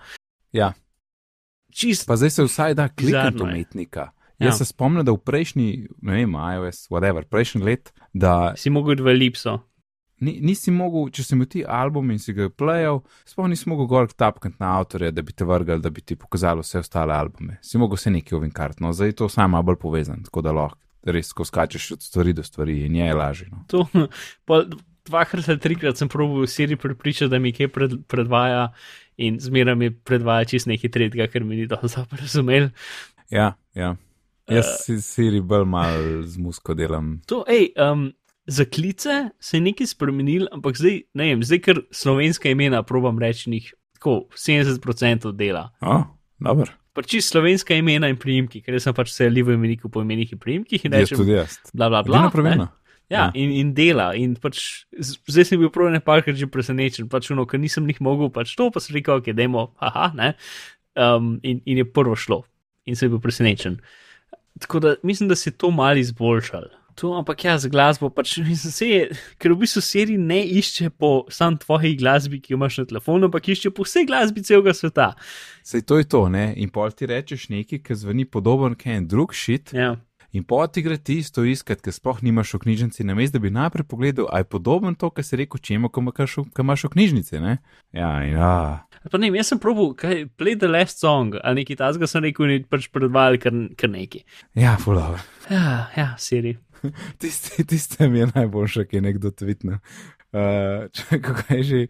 Ja. 0.52 0.72
Čist, 1.72 2.06
Pa 2.06 2.16
zdaj 2.16 2.30
se 2.30 2.44
vsaj 2.46 2.74
da 2.74 2.88
klikati 2.88 3.34
Bizarno 3.34 3.50
je. 3.50 4.06
Umetnika. 4.36 4.44
Ja. 4.44 4.50
Jaz 4.50 4.58
se 4.58 4.64
spomnim, 4.64 5.04
da 5.04 5.12
v 5.12 5.18
prejšnji, 5.18 5.88
ne 6.02 6.12
vem, 6.20 6.34
iOS, 6.34 6.88
whatever, 6.90 7.24
prejšnji 7.24 7.62
let, 7.62 7.92
da 8.12 8.54
si 8.56 8.70
mogel 8.70 9.02
v 9.02 9.14
elipso. 9.14 9.60
ni, 10.20 10.38
nisi 10.40 10.70
mogel, 10.72 11.10
če 11.12 11.24
si 11.24 11.34
imel 11.36 11.48
ti 11.52 11.62
album 11.64 12.10
in 12.10 12.18
si 12.18 12.32
ga 12.32 12.48
plejal, 12.48 13.02
sploh 13.28 13.48
nisi 13.48 13.68
mogel 13.68 13.86
gor 13.86 14.08
tapkati 14.08 14.56
na 14.60 14.78
avtorja, 14.78 15.10
da 15.12 15.22
bi 15.22 15.32
te 15.32 15.44
vrgal, 15.44 15.80
da 15.80 15.90
bi 15.90 16.00
ti 16.00 16.16
pokazal 16.16 16.62
vse 16.64 16.80
ostale 16.80 17.14
albume. 17.14 17.58
Si 17.62 17.78
mogel 17.78 18.00
se 18.00 18.10
nekaj 18.10 18.38
ovinkart, 18.38 18.80
no 18.80 18.92
zdaj 18.96 19.12
je 19.12 19.18
to 19.22 19.28
samo 19.28 19.62
bolj 19.62 19.80
povezan, 19.82 20.24
tako 20.24 20.44
da 20.46 20.54
lahko 20.56 20.80
res, 21.06 21.32
ko 21.36 21.44
skačeš 21.46 21.92
od 21.92 22.02
stvari 22.02 22.32
do 22.32 22.42
stvari 22.42 22.80
in 22.86 22.96
je 22.96 23.14
lažje. 23.14 23.48
No. 23.52 23.64
To, 23.70 23.86
pol 24.48 24.64
dvakrat 25.06 25.48
ali 25.48 25.62
trikrat 25.62 26.00
sem 26.00 26.08
probil 26.10 26.42
v 26.42 26.50
Siri 26.50 26.76
prepričati, 26.76 27.30
da 27.30 27.38
mi 27.38 27.52
kaj 27.54 27.68
pred, 27.72 27.92
predvaja 28.10 28.72
in 29.16 29.38
zmeraj 29.40 29.76
mi 29.78 29.90
predvaja 29.94 30.48
čist 30.50 30.66
nekaj 30.66 30.90
tretjega, 30.90 31.28
ker 31.30 31.44
mi 31.44 31.60
ni 31.60 31.68
dobro 31.70 32.06
razumel. 32.18 32.70
Ja, 33.30 33.54
ja. 33.74 33.94
Jaz 34.48 34.66
si 34.84 35.00
Siri 35.02 35.40
bolj 35.42 35.64
mal 35.66 35.96
z 36.22 36.38
musko 36.38 36.74
delam. 36.78 37.16
To, 37.26 37.42
hej, 37.48 37.72
um, 37.82 38.12
za 38.46 38.64
klice 38.64 39.30
se 39.42 39.56
je 39.56 39.60
nekaj 39.64 39.86
spremenil, 39.90 40.46
ampak 40.54 40.78
zdaj, 40.78 41.00
ne 41.18 41.24
vem, 41.32 41.42
zdaj 41.42 41.60
ker 41.64 41.80
slovenska 41.90 42.50
imena 42.52 42.82
probam 42.86 43.18
reči 43.18 43.50
njih 43.50 43.72
tako 43.98 44.28
70% 44.38 45.32
dela. 45.34 45.70
O, 45.82 45.98
dobro. 46.38 46.70
Pač 46.96 47.10
čisto 47.12 47.36
slovenska 47.36 47.74
imena 47.76 48.08
in 48.08 48.16
priimki, 48.16 48.62
ker 48.64 48.76
jaz 48.78 48.86
sem 48.86 48.94
pač 48.96 49.10
se 49.12 49.26
livo 49.28 49.52
imeniku 49.52 49.90
po 49.92 50.00
imenih 50.00 50.32
in 50.32 50.38
priimkih 50.40 50.84
in 50.86 50.94
Jaz 50.94 51.10
rečem, 51.10 51.18
tudi 51.18 51.34
jaz. 51.34 51.58
bla 51.74 51.90
bla 51.90 52.02
bla. 52.06 52.28
Pravilno. 52.32 52.68
Ja, 53.10 53.18
Ja. 53.18 53.30
in, 53.38 53.50
in 53.54 53.68
dela, 53.74 54.08
in 54.18 54.32
pač 54.34 54.86
zdaj 54.98 55.44
sem 55.46 55.60
bil 55.60 55.70
prav 55.70 55.92
nekajkrat 55.94 56.34
že 56.34 56.48
presenečen, 56.50 57.06
pač 57.08 57.28
uno, 57.30 57.44
ker 57.46 57.60
nisem 57.62 57.86
jih 57.86 58.00
mogel, 58.02 58.32
pač 58.34 58.56
to 58.58 58.66
pa 58.74 58.82
sem 58.82 58.96
rekel, 58.96 59.20
ok, 59.20 59.30
dajmo, 59.30 59.68
haha, 59.78 60.08
ne. 60.18 60.32
Um, 60.98 61.36
in, 61.46 61.60
in 61.70 61.78
je 61.78 61.86
prvo 61.86 62.16
šlo, 62.18 62.40
in 62.86 62.98
sem 62.98 63.10
bil 63.12 63.20
presenečen. 63.22 63.78
Tako 64.58 64.80
da 64.80 64.94
mislim, 65.02 65.28
da 65.28 65.36
se 65.36 65.50
je 65.50 65.54
to 65.54 65.70
malo 65.70 65.96
izboljšalo. 65.96 66.68
To, 66.96 67.12
ampak 67.12 67.44
ja, 67.44 67.58
z 67.60 67.68
glasbo 67.68 68.08
pač 68.10 68.38
mislim, 68.50 68.72
se 68.72 68.88
je, 68.88 69.00
ker 69.38 69.52
v 69.52 69.60
bistvu 69.60 69.82
seri 69.84 70.16
ne 70.16 70.40
išče 70.48 70.90
po 70.96 71.26
sam 71.28 71.58
tvoji 71.60 71.92
glasbi, 72.00 72.40
ki 72.40 72.54
jo 72.54 72.56
imaš 72.56 72.78
na 72.80 72.86
telefonu, 72.88 73.28
ampak 73.28 73.50
išče 73.52 73.70
po 73.76 73.84
vsej 73.84 74.08
glasbi 74.08 74.44
celega 74.46 74.72
sveta. 74.74 75.10
Sej 75.66 75.84
to 75.84 76.00
je 76.00 76.08
to, 76.08 76.24
ne? 76.32 76.54
In 76.56 76.72
pol 76.72 76.88
ti 76.96 77.08
rečeš 77.10 77.50
nekaj, 77.52 77.82
ki 77.84 77.98
zveni 78.00 78.24
podoben, 78.24 78.78
kaj 78.80 79.02
en 79.02 79.08
drug 79.12 79.36
šit. 79.36 79.74
Ja. 79.76 79.96
In 80.36 80.44
pol 80.44 80.66
ti 80.68 80.82
gre 80.84 80.98
ti 81.00 81.16
isto 81.22 81.44
iskat, 81.48 81.80
ker 81.80 81.94
sploh 81.96 82.18
nimaš 82.20 82.52
v 82.56 82.66
knjižnici, 82.66 83.06
namesto 83.08 83.38
da 83.38 83.42
bi 83.46 83.52
najprej 83.54 83.86
pogledal, 83.88 84.28
a 84.28 84.42
je 84.42 84.48
podoben 84.52 84.92
to, 84.98 85.08
kar 85.08 85.24
si 85.24 85.38
rekel, 85.40 85.60
če 85.62 85.78
imaš 85.78 86.36
v- 86.36 86.50
knjižnici, 86.92 87.40
ne? 87.40 87.54
Ja, 87.96 88.10
ja. 88.26 88.50
Pa 89.08 89.20
ne, 89.22 89.30
jaz 89.32 89.48
sem 89.54 89.60
probil, 89.62 89.94
kaj, 89.96 90.26
play 90.36 90.58
the 90.58 90.68
last 90.68 91.00
song, 91.00 91.38
ali 91.40 91.62
nekaj 91.62 91.80
tasga 91.80 92.10
sem 92.10 92.26
rekel 92.26 92.52
je 92.52 92.58
pač 92.68 92.90
predvajal 92.92 93.40
kar, 93.40 93.56
kar 93.80 93.92
nekaj. 93.94 94.26
Ja, 94.58 94.76
fulano. 94.82 95.22
Ja, 95.48 95.88
ja, 95.96 96.08
seri. 96.20 96.56
Tiste, 97.22 97.64
tiste 97.64 98.10
mi 98.12 98.20
je 98.20 98.28
najboljše, 98.34 98.84
ki 98.90 99.00
je 99.00 99.06
nekdo 99.08 99.32
tvitnil. 99.32 99.80
Uh, 100.36 100.90
če 100.92 101.22
kako 101.24 101.46
je 101.54 101.62
že. 101.64 101.80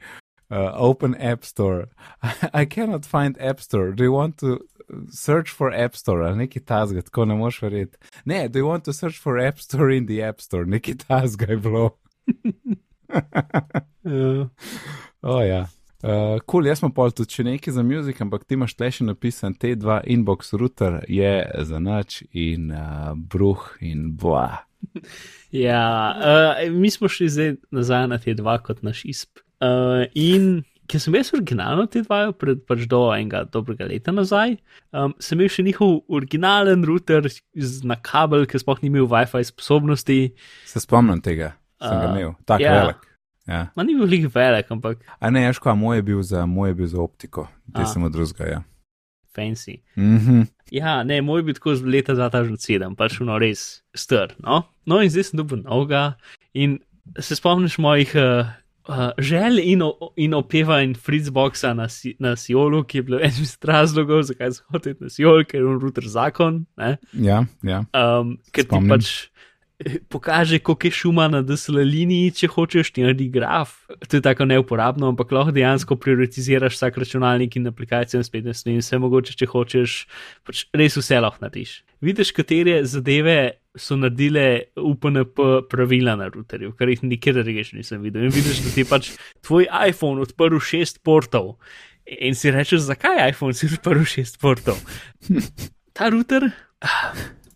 Uh, 0.47 0.71
open 0.79 1.17
App 1.19 1.43
Store. 1.43 1.89
I, 2.23 2.31
I 2.63 2.67
cannot 2.71 3.03
find 3.03 3.35
App 3.43 3.59
Store. 3.59 3.91
Do 3.91 4.05
you 4.07 4.15
want 4.15 4.39
to 4.39 4.63
search 5.11 5.51
for 5.51 5.75
App 5.75 5.97
Store? 5.97 6.27
Ali 6.29 6.45
nekaj 6.45 6.65
tasga, 6.65 7.03
tako 7.03 7.25
ne 7.25 7.35
moš 7.35 7.63
verjeti. 7.63 7.99
Ne, 8.25 8.49
do 8.49 8.59
you 8.59 8.69
want 8.69 8.85
to 8.85 8.93
search 8.93 9.21
for 9.23 9.41
App 9.41 9.59
Store 9.61 9.97
in 9.97 10.07
the 10.07 10.23
App 10.23 10.41
Store? 10.41 10.67
Nekaj 10.67 10.95
tasga 11.07 11.51
je 11.53 11.57
bilo. 11.57 11.91
Uh, 14.05 14.47
O 15.23 15.41
ja. 15.43 15.67
Uh, 16.03 16.39
cool, 16.47 16.67
jaz 16.69 16.83
smo 16.83 16.91
pol 16.95 17.11
tudi 17.17 17.39
še 17.39 17.45
nekaj 17.47 17.73
za 17.75 17.83
muzik, 17.83 18.19
ampak 18.21 18.45
ti 18.45 18.55
imaš 18.55 18.77
tle 18.77 18.91
še 18.93 19.07
napisan 19.09 19.57
T2 19.57 20.03
inbox 20.13 20.53
router 20.55 21.01
je 21.09 21.33
za 21.67 21.81
noč 21.83 22.21
in 22.37 22.69
uh, 22.71 23.17
bruh 23.17 23.65
in 23.81 24.13
boa. 24.15 24.67
ja, 25.67 25.83
uh, 26.15 26.61
mi 26.71 26.93
smo 26.93 27.09
šli 27.11 27.31
zdaj 27.33 27.51
nazaj 27.75 28.07
na 28.13 28.21
te 28.23 28.37
dva 28.39 28.59
kot 28.63 28.85
naš 28.87 29.03
isp. 29.09 29.41
Uh, 29.57 30.05
in 30.13 30.67
ker 30.91 31.03
sem 31.03 31.17
jaz 31.19 31.33
originalno 31.35 31.87
te 31.91 32.03
dva, 32.05 32.31
pred 32.37 32.63
pač 32.69 32.87
do 32.91 33.03
enega 33.15 33.45
dobrega 33.53 33.89
leta 33.91 34.15
nazaj, 34.15 34.57
um, 34.93 35.15
sem 35.23 35.39
imel 35.39 35.53
še 35.53 35.65
njihov 35.67 35.99
originalen 36.09 36.87
router 36.87 37.29
na 37.87 37.99
kabel, 37.99 38.47
ki 38.49 38.63
sploh 38.63 38.81
ni 38.83 38.93
imel 38.93 39.09
WiFi 39.11 39.45
sposobnosti. 39.51 40.21
Se 40.69 40.83
spomnim 40.83 41.23
tega, 41.25 41.55
sem 41.83 41.93
ga 41.95 42.07
Uh, 42.07 42.15
imel, 42.15 42.33
tako 42.49 42.67
ja. 42.67 42.79
velik. 42.81 43.05
Ja. 43.47 43.61
Ma 43.79 43.85
ni 43.87 43.95
bil 43.95 44.09
velik 44.09 44.25
velik, 44.35 44.71
ampak 44.75 45.05
A 45.23 45.31
ne, 45.31 45.45
ješ, 45.45 45.61
kaj 45.63 45.77
moj 45.79 46.01
je 46.01 46.07
bil 46.09 46.23
za, 46.27 46.47
moj 46.51 46.73
je 46.73 46.79
bil 46.81 46.89
za 46.91 46.99
optiko, 46.99 47.47
te 47.71 47.85
A. 47.85 47.91
sem 47.91 48.03
od 48.03 48.15
drugega. 48.15 48.49
Ja. 48.57 48.65
fancy. 49.37 49.83
Mhm. 49.97 50.49
Ja, 50.71 51.03
ne, 51.05 51.21
moj 51.23 51.45
bil 51.47 51.55
tako 51.55 51.77
z 51.77 51.87
leta 51.87 52.17
2007, 52.17 52.97
pač 52.99 53.21
no 53.21 53.39
res 53.39 53.83
str. 53.95 54.33
No? 54.43 54.65
no, 54.89 55.03
in 55.05 55.13
zdaj 55.13 55.31
sem 55.31 55.43
dobil 55.43 55.63
novega 55.63 56.17
in 56.57 56.81
se 57.21 57.37
spomniš 57.39 57.77
mojih 57.79 58.17
uh, 58.19 58.49
uh, 58.89 59.11
želj 59.19 59.61
in, 59.73 59.83
o, 59.83 60.13
in 60.17 60.35
opeva 60.35 60.81
in 60.83 60.95
fritzboxa 60.95 61.75
na, 61.75 61.89
si, 61.89 62.15
na 62.23 62.37
Siolu, 62.37 62.83
ki 62.87 63.01
je 63.01 63.07
bil 63.07 63.21
en 63.21 63.41
iz 63.43 63.57
razlogov, 63.65 64.25
zakaj 64.31 64.59
so 64.59 64.67
hoteli 64.75 64.99
na 65.01 65.13
Siol, 65.13 65.45
ker 65.49 65.61
je 65.61 65.69
on 65.69 65.81
router 65.83 66.07
zakon. 66.11 66.65
Ne? 66.81 66.97
Ja, 67.13 67.45
ja. 67.67 67.85
Um, 67.93 68.37
ker 68.53 68.67
ti 68.67 68.71
Spomnim. 68.71 68.95
pač 68.95 69.11
eh, 69.83 69.99
pokaže, 70.13 70.61
koliko 70.65 70.89
je 70.89 70.99
šuma 71.01 71.29
na 71.33 71.43
DSL 71.47 71.83
liniji, 71.85 72.33
če 72.43 72.53
hočeš, 72.55 72.93
ti 72.95 73.05
naredi 73.05 73.29
graf. 73.33 73.77
To 74.07 74.19
je 74.19 74.25
tako 74.25 74.49
neuporabno, 74.49 75.11
ampak 75.13 75.35
lahko 75.35 75.55
dejansko 75.57 75.99
prioritiziraš 76.01 76.79
vsak 76.79 77.03
računalnik 77.03 77.59
in 77.59 77.69
aplikacijo 77.73 78.23
in 78.23 78.29
spletne 78.29 78.55
strani, 78.57 78.85
vse 78.85 79.03
mogoče, 79.03 79.37
če 79.37 79.51
hočeš, 79.53 80.01
pač 80.47 80.67
res 80.77 80.99
vse 81.01 81.21
lahko 81.21 81.45
narediš. 81.45 81.81
Vidiš, 82.05 82.33
katere 82.37 82.83
zadeve 82.85 83.39
so 83.77 83.97
naredile 83.97 84.47
UPNP 84.77 85.41
pravila 85.71 86.17
na 86.17 86.29
routerju, 86.33 86.73
kar 86.77 86.91
jih 86.91 87.03
nikjer 87.05 87.41
drugje 87.43 87.67
nisem 87.77 88.03
videl. 88.05 88.27
In 88.27 88.35
vidiš, 88.35 88.63
da 88.65 88.73
ti 88.75 88.85
je 88.85 88.89
pač 88.89 89.11
tvoj 89.47 89.69
iPhone 89.89 90.23
odprl 90.25 90.61
šest 90.63 91.03
portov. 91.07 91.57
In 92.07 92.37
si 92.39 92.53
rečeš, 92.55 92.87
zakaj 92.87 93.21
iPhone 93.31 93.57
si 93.57 93.69
odprl 93.71 94.05
šest 94.07 94.41
portov? 94.43 94.79
Ta 95.97 96.11
router, 96.13 96.51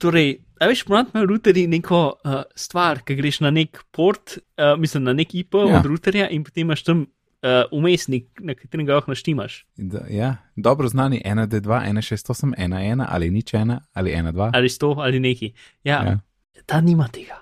torej, 0.01 0.39
a 0.61 0.69
veš, 0.71 0.85
ponad 0.89 1.13
imajo 1.13 1.29
routerji 1.31 1.67
neko 1.71 2.01
uh, 2.13 2.43
stvar, 2.57 3.03
ki 3.05 3.17
greš 3.19 3.43
na 3.45 3.53
nek 3.55 3.83
port, 3.93 4.39
uh, 4.57 4.75
mislim 4.81 5.05
na 5.07 5.15
nek 5.17 5.35
IP. 5.35 5.61
Ja. 5.61 5.79
od 5.79 5.87
routerja 5.87 6.29
in 6.33 6.45
potem 6.45 6.69
imaš 6.69 6.85
tam 6.89 7.07
uh, 7.43 7.49
umestnik, 7.73 8.41
na 8.41 8.55
katerem 8.55 8.87
ga 8.87 8.95
lahko 8.95 9.11
naštimaš. 9.11 9.67
Da, 9.77 9.99
ja. 10.11 10.37
Dobro 10.57 10.89
znani 10.89 11.23
1D2, 11.25 11.93
168, 11.93 12.55
11 12.59 13.07
ali 13.09 13.31
nič 13.31 13.53
1 13.53 13.79
ali 13.93 14.11
12. 14.13 14.51
Ali 14.55 14.69
sto 14.69 14.95
ali 14.99 15.21
neki. 15.21 15.53
Ja, 15.85 16.03
ja. 16.03 16.19
Ta 16.67 16.81
nima 16.81 17.09
tega. 17.09 17.39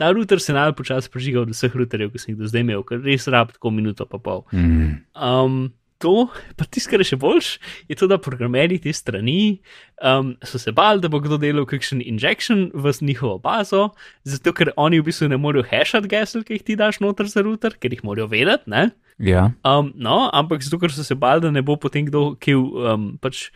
ta 0.00 0.08
router 0.16 0.40
se 0.40 0.56
najbolj 0.56 0.78
počasi 0.78 1.12
prežiga 1.12 1.42
od 1.42 1.52
vseh 1.52 1.76
routerjev, 1.76 2.14
ki 2.14 2.22
sem 2.22 2.32
jih 2.32 2.40
do 2.40 2.48
zdaj 2.48 2.64
imel, 2.64 2.86
ker 2.88 3.02
res 3.04 3.28
rab 3.28 3.52
tako 3.52 3.72
minuto 3.76 4.08
pa 4.08 4.16
pol. 4.22 4.46
Mm. 4.56 5.04
Um, 5.12 5.60
to, 6.00 6.28
pa 6.56 6.64
tisto, 6.64 6.90
kar 6.90 7.02
je 7.04 7.10
še 7.12 7.18
boljš, 7.20 7.48
je 7.92 7.98
to, 8.00 8.08
da 8.10 8.16
programerji 8.20 8.80
te 8.86 8.92
strani 8.96 9.60
um, 10.00 10.32
so 10.46 10.58
se 10.60 10.72
bali, 10.72 11.02
da 11.04 11.10
bo 11.12 11.20
kdo 11.20 11.36
delal 11.40 11.66
kakšen 11.68 12.00
injection 12.00 12.70
v 12.72 12.92
njihovo 13.04 13.36
bazo, 13.42 13.90
zato 14.24 14.54
ker 14.56 14.72
oni 14.80 15.00
v 15.00 15.10
bistvu 15.10 15.28
ne 15.30 15.38
morejo 15.40 15.66
hashati 15.68 16.08
gesel, 16.10 16.44
ki 16.46 16.56
jih 16.56 16.64
ti 16.64 16.78
daš 16.80 17.02
noter 17.04 17.28
za 17.28 17.44
router, 17.44 17.76
ker 17.76 17.92
jih 17.92 18.02
morajo 18.06 18.30
vedeti, 18.32 18.72
ne? 18.72 18.88
Ja. 19.20 19.50
Um, 19.68 19.92
no, 20.00 20.30
ampak 20.32 20.64
zato, 20.64 20.80
ker 20.80 20.92
so 20.94 21.04
se 21.04 21.14
bali, 21.14 21.44
da 21.44 21.52
ne 21.52 21.62
bo 21.62 21.76
potem 21.76 22.08
kdo, 22.08 22.32
ki 22.40 22.56
um, 22.56 23.12
pač. 23.20 23.50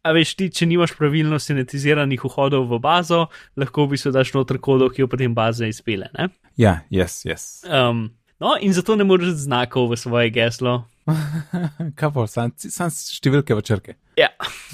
A 0.00 0.14
veš, 0.16 0.30
ti, 0.32 0.46
če 0.48 0.64
nimaš 0.64 0.94
pravilno 0.96 1.36
sintetiziranih 1.36 2.22
vhodov 2.24 2.70
v 2.70 2.78
bazo, 2.80 3.26
lahko 3.60 3.84
v 3.84 3.92
bistvu 3.92 4.14
daš 4.14 4.32
noter 4.32 4.56
kodo, 4.56 4.88
ki 4.88 5.04
jo 5.04 5.10
potem 5.12 5.34
baza 5.36 5.68
izpele. 5.68 6.08
Ne? 6.16 6.30
Ja, 6.56 6.78
yes, 6.88 7.18
yes. 7.28 7.60
Um, 7.68 8.06
no, 8.40 8.54
in 8.64 8.72
zato 8.72 8.96
ne 8.96 9.04
moreš 9.04 9.42
znakov 9.44 9.92
v 9.92 10.00
svoje 10.00 10.32
geslo. 10.32 10.78
Kaj 11.98 12.10
pa, 12.14 12.24
sam, 12.30 12.52
sam 12.56 12.90
številke 12.90 13.54
v 13.54 13.62
črke. 13.62 13.94
Ja, 14.18 14.28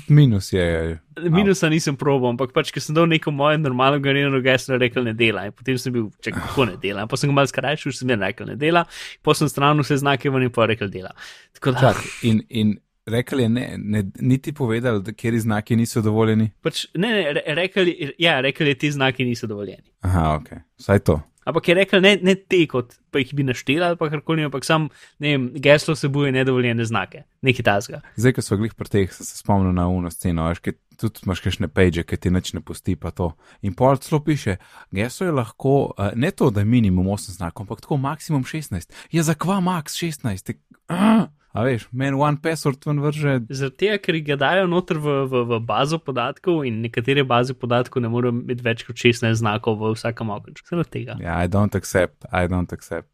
Minus 0.08 0.48
je. 0.52 0.96
minusa 1.36 1.68
nisem 1.70 1.96
probil, 1.96 2.28
ampak 2.32 2.52
pač, 2.54 2.72
ker 2.74 2.82
sem 2.82 2.96
dal 2.96 3.06
neko 3.06 3.30
moje 3.30 3.58
normalno 3.58 4.00
generirano 4.02 4.40
geslo, 4.42 4.78
rekel 4.78 5.06
ne 5.06 5.14
dela. 5.14 5.46
In 5.46 5.54
potem 5.54 5.78
sem 5.78 5.94
bil, 5.94 6.08
če 6.20 6.32
kako 6.34 6.66
ne 6.66 6.76
dela. 6.82 7.04
Potem 7.06 7.26
sem 7.26 7.30
ga 7.30 7.36
malo 7.36 7.50
skrajšal, 7.50 7.94
sem 7.94 8.10
jim 8.10 8.22
rekel 8.22 8.46
ne 8.46 8.56
dela, 8.56 8.82
potem 9.22 9.44
sem 9.44 9.52
stran 9.52 9.78
vse 9.78 9.98
znake 9.98 10.30
ven 10.30 10.42
in 10.42 10.50
pa 10.50 10.66
rekel 10.66 10.90
dela. 10.90 11.14
Tako 11.54 11.76
da, 11.76 11.92
Čak, 11.92 12.02
in, 12.22 12.42
in 12.50 12.74
rekel 13.06 13.40
je, 13.40 13.48
ne, 13.50 13.66
ne, 13.78 14.00
niti 14.20 14.50
povedal, 14.52 14.98
da 15.00 15.14
kjer 15.14 15.38
znaki 15.38 15.76
niso 15.76 16.02
dovoljeni. 16.02 16.50
pač, 16.60 16.86
ne, 16.94 17.08
ne, 17.10 17.32
re- 17.32 17.54
rekel, 17.54 17.86
je- 17.86 18.12
ja, 18.18 18.40
rekel 18.40 18.66
je, 18.66 18.74
ti 18.76 18.90
znaki 18.90 19.24
niso 19.24 19.46
dovoljeni. 19.46 19.86
Aha, 20.02 20.34
ok, 20.34 20.50
vsaj 20.78 20.98
to. 21.00 21.20
Ampak 21.46 21.68
je 21.68 21.76
rekel, 21.78 22.02
ne, 22.02 22.16
ne 22.26 22.34
te, 22.34 22.64
kot 22.66 22.96
pa 23.14 23.20
jih 23.22 23.30
bi 23.38 23.44
našteli 23.46 23.84
ali 23.86 23.98
karkoli, 23.98 24.44
ampak 24.48 24.66
sam, 24.66 24.88
ne 25.22 25.34
vem, 25.34 25.44
geslo 25.62 25.94
vsebuje 25.94 26.32
nedovoljene 26.34 26.84
znake, 26.84 27.22
nekaj 27.46 27.66
tasga. 27.68 28.00
Zdaj, 28.18 28.34
ko 28.36 28.42
smo 28.42 28.58
glih 28.64 28.74
pri 28.74 28.90
teh, 28.90 29.14
sem 29.14 29.28
se 29.28 29.38
spomnil 29.38 29.70
na 29.76 29.86
uno 29.88 30.10
sceno, 30.10 30.48
veš, 30.50 30.60
ki 30.64 30.74
tudi 30.98 31.22
imaš 31.22 31.44
kakšne 31.44 31.70
page, 31.70 32.02
ki 32.08 32.18
ti 32.18 32.32
nič 32.34 32.50
ne 32.56 32.64
pusti, 32.66 32.96
pa 32.98 33.12
to. 33.14 33.30
In 33.62 33.76
pol 33.78 34.00
celo 34.02 34.20
piše, 34.26 34.56
geso 34.90 35.28
je 35.28 35.36
lahko, 35.36 35.94
ne 36.18 36.32
to, 36.34 36.50
da 36.50 36.64
je 36.64 36.70
minimum 36.72 37.12
8 37.14 37.38
znakov, 37.38 37.68
ampak 37.68 37.84
tako 37.86 38.00
maksimum 38.02 38.44
16. 38.44 38.90
Je 39.14 39.22
za 39.22 39.38
kva 39.38 39.60
max 39.62 40.00
16? 40.02 40.50
Te, 40.50 40.58
uh, 40.90 41.28
a 41.56 41.64
veš, 41.64 41.86
meni 41.96 42.18
one 42.20 42.36
password 42.44 42.84
ven 42.86 43.00
vrže. 43.00 43.32
Zaradi 43.48 43.76
tega, 43.80 43.96
ker 44.04 44.18
ga 44.28 44.36
dajo 44.36 44.66
noter 44.68 45.00
v, 45.00 45.16
v, 45.26 45.42
v 45.48 45.60
bazo 45.64 45.98
podatkov 45.98 46.62
in 46.68 46.82
nekatere 46.84 47.24
baze 47.24 47.56
podatkov 47.56 48.04
ne 48.04 48.12
morejo 48.12 48.36
imeti 48.36 48.62
več 48.66 48.84
kot 48.86 49.00
16 49.00 49.40
znakov 49.40 49.80
v 49.80 49.94
vsakem 49.96 50.30
okenčku. 50.36 50.68
Zaradi 50.70 50.92
tega. 51.00 51.16
Ja, 51.24 51.40
I 51.40 51.48
don't 51.48 51.74
accept, 51.74 52.28
I 52.30 52.44
don't 52.46 52.72
accept. 52.76 53.08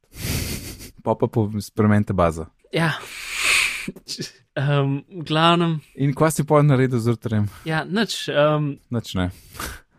Pa 1.03 1.15
pa 1.15 1.27
po 1.31 1.47
spremente 1.63 2.13
bazo. 2.15 2.51
Ja. 2.75 2.93
Um, 4.55 5.01
glavnem, 5.25 5.79
In 5.97 6.13
kva 6.15 6.29
si 6.31 6.45
pol 6.45 6.63
naredil 6.63 7.01
z 7.01 7.15
ruterjem? 7.17 7.47
ja, 7.65 7.83
nič. 7.89 8.29
Um, 8.29 8.77
Nič 8.93 9.15
ne. 9.17 9.31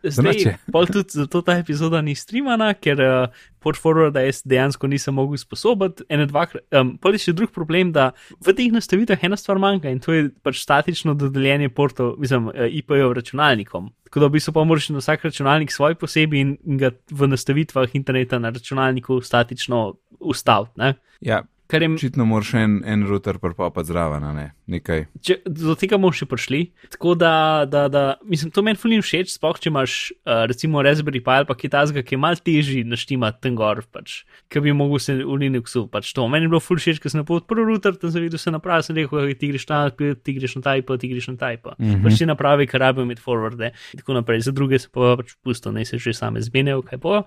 Zdaj, 0.03 0.57
pol 0.73 0.87
tudi 0.89 1.17
zato 1.23 1.41
ta 1.45 1.57
epizoda 1.61 2.01
ni 2.01 2.15
streamana, 2.15 2.73
ker 2.73 3.01
uh, 3.03 3.43
port 3.63 3.79
forwarda 3.79 4.23
jaz 4.25 4.41
dejansko 4.47 4.89
nisem 4.91 5.15
mogel 5.17 5.39
sposobiti. 5.41 6.05
Ene, 6.11 6.27
dvakrat. 6.29 6.65
Um, 6.75 6.95
pol 7.01 7.15
je 7.17 7.23
še 7.27 7.35
drug 7.37 7.53
problem, 7.55 7.93
da 7.95 8.11
v 8.43 8.55
teh 8.57 8.73
nastavitvah 8.73 9.23
ena 9.23 9.39
stvar 9.39 9.61
manjka 9.61 9.93
in 9.93 10.01
to 10.03 10.15
je 10.15 10.27
pač 10.43 10.61
statično 10.63 11.15
dodeljenje 11.19 11.71
portov, 11.75 12.15
mislim, 12.21 12.51
uh, 12.51 12.67
IP-jev 12.67 13.15
računalnikom. 13.19 13.91
Tako 14.09 14.25
da 14.25 14.29
v 14.29 14.37
bistvu 14.37 14.53
pa 14.53 14.65
moraš 14.67 14.91
na 14.93 15.01
vsak 15.01 15.25
računalnik 15.29 15.71
svoj 15.73 15.97
posebej 15.97 16.43
in 16.43 16.57
in 16.67 16.77
ga 16.81 16.93
v 17.09 17.31
nastavitvah 17.31 17.95
interneta 17.97 18.39
na 18.39 18.53
računalniku 18.53 19.21
statično 19.21 19.85
ustaviti. 20.19 20.77
ne. 20.77 20.93
Ja, 21.21 21.43
Kar 21.73 21.81
je 21.81 21.89
očitno 21.89 22.25
moraš 22.29 22.51
en, 22.53 22.75
en 22.85 23.01
router 23.09 23.39
prepapati 23.41 23.89
zraven, 23.89 24.25
ne, 24.35 24.45
nekaj. 24.69 25.07
Če, 25.25 25.39
do 25.49 25.73
tega 25.79 25.97
bomo 25.97 26.11
še 26.13 26.27
prišli. 26.29 26.59
Tako 26.93 27.15
da, 27.17 27.31
da, 27.65 27.87
da 27.89 28.03
mislim, 28.29 28.51
to 28.53 28.61
meni 28.61 28.77
fulin 28.77 29.01
všeč, 29.01 29.31
sploh 29.33 29.57
če 29.57 29.71
imaš 29.71 29.95
uh, 30.11 30.43
recimo 30.51 30.83
Raspberry 30.85 31.23
Pi 31.25 31.39
ali 31.39 31.49
pa 31.49 31.57
kitazga, 31.57 32.03
ki 32.05 32.13
je 32.13 32.21
mal 32.21 32.37
težji 32.37 32.83
naštimati 32.85 33.41
tam 33.41 33.57
gor, 33.57 33.81
pač, 33.89 34.19
ki 34.53 34.61
bi 34.61 34.75
mogel 34.77 35.01
se 35.01 35.17
v 35.23 35.39
Linuxu. 35.41 35.87
Pač 35.89 36.13
to. 36.13 36.27
Meni 36.29 36.45
je 36.45 36.53
bilo 36.53 36.61
ful 36.61 36.77
všeč, 36.77 37.01
ker 37.01 37.09
sem 37.09 37.25
odprl 37.25 37.65
router, 37.65 37.97
tam 37.97 38.13
sem 38.13 38.27
videl 38.27 38.37
vse 38.37 38.53
naprave, 38.53 38.85
sem 38.85 38.99
rekel, 39.01 39.25
"Ej, 39.25 39.39
ti 39.41 39.49
greš 39.49 39.65
na 39.73 39.81
ti 39.89 40.37
greš 40.37 40.59
na 40.61 40.65
Type, 40.69 40.99
ti 41.01 41.09
greš 41.09 41.33
na 41.33 41.37
Type. 41.41 41.73
Mm 41.79 41.89
-hmm. 41.89 42.03
Pač 42.05 42.21
ti 42.21 42.29
naprave, 42.29 42.69
ki 42.69 42.77
rabijo 42.77 43.09
imeti 43.09 43.25
forwarde 43.25 43.73
in 43.93 43.99
tako 43.99 44.13
naprej. 44.13 44.45
Za 44.45 44.51
druge 44.51 44.79
se 44.79 44.89
pa 44.93 45.17
pač 45.17 45.33
pusto, 45.43 45.71
ne 45.71 45.85
se 45.85 45.97
že 45.97 46.13
same 46.13 46.41
zmenejo, 46.41 46.81
kaj 46.85 46.97
bo. 47.01 47.23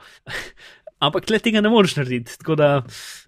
Ampak 1.04 1.26
tle 1.28 1.40
tega 1.44 1.61
ne 1.61 1.72
moreš 1.72 1.98
narediti. 1.98 2.38
Tako 2.40 2.56
da, 2.56 2.70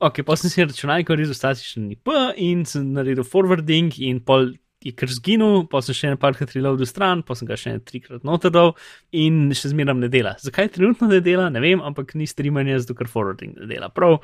ok, 0.04 0.22
pa 0.24 0.36
sem 0.40 0.52
si 0.52 0.64
računalnik 0.64 1.10
naredil 1.12 1.36
statičen 1.36 1.90
IP 1.92 2.12
in 2.40 2.64
sem 2.68 2.94
naredil 2.96 3.26
forwarding 3.28 3.92
in 4.08 4.22
pol 4.24 4.52
je 4.84 4.92
kar 4.94 5.10
zginil, 5.10 5.64
pa 5.70 5.80
sem 5.82 5.96
še 5.96 6.12
en 6.12 6.20
parkrat 6.22 6.52
reloadil 6.54 6.86
stran, 6.86 7.24
pa 7.26 7.34
sem 7.38 7.48
ga 7.48 7.58
še 7.58 7.74
trikrat 7.86 8.22
noter 8.26 8.52
dal 8.54 8.76
in 9.10 9.48
še 9.56 9.72
zmeram 9.72 9.98
ne 9.98 10.10
dela. 10.12 10.36
Zakaj 10.38 10.70
trenutno 10.76 11.10
ne 11.10 11.18
dela, 11.24 11.48
ne 11.50 11.62
vem, 11.62 11.82
ampak 11.84 12.14
ni 12.18 12.28
streamanja, 12.30 12.78
zato 12.84 12.94
ker 12.98 13.10
forwarding 13.10 13.56
ne 13.58 13.68
dela. 13.70 13.90
Prav, 13.94 14.20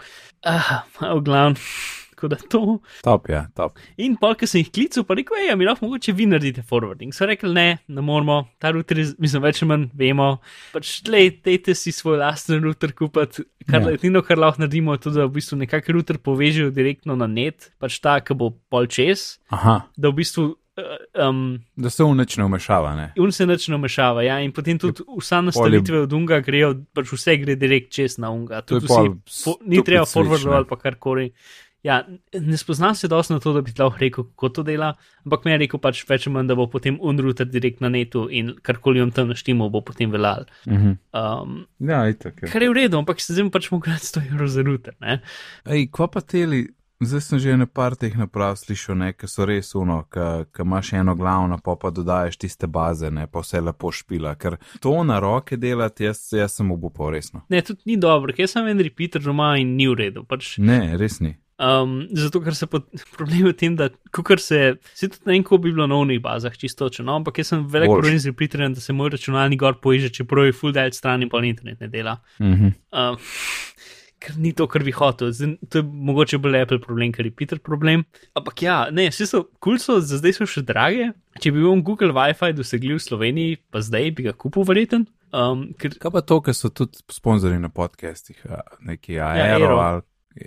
ah, 0.47 0.87
v 1.03 1.21
glavnem. 1.27 1.59
Tako 2.15 2.29
da 2.29 2.37
to. 2.49 2.61
Top, 3.03 3.29
ja, 3.29 3.49
top. 3.53 3.77
In 3.99 4.15
pol, 4.17 4.37
ki 4.39 4.47
sem 4.47 4.63
jih 4.63 4.71
klical, 4.71 5.03
pa 5.05 5.17
rekel, 5.19 5.35
hej, 5.43 5.57
mi 5.59 5.67
lahko 5.67 5.85
mogoče 5.85 6.15
vi 6.15 6.27
naredite 6.27 6.63
forwarding. 6.63 7.13
So 7.13 7.27
rekli, 7.27 7.51
ne, 7.53 7.67
ne 7.89 8.01
moramo, 8.01 8.49
ta 8.59 8.71
router, 8.71 8.99
je- 8.99 9.15
mislim, 9.19 9.43
več 9.43 9.63
ali 9.63 9.69
manj 9.69 9.89
vemo. 9.93 10.29
Pač, 10.73 11.03
lej, 11.05 11.41
dejte 11.43 11.75
si 11.75 11.91
svoj 11.91 12.19
lasten 12.19 12.63
router 12.63 12.93
kupiti. 12.93 13.43
Kar 13.67 13.81
Ja. 13.81 13.89
ja. 13.89 13.95
edino, 13.95 14.23
kar 14.23 14.39
lahko 14.39 14.63
naredimo, 14.63 14.95
je 14.95 15.01
to, 15.01 15.11
da 15.11 15.27
v 15.27 15.35
bistvu 15.35 15.59
nekako 15.59 15.93
router 15.93 16.19
povežejo 16.19 16.71
direktno 16.71 17.17
na 17.17 17.27
net, 17.27 17.73
pač 17.81 17.99
ta, 17.99 18.21
ki 18.21 18.35
bo 18.35 18.53
pol 18.71 18.87
čez, 18.87 19.41
Aha, 19.51 19.83
da 19.97 20.09
v 20.09 20.23
bistvu. 20.23 20.55
Um, 21.15 21.61
da 21.79 21.87
se 21.87 22.03
v 22.03 22.11
nič 22.19 22.35
ne 22.37 22.45
vmešava, 22.45 22.97
ne. 22.99 23.13
Un 23.17 23.31
se 23.31 23.47
nič 23.47 23.69
ne 23.69 23.77
vmešava, 23.79 24.25
ja, 24.27 24.41
in 24.43 24.51
potem 24.51 24.75
tudi 24.77 25.05
vsa 25.07 25.39
pol 25.39 25.39
je- 25.39 25.47
nastavitve 25.47 26.01
od 26.03 26.13
unga 26.13 26.41
grejo, 26.43 26.75
pač 26.93 27.13
vse 27.15 27.37
gre 27.39 27.55
direkt 27.55 27.93
čez 27.93 28.19
na 28.19 28.31
unga. 28.31 28.59
To 28.63 28.75
je 28.75 28.81
Tudi 28.81 28.91
vsi 28.91 29.45
fo, 29.45 29.55
ni 29.63 29.79
treba 29.85 30.03
forwardovati 30.05 30.67
pa 30.69 30.77
karkoli. 30.77 31.31
Ja, 31.85 31.99
ne 32.33 32.57
spoznam 32.57 32.95
se 32.97 33.09
dosti 33.09 33.33
na 33.33 33.41
to, 33.41 33.53
da 33.53 33.61
bi 33.61 33.73
lahko 33.79 33.99
rekel, 34.01 34.25
kako 34.25 34.49
to 34.49 34.63
dela, 34.65 34.95
ampak 35.25 35.45
me 35.45 35.53
je 35.53 35.59
rekel 35.59 35.81
pač 35.81 36.01
več 36.09 36.27
manj, 36.27 36.49
da 36.49 36.55
bo 36.57 36.65
potem 36.67 36.97
unrouter 37.01 37.45
direkt 37.47 37.81
na 37.81 37.89
netu 37.89 38.25
in 38.31 38.55
karkoli 38.63 39.03
on 39.05 39.11
tam 39.13 39.29
naštimo, 39.29 39.69
bo 39.69 39.83
potem 39.83 40.11
veljal. 40.11 40.47
Mhm. 40.67 40.95
Um, 41.13 41.67
Ja, 41.81 42.07
itak. 42.09 42.41
je. 42.43 42.49
kar 42.49 42.63
je 42.63 42.71
v 42.71 42.75
redu, 42.75 42.99
ampak 42.99 43.21
se 43.21 43.35
zdaj 43.35 43.51
pač 43.53 43.69
mogo 43.71 43.91
100 43.93 44.25
evrov 44.33 44.49
za 44.49 44.63
router. 44.63 44.95
Ne? 45.01 45.21
Ej, 45.67 45.91
kva 45.93 46.09
pa 46.09 46.21
teli, 46.21 46.63
zdaj 47.05 47.21
sem 47.21 47.39
že 47.39 47.57
na 47.57 47.67
par 47.67 47.97
teh 48.01 48.17
naprav 48.17 48.57
slišal, 48.57 48.97
ne, 48.97 49.13
ki 49.13 49.29
so 49.29 49.45
res 49.45 49.75
uno, 49.77 50.07
ki 50.09 50.63
imaš 50.65 50.93
eno 50.97 51.13
glavno, 51.15 51.59
pa 51.61 51.77
pa 51.77 51.91
dodajes 51.91 52.37
tiste 52.41 52.65
baze, 52.67 53.11
ne, 53.13 53.27
pa 53.27 53.45
vse 53.45 53.61
lepo 53.61 53.93
špila, 53.93 54.33
ker 54.41 54.57
to 54.81 55.05
na 55.05 55.21
roke 55.21 55.57
delati, 55.61 56.09
jaz, 56.09 56.33
jaz 56.33 56.57
sem 56.57 56.71
obupal 56.73 57.13
resno. 57.13 57.45
ne, 57.51 57.61
tudi 57.61 57.83
ni 57.85 57.97
dobro, 58.01 58.33
ker 58.33 58.49
sem 58.49 58.67
en 58.73 58.81
repeater 58.81 59.21
doma 59.21 59.59
in 59.61 59.77
ni 59.77 59.85
v 59.87 59.95
redu. 60.01 60.25
Pač, 60.25 60.57
Ne, 60.59 60.97
res 60.97 61.21
ni. 61.21 61.37
Um, 61.55 62.09
zato, 62.11 62.41
ker 62.43 62.55
se 62.59 62.67
pod, 62.67 62.89
problem 63.17 63.47
je 63.47 63.53
v 63.53 63.57
tem, 63.59 63.77
da 63.79 63.89
kukar 64.15 64.43
se, 64.43 64.75
se 64.95 65.09
tudi 65.09 65.23
ne 65.29 65.37
vem, 65.37 65.45
kako 65.47 65.59
bi 65.63 65.71
bilo 65.71 65.87
na 65.87 65.95
novih 65.95 66.19
bazah, 66.23 66.57
čisto 66.59 66.89
če 66.91 67.05
no, 67.07 67.21
ampak 67.21 67.39
jaz 67.39 67.53
sem 67.53 67.63
velik 67.71 67.93
Boljše. 67.93 68.01
problem 68.01 68.19
z 68.19 68.33
repeaterjem, 68.33 68.75
da 68.75 68.83
se 68.83 68.93
moj 68.97 69.13
računalnik 69.15 69.61
gor 69.63 69.79
poiže, 69.79 70.11
čeprav 70.11 70.49
je 70.51 70.57
full 70.57 70.75
del 70.75 70.91
stran 70.93 71.23
in 71.23 71.31
pa 71.31 71.45
internet 71.47 71.81
ne 71.81 71.89
dela. 71.89 72.19
Mhm. 72.43 72.75
Um, 72.91 73.19
ker 74.25 74.39
ni 74.41 74.55
to, 74.57 74.67
kar 74.71 74.83
bi 74.87 74.93
hotel. 74.97 75.31
Zdaj, 75.37 75.57
to 75.69 75.83
je 75.83 75.85
mogoče 75.85 76.39
bolj 76.41 76.63
Apple 76.63 76.81
problem, 76.81 77.13
ker 77.13 77.27
je 77.29 77.33
Peter 77.37 77.59
problem. 77.61 78.07
Ampak 78.39 78.63
ja, 78.65 78.79
ne, 78.95 79.11
vsi 79.13 79.27
so 79.29 79.43
kul, 79.61 79.77
cool 79.77 79.83
so, 79.83 79.99
za 80.01 80.19
zdaj 80.23 80.39
so 80.39 80.49
še 80.49 80.63
drage. 80.65 81.11
Če 81.43 81.53
bi 81.53 81.61
bil 81.61 81.83
Google 81.85 82.15
WiFi 82.17 82.55
dosegljiv 82.57 82.99
v 82.99 83.05
Sloveniji, 83.05 83.61
pa 83.75 83.83
zdaj 83.85 84.11
bi 84.17 84.27
ga 84.29 84.33
kupil 84.33 84.65
verjeten. 84.65 85.05
Um, 85.35 85.69
ker 85.79 85.97
Kaj 86.01 86.15
pa 86.15 86.23
to, 86.25 86.41
ker 86.47 86.57
so 86.57 86.71
tudi 86.73 87.03
sponzorji 87.13 87.59
na 87.61 87.69
podcastih, 87.75 88.39
a, 88.49 88.63
neki 88.87 89.19
Ja, 89.19 89.33
Aero 89.35 89.75
Aero. 89.75 89.81
ali. 89.83 90.05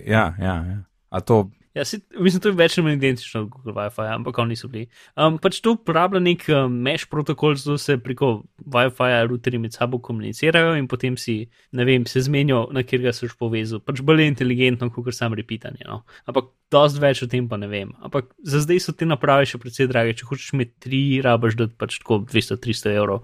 Ja, 0.07 0.33
ja, 0.39 0.55
ja. 0.67 0.77
A 1.09 1.21
to, 1.23 1.47
Ja, 1.77 1.85
si, 1.85 1.99
mislim, 2.19 2.41
to 2.41 2.49
je 2.49 2.57
več 2.57 2.77
ali 2.77 2.87
manj 2.87 2.95
identično 2.97 3.43
od 3.43 3.49
Google 3.53 3.73
Wi-Fi, 3.75 4.07
ampak 4.15 4.37
oni 4.41 4.55
niso 4.55 4.69
bili. 4.71 4.87
Um, 5.13 5.35
pač 5.41 5.59
to 5.61 5.75
uporablja 5.75 6.21
nek 6.25 6.47
um, 6.49 6.73
mesh 6.87 7.05
protokol, 7.11 7.53
zato 7.59 7.75
se 7.81 7.99
preko 8.01 8.31
Wi-Fi-ja 8.65 9.19
routerji 9.27 9.61
med 9.61 9.77
sabo 9.77 9.99
komunicirajo 10.01 10.73
in 10.79 10.87
potem 10.89 11.19
si, 11.21 11.35
ne 11.77 11.85
vem, 11.85 12.07
se 12.09 12.23
zmenijo, 12.25 12.63
na 12.73 12.81
kjer 12.87 13.05
ga 13.05 13.13
si 13.13 13.29
povezal. 13.37 13.83
Pač 13.85 14.01
bolj 14.01 14.25
inteligentno, 14.25 14.89
kot 14.95 15.13
sam 15.13 15.37
repitanje. 15.37 15.85
No? 15.85 16.01
Ampak 16.25 16.49
dosti 16.73 17.03
več 17.03 17.21
o 17.21 17.29
tem 17.29 17.45
pa 17.51 17.61
ne 17.61 17.69
vem. 17.69 17.93
Ampak 18.01 18.33
za 18.41 18.63
zdaj 18.65 18.81
so 18.87 18.97
te 18.97 19.05
naprave 19.05 19.45
še 19.45 19.61
precej 19.61 19.91
drage. 19.91 20.17
Če 20.17 20.31
hočeš 20.31 20.55
imeti 20.57 20.75
tri, 20.87 21.03
rabaš 21.21 21.61
da 21.61 21.69
pač 21.69 22.01
tako 22.01 22.23
200-300 22.25 22.97
evrov. 22.97 23.21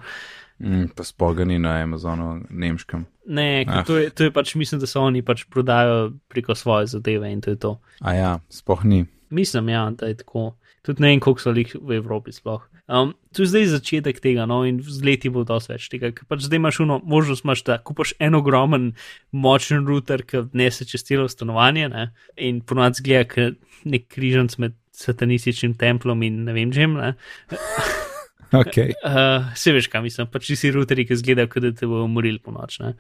Mm, 0.60 0.88
pa 0.96 1.04
spogani 1.04 1.60
na 1.60 1.78
Amazonu, 1.84 2.42
nemškem. 2.50 3.06
Ne, 3.26 3.66
ker 3.66 3.78
Ah. 3.78 3.86
to, 3.88 3.98
je, 3.98 4.10
to 4.10 4.24
je 4.24 4.32
pač, 4.32 4.56
mislim, 4.56 4.82
da 4.82 4.88
so 4.88 5.02
oni 5.02 5.22
pač 5.22 5.46
prodajo 5.50 6.12
preko 6.28 6.56
svoje 6.56 6.88
zadeve 6.88 7.32
in 7.32 7.42
to 7.42 7.52
je 7.52 7.60
to. 7.60 7.80
A 8.02 8.14
ja, 8.14 8.40
spoh 8.50 8.84
ni. 8.84 9.06
Mislim, 9.30 9.70
ja, 9.70 9.90
da 9.92 10.08
je 10.12 10.18
tako. 10.18 10.56
Tudi 10.84 11.02
ne 11.02 11.14
vem, 11.14 11.20
koliko 11.24 11.40
so 11.40 11.54
jih 11.56 11.76
v 11.80 11.96
Evropi 11.96 12.32
sploh. 12.36 12.68
Um, 12.92 13.14
to 13.32 13.46
je 13.46 13.48
zdaj 13.48 13.66
začetek 13.72 14.20
tega, 14.20 14.44
no, 14.46 14.66
in 14.68 14.82
z 14.84 15.00
leti 15.08 15.30
bo 15.32 15.46
dosti 15.48 15.72
več 15.72 15.88
tega. 15.88 16.12
Ker 16.12 16.28
pač 16.28 16.44
zdaj 16.44 16.60
imaš 16.60 16.82
uno, 16.84 17.00
možnost, 17.00 17.46
imaš, 17.48 17.64
da 17.64 17.78
kupaš 17.80 18.12
en 18.20 18.36
ogromen, 18.36 18.92
močen 19.32 19.88
router, 19.88 20.26
ki 20.28 20.50
nese 20.52 20.84
čez 20.86 21.06
celo 21.08 21.30
stanovanje 21.32 21.88
ne, 21.90 22.10
in 22.36 22.60
ponovadi 22.60 23.00
zgleda, 23.00 23.30
kot 23.32 23.88
nek 23.88 24.10
križanc 24.12 24.58
med 24.60 24.76
satanističnim 24.92 25.78
templom 25.80 26.22
in 26.28 26.44
ne 26.44 26.54
vem 26.54 26.76
čem. 26.76 27.00
Ne. 27.00 27.14
Okay. 28.54 28.94
Uh, 29.02 29.50
se 29.56 29.72
veš, 29.74 29.88
kaj 29.90 30.04
mislim, 30.06 30.28
pač 30.30 30.48
ti 30.52 30.58
si 30.60 30.70
routeri, 30.74 31.08
ki 31.10 31.18
zgledajo, 31.18 31.50
kot 31.50 31.66
da 31.66 31.72
te 31.74 31.90
bo 31.90 32.04
umoril 32.06 32.38
po 32.44 32.54
noč. 32.54 32.78
Ne. 32.84 32.94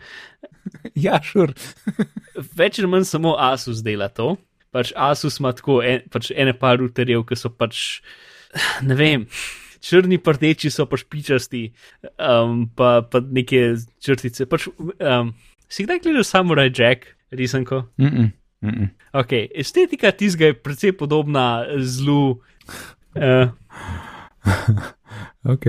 ja, 1.05 1.19
šur. 1.21 1.53
več 2.59 2.79
ali 2.81 2.89
manj 2.89 3.05
samo 3.09 3.35
Asus 3.37 3.83
dela 3.85 4.09
to. 4.09 4.33
Pač 4.73 4.93
Asus 4.97 5.37
ima 5.41 5.51
tako 5.53 5.81
en, 5.85 6.01
pač 6.13 6.31
ene 6.33 6.55
par 6.57 6.79
routerjev, 6.81 7.25
ki 7.29 7.37
so 7.37 7.51
pač, 7.53 8.01
ne 8.87 8.97
vem, 8.97 9.27
črni 9.83 10.17
prdeči 10.23 10.71
so 10.73 10.87
pač 10.89 11.05
pičasti, 11.11 11.67
um, 12.17 12.63
pa, 12.73 13.03
pa 13.05 13.21
neke 13.21 13.75
črtice. 14.01 14.47
Pač, 14.49 14.65
um, 14.79 15.35
si 15.69 15.85
kdaj 15.85 16.01
gledal 16.01 16.25
Samurai 16.25 16.71
Jack, 16.71 17.05
risanko? 17.29 17.83
Mm 18.01 18.09
-mm, 18.09 18.31
mm 18.61 18.73
-mm. 18.73 18.89
Ok, 19.21 19.31
estetika 19.53 20.11
tizga 20.11 20.45
je 20.49 20.53
precej 20.53 20.97
podobna 20.97 21.65
zlu. 21.77 22.41
Uh, 23.13 23.53
Ok. 25.43 25.65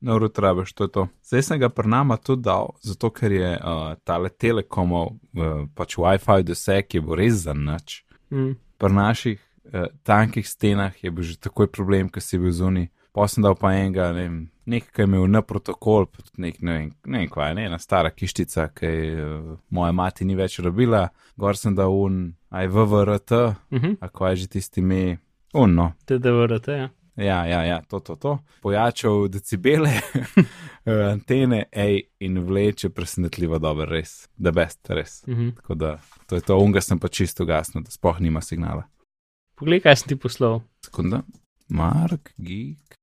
Na 0.00 0.14
uro 0.14 0.28
trebaš, 0.28 0.72
to 0.72 0.84
je 0.84 0.88
to. 0.88 1.08
Zdaj 1.22 1.42
sem 1.42 1.60
ga 1.60 1.68
prnama 1.68 2.16
tudi 2.16 2.42
dal, 2.42 2.72
zato 2.82 3.10
ker 3.10 3.32
je 3.32 3.50
uh, 3.54 3.94
tale 4.04 4.28
telekomov, 4.28 5.12
uh, 5.38 5.68
pač 5.74 5.94
WiFi 5.98 6.42
doseg 6.42 6.94
je 6.94 7.00
bil 7.00 7.14
res 7.14 7.44
za 7.44 7.54
nič. 7.54 8.04
mm, 8.30 8.56
Pri 8.78 8.92
naših 8.92 9.38
uh, 9.38 9.86
tankih 10.02 10.48
stenah 10.48 11.04
je 11.04 11.10
bil 11.10 11.24
že 11.24 11.38
takoj 11.38 11.70
problem, 11.70 12.10
ker 12.10 12.22
si 12.22 12.38
bil 12.38 12.50
zunaj. 12.50 12.90
Pa 13.12 13.26
sem 13.28 13.42
dal 13.42 13.54
pa 13.58 13.72
enega, 13.74 14.12
ne 14.14 14.22
vem, 14.22 14.36
nekaj, 14.66 14.90
ki 14.94 15.02
je 15.02 15.06
imel 15.06 15.26
na 15.30 15.42
protokol, 15.42 16.06
pa 16.06 16.22
tudi 16.22 16.42
nek, 16.46 16.60
ne 16.62 16.74
vem, 16.74 16.92
ne 17.06 17.18
vem 17.22 17.30
kva 17.30 17.48
je, 17.50 17.54
ne, 17.58 17.64
ena 17.70 17.78
stara 17.78 18.10
kiščica, 18.10 18.68
ki 18.74 18.86
je 18.86 19.24
uh, 19.24 19.56
moja 19.70 19.92
mati 19.92 20.26
ni 20.26 20.38
več 20.38 20.58
rabila, 20.62 21.08
gor 21.38 21.58
sem 21.58 21.74
dal 21.74 21.94
un, 21.94 22.22
aj 22.50 22.70
VVRT, 22.70 23.32
uh 23.32 23.82
-huh, 23.82 23.96
a 24.00 24.08
kva 24.08 24.30
je 24.30 24.36
že 24.36 24.46
tisti 24.58 24.82
me, 24.82 25.18
un 25.54 25.74
no. 25.74 25.92
TDVRT, 26.06 26.68
ja. 26.68 26.90
Ja, 27.20 27.46
ja, 27.46 27.64
ja, 27.64 27.82
to, 27.88 28.00
to, 28.00 28.16
to. 28.16 28.38
Pojačal 28.62 29.28
decibele, 29.28 29.90
eh, 30.88 31.02
antene, 31.10 31.64
ej, 31.72 32.00
in 32.24 32.38
vleče 32.46 32.88
presenetljivo 32.90 33.58
dobro, 33.58 33.84
res, 33.90 34.28
da 34.36 34.52
best, 34.56 34.80
res. 34.88 35.22
Uh 35.26 35.34
-huh. 35.34 35.56
Tako 35.56 35.74
da, 35.74 35.98
to 36.26 36.34
je 36.34 36.40
to, 36.40 36.56
unga 36.58 36.80
sem 36.80 36.98
pa 36.98 37.08
čisto 37.08 37.44
gasno, 37.44 37.80
da 37.80 37.90
spoh 37.90 38.20
nima 38.20 38.40
signala. 38.40 38.82
Poglej, 39.54 39.80
kaj 39.80 39.96
sem 39.96 40.08
ti 40.08 40.16
poslal. 40.16 40.60
Sekunda, 40.84 41.22
Mark, 41.68 42.32
geek. 42.36 42.96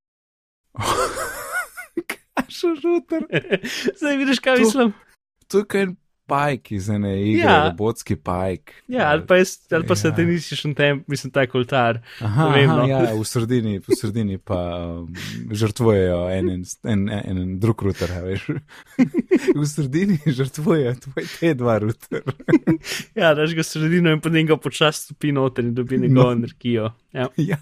Kašo 2.34 2.74
žuter. 2.82 3.22
Zdaj 3.98 4.16
vidiš, 4.16 4.38
kaj 4.38 4.54
To- 4.56 4.60
mislim. 4.60 4.92
Tukaj 5.48 5.80
je 5.80 5.94
pajk 6.28 6.72
iz 6.76 6.88
ene 6.92 7.14
igre, 7.22 7.42
Ja. 7.42 7.56
robotski 7.70 8.16
pajk. 8.16 8.72
Ja, 8.88 9.08
ali 9.10 9.24
pa, 9.26 9.38
jaz, 9.40 9.54
ali 9.72 9.86
pa 9.88 9.96
Ja. 9.96 10.02
satanističen 10.02 10.74
tem, 10.76 11.02
mislim, 11.08 11.32
ta 11.32 11.46
kultar. 11.48 12.02
Aha, 12.20 12.48
vem, 12.54 12.70
aha 12.70 12.76
no. 12.82 12.86
ja, 12.88 13.00
v 13.16 13.24
sredini, 13.24 13.78
v 13.80 13.96
sredini 13.96 14.38
pa 14.38 14.58
um, 15.00 15.08
žrtvujejo 15.50 16.20
en, 16.36 16.50
en, 16.50 16.62
en, 16.84 17.08
en, 17.08 17.38
en 17.42 17.54
drug 17.60 17.82
ruter, 17.88 18.12
veš. 18.24 18.46
v 19.56 19.66
sredini 19.66 20.18
žrtvujejo 20.26 20.94
tvoj 21.06 21.26
te 21.40 21.54
dva 21.54 21.78
ruter. 21.82 22.22
Ja, 23.16 23.32
daš 23.34 23.54
ga 23.56 23.64
sredino 23.64 24.12
in 24.14 24.20
potem 24.20 24.46
ga 24.46 24.56
počasi 24.60 25.08
stopi 25.08 25.32
noter 25.32 25.64
in 25.64 25.74
dobi 25.74 25.98
njegovo 25.98 26.28
No. 26.28 26.32
energijo. 26.32 26.92
Ja. 27.12 27.28
ja. 27.36 27.56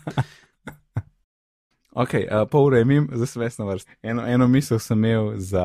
Ok, 1.96 2.12
uh, 2.20 2.42
pol 2.50 2.66
ure 2.66 2.82
imam, 2.82 3.06
zdaj 3.08 3.26
sem 3.26 3.40
ves 3.40 3.54
na 3.58 3.64
vrsti. 3.64 3.94
Eno, 4.04 4.26
eno 4.28 4.44
misel 4.48 4.78
sem 4.78 4.98
imel 4.98 5.30
za 5.40 5.64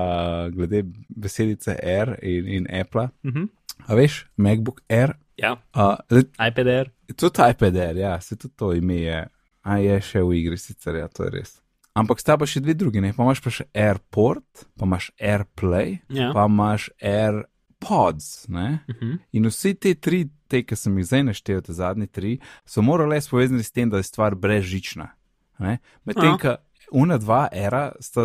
glede 0.49 0.85
besedice 1.09 1.75
R 1.83 2.13
in, 2.23 2.47
in 2.49 2.67
Apple. 2.71 3.09
Mhm. 3.27 3.49
A 3.87 3.95
veš, 3.95 4.21
MacBook 4.37 4.81
Air. 4.89 5.17
ja, 5.37 5.57
Uh, 5.75 5.95
zdaj, 6.09 6.23
iPad 6.47 6.67
Air. 6.67 6.91
tudi 7.15 7.41
iPad 7.51 7.75
Air, 7.77 7.97
ja, 7.97 8.21
se 8.21 8.35
tudi 8.35 8.53
to 8.55 8.73
ime 8.73 8.95
je. 8.95 9.19
A 9.63 9.77
je 9.77 9.99
še 10.01 10.21
v 10.21 10.37
igri, 10.39 10.57
sicer 10.57 10.95
ja, 10.95 11.07
to 11.07 11.23
je 11.23 11.31
res. 11.31 11.57
Ampak 11.93 12.19
sta 12.19 12.37
pa 12.37 12.45
še 12.47 12.61
dve 12.61 12.73
drugi, 12.73 13.01
ne? 13.01 13.11
pa 13.13 13.23
imaš 13.23 13.41
pa 13.43 13.51
še 13.51 13.65
AirPort, 13.75 14.63
pa 14.79 14.85
imaš 14.85 15.11
AirPlay, 15.19 15.99
Ja. 16.09 16.31
pa 16.33 16.45
imaš 16.47 16.87
AirPods. 17.01 18.47
Ne? 18.49 18.79
Mhm. 18.89 19.17
In 19.33 19.45
vsi 19.45 19.73
te 19.75 19.93
tri, 19.95 20.21
te, 20.47 20.63
ki 20.63 20.75
sem 20.75 20.97
jih 20.97 21.05
zdaj 21.07 21.23
naštel, 21.23 21.61
te 21.61 21.73
zadnje 21.73 22.07
tri, 22.07 22.37
so 22.65 22.81
morali 22.81 23.15
res 23.17 23.27
povezani 23.29 23.63
s 23.63 23.71
tem, 23.71 23.89
da 23.89 23.97
je 23.97 24.07
stvar 24.07 24.35
brezžična. 24.35 25.09
Medtem, 25.61 26.33
Aha. 26.33 26.37
ko 26.41 26.55
una 26.91 27.17
dva 27.17 27.47
era 27.51 27.91
sta 27.99 28.21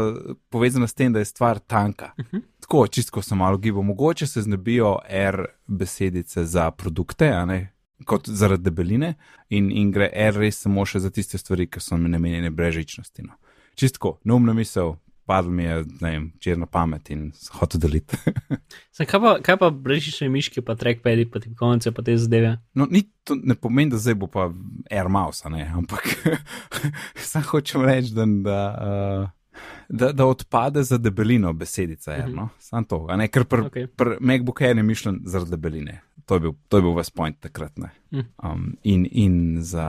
povezana 0.49 0.87
s 0.87 0.94
tem, 0.94 1.12
da 1.12 1.18
je 1.18 1.25
stvar 1.25 1.59
tanka. 1.59 2.12
Mhm. 2.18 2.42
Tako, 2.61 2.87
čistko 2.87 3.22
sem 3.22 3.38
malo 3.38 3.59
gibal, 3.59 3.83
mogoče 3.83 4.27
se 4.27 4.42
znebijo 4.42 4.99
R 5.09 5.44
besedice 5.66 6.44
za 6.44 6.70
produkte, 6.70 7.29
a 7.29 7.44
ne. 7.44 7.72
Kot 8.05 8.29
zaradi 8.29 8.62
debeline, 8.62 9.14
in, 9.49 9.70
in 9.72 9.90
gre 9.90 10.11
R 10.12 10.35
res 10.37 10.59
samo 10.61 10.85
še 10.85 11.01
za 11.01 11.11
tiste 11.11 11.38
stvari, 11.38 11.66
ki 11.66 11.81
so 11.81 11.96
namenjene 11.96 12.51
brezžičnosti. 12.51 13.22
No. 13.22 13.38
Čistko, 13.75 14.18
neumna 14.25 14.53
misel, 14.53 14.96
padlo 15.26 15.50
mi 15.50 15.64
je, 15.64 15.84
ne 16.00 16.10
vem, 16.10 16.26
črna 16.40 16.66
pamet 16.66 17.10
in 17.10 17.28
hotel 17.58 17.80
deliti. 17.82 18.18
Kaj 18.96 19.20
pa, 19.20 19.32
kaj 19.44 19.56
pa 19.60 19.68
brežične 19.70 20.28
miške, 20.32 20.62
pa 20.64 20.72
trackpadi, 20.78 21.26
pa 21.28 21.40
ti 21.42 21.50
konce, 21.54 21.90
pa 21.92 22.02
te 22.02 22.14
zadeve? 22.16 22.54
No, 22.74 22.86
ni, 22.90 23.02
to 23.28 23.36
ne 23.36 23.54
pomeni, 23.54 23.90
da 23.92 23.98
zdaj 24.00 24.14
bo 24.22 24.28
pa 24.32 24.46
Air 24.90 25.10
Mouse, 25.12 25.44
ne, 25.52 25.66
ampak 25.76 26.06
sam 27.30 27.44
hočem 27.50 27.84
reči, 27.84 28.14
da, 28.16 28.24
da, 28.24 28.60
uh, 28.80 29.60
da, 29.88 30.12
da 30.16 30.26
odpade 30.26 30.82
za 30.82 30.96
debelino 30.98 31.52
besedica, 31.52 32.14
Air, 32.16 32.32
no, 32.32 32.48
sam 32.58 32.88
to, 32.88 33.02
ne, 33.16 33.28
ker 33.28 33.44
pri 33.44 33.66
Okay. 33.68 33.86
pr 33.86 34.16
MacBook 34.20 34.62
Air 34.64 34.76
je 34.80 34.86
mišljen 34.86 35.20
zaradi 35.28 35.52
debeline. 35.56 36.00
To 36.26 36.34
je 36.34 36.40
bil, 36.40 36.54
to 36.68 36.80
je 36.80 36.82
bil 36.82 36.94
vas 36.96 37.10
point 37.10 37.36
takrat, 37.40 37.76
ne. 37.78 37.92
Hm. 38.10 38.24
Um, 38.42 38.64
in, 38.82 39.04
in 39.12 39.34
za 39.62 39.86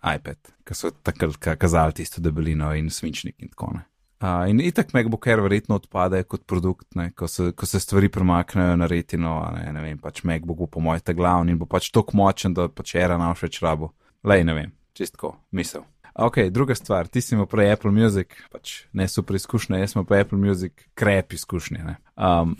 iPad, 0.00 0.38
ki 0.64 0.76
so 0.78 0.94
takrat 0.94 1.36
ka- 1.36 1.58
kazali 1.60 1.92
tisto 1.98 2.22
debelino 2.24 2.70
in 2.78 2.88
svinčnik 2.90 3.36
in 3.42 3.50
tako 3.52 3.74
naprej. 3.74 3.90
Uh, 4.24 4.46
in 4.48 4.60
itak 4.64 4.94
MacBook 4.96 5.26
Air 5.28 5.42
verjetno 5.44 5.76
odpade 5.76 6.22
kot 6.24 6.46
produkt, 6.48 6.86
ne, 6.96 7.10
ko, 7.12 7.28
se, 7.28 7.50
ko 7.52 7.66
se 7.68 7.80
stvari 7.82 8.08
premaknejo 8.08 8.76
na 8.80 8.86
retino, 8.88 9.34
a 9.44 9.50
ne, 9.52 9.66
ne 9.74 9.82
vem, 9.84 9.98
pač 10.00 10.22
MacBook 10.24 10.62
bo 10.62 10.68
po 10.78 10.80
mojem 10.80 11.04
te 11.04 11.14
glavni 11.14 11.52
in 11.52 11.58
bo 11.60 11.68
pač 11.68 11.90
tako 11.92 12.16
močen, 12.16 12.54
da 12.56 12.70
pač 12.72 12.94
era 12.96 13.18
na 13.20 13.34
všeč 13.36 13.60
rabo. 13.60 13.90
Lej, 14.24 14.46
ne 14.48 14.54
vem, 14.56 14.72
čistko, 14.96 15.34
misel. 15.52 15.84
Ok, 16.14 16.46
druga 16.54 16.76
stvar, 16.78 17.10
ti 17.10 17.20
si 17.20 17.34
imel 17.34 17.50
prej 17.50 17.74
Apple 17.74 17.92
Music, 17.92 18.32
pač 18.54 18.86
ne 18.96 19.10
super 19.10 19.36
izkušnje, 19.36 19.82
jaz 19.82 19.92
sem 19.92 20.06
pa 20.06 20.22
Apple 20.22 20.38
Music 20.40 20.86
krep 20.94 21.34
izkušnje. 21.36 21.84
ne. 21.84 21.96
Um, 22.16 22.56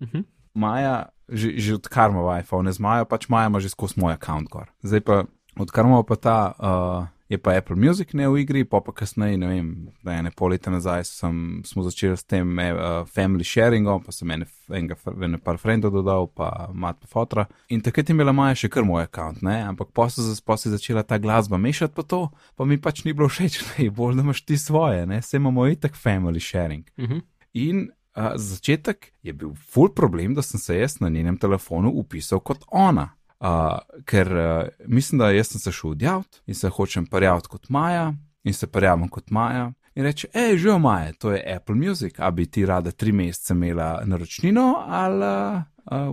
Mhm. 0.00 0.24
Maja, 0.54 1.10
že, 1.28 1.58
že 1.58 1.74
odkar 1.74 2.10
ima 2.10 2.38
iPhone, 2.40 2.72
z 2.72 2.78
Majo 2.78 3.04
pač 3.04 3.28
Maja 3.28 3.46
ima 3.46 3.60
že 3.60 3.70
skozi 3.70 4.00
moj 4.00 4.14
račun 4.16 4.46
gor. 4.50 4.70
Zdaj 4.82 5.00
pa, 5.00 5.16
odkar 5.58 5.86
ima 5.86 6.02
pa 6.02 6.16
ta, 6.16 6.38
uh, 6.58 7.06
je 7.28 7.38
pa 7.38 7.52
Apple 7.56 7.76
Music 7.76 8.12
ne 8.12 8.28
v 8.28 8.40
igri, 8.40 8.64
pa 8.64 8.80
pa 8.80 8.92
kasneje, 8.92 9.36
ne 9.36 9.48
vem, 9.50 9.68
da 10.02 10.16
ene 10.16 10.30
pol 10.32 10.54
leta 10.54 10.72
nazaj 10.72 11.04
sem, 11.04 11.60
smo 11.66 11.84
začeli 11.84 12.16
s 12.16 12.24
tem 12.24 12.56
uh, 12.56 13.04
family 13.12 13.44
sharingom, 13.44 14.00
pa 14.04 14.14
sem 14.16 14.30
ene, 14.32 14.48
enega, 14.72 14.96
ene 15.24 15.40
par 15.42 15.60
frendov 15.60 15.92
dodal, 15.92 16.30
pa 16.32 16.70
mat 16.72 16.96
pa 17.02 17.10
fotra. 17.10 17.44
In 17.68 17.84
takrat 17.84 18.08
je 18.08 18.16
imela 18.16 18.32
Maja 18.32 18.56
še 18.62 18.72
kar 18.72 18.86
moj 18.88 19.04
račun, 19.04 19.42
ne, 19.44 19.58
ampak 19.68 19.92
pa 19.92 20.08
se 20.12 20.24
pa 20.44 20.56
se 20.56 20.70
je 20.70 20.76
začela 20.78 21.04
ta 21.04 21.18
glasba 21.20 21.60
mešati 21.60 21.94
pa 21.94 22.02
to, 22.02 22.22
pa 22.56 22.64
mi 22.64 22.80
pač 22.80 23.04
ni 23.04 23.12
bilo 23.12 23.28
všeč, 23.28 23.60
ne, 23.74 23.90
bolj 23.92 24.16
da 24.16 24.24
imaš 24.24 24.42
ti 24.48 24.56
svoje, 24.58 25.04
ne, 25.06 25.20
se 25.22 25.36
imamo 25.36 25.68
itak 25.68 26.00
family 26.00 26.40
sharing. 26.40 26.88
Mhm. 26.96 27.20
In 27.60 27.88
uh, 28.16 28.32
za 28.36 28.56
začetek 28.56 29.12
je 29.22 29.32
bil 29.36 29.52
full 29.68 29.92
problem, 29.92 30.34
da 30.34 30.42
sem 30.42 30.60
se 30.60 30.80
jaz 30.80 31.00
na 31.00 31.12
njenem 31.12 31.36
telefonu 31.36 31.92
upisal 31.92 32.40
kot 32.40 32.64
ona. 32.72 33.10
Uh, 33.38 33.78
ker 34.04 34.32
uh, 34.32 34.68
mislim, 34.86 35.18
da 35.18 35.30
jaz 35.30 35.52
sem 35.52 35.60
se 35.60 35.72
šel 35.72 35.90
odjaviti 35.90 36.40
in 36.46 36.54
se 36.54 36.68
hočem 36.68 37.06
prijaviti 37.06 37.48
kot 37.48 37.68
Maja, 37.68 38.12
in 38.44 38.54
se 38.54 38.66
prijavim 38.66 39.08
kot 39.08 39.30
Maja. 39.30 39.72
In 39.94 40.04
reče, 40.04 40.28
hej, 40.34 40.56
že 40.58 40.78
Maja, 40.78 41.12
to 41.12 41.30
je 41.32 41.54
Apple 41.56 41.74
Music, 41.74 42.18
a 42.18 42.30
bi 42.30 42.46
ti 42.46 42.66
rada 42.66 42.90
tri 42.90 43.12
mesece 43.12 43.54
imela 43.54 44.00
naročnino, 44.04 44.84
ali 44.86 45.24
uh, 45.24 45.62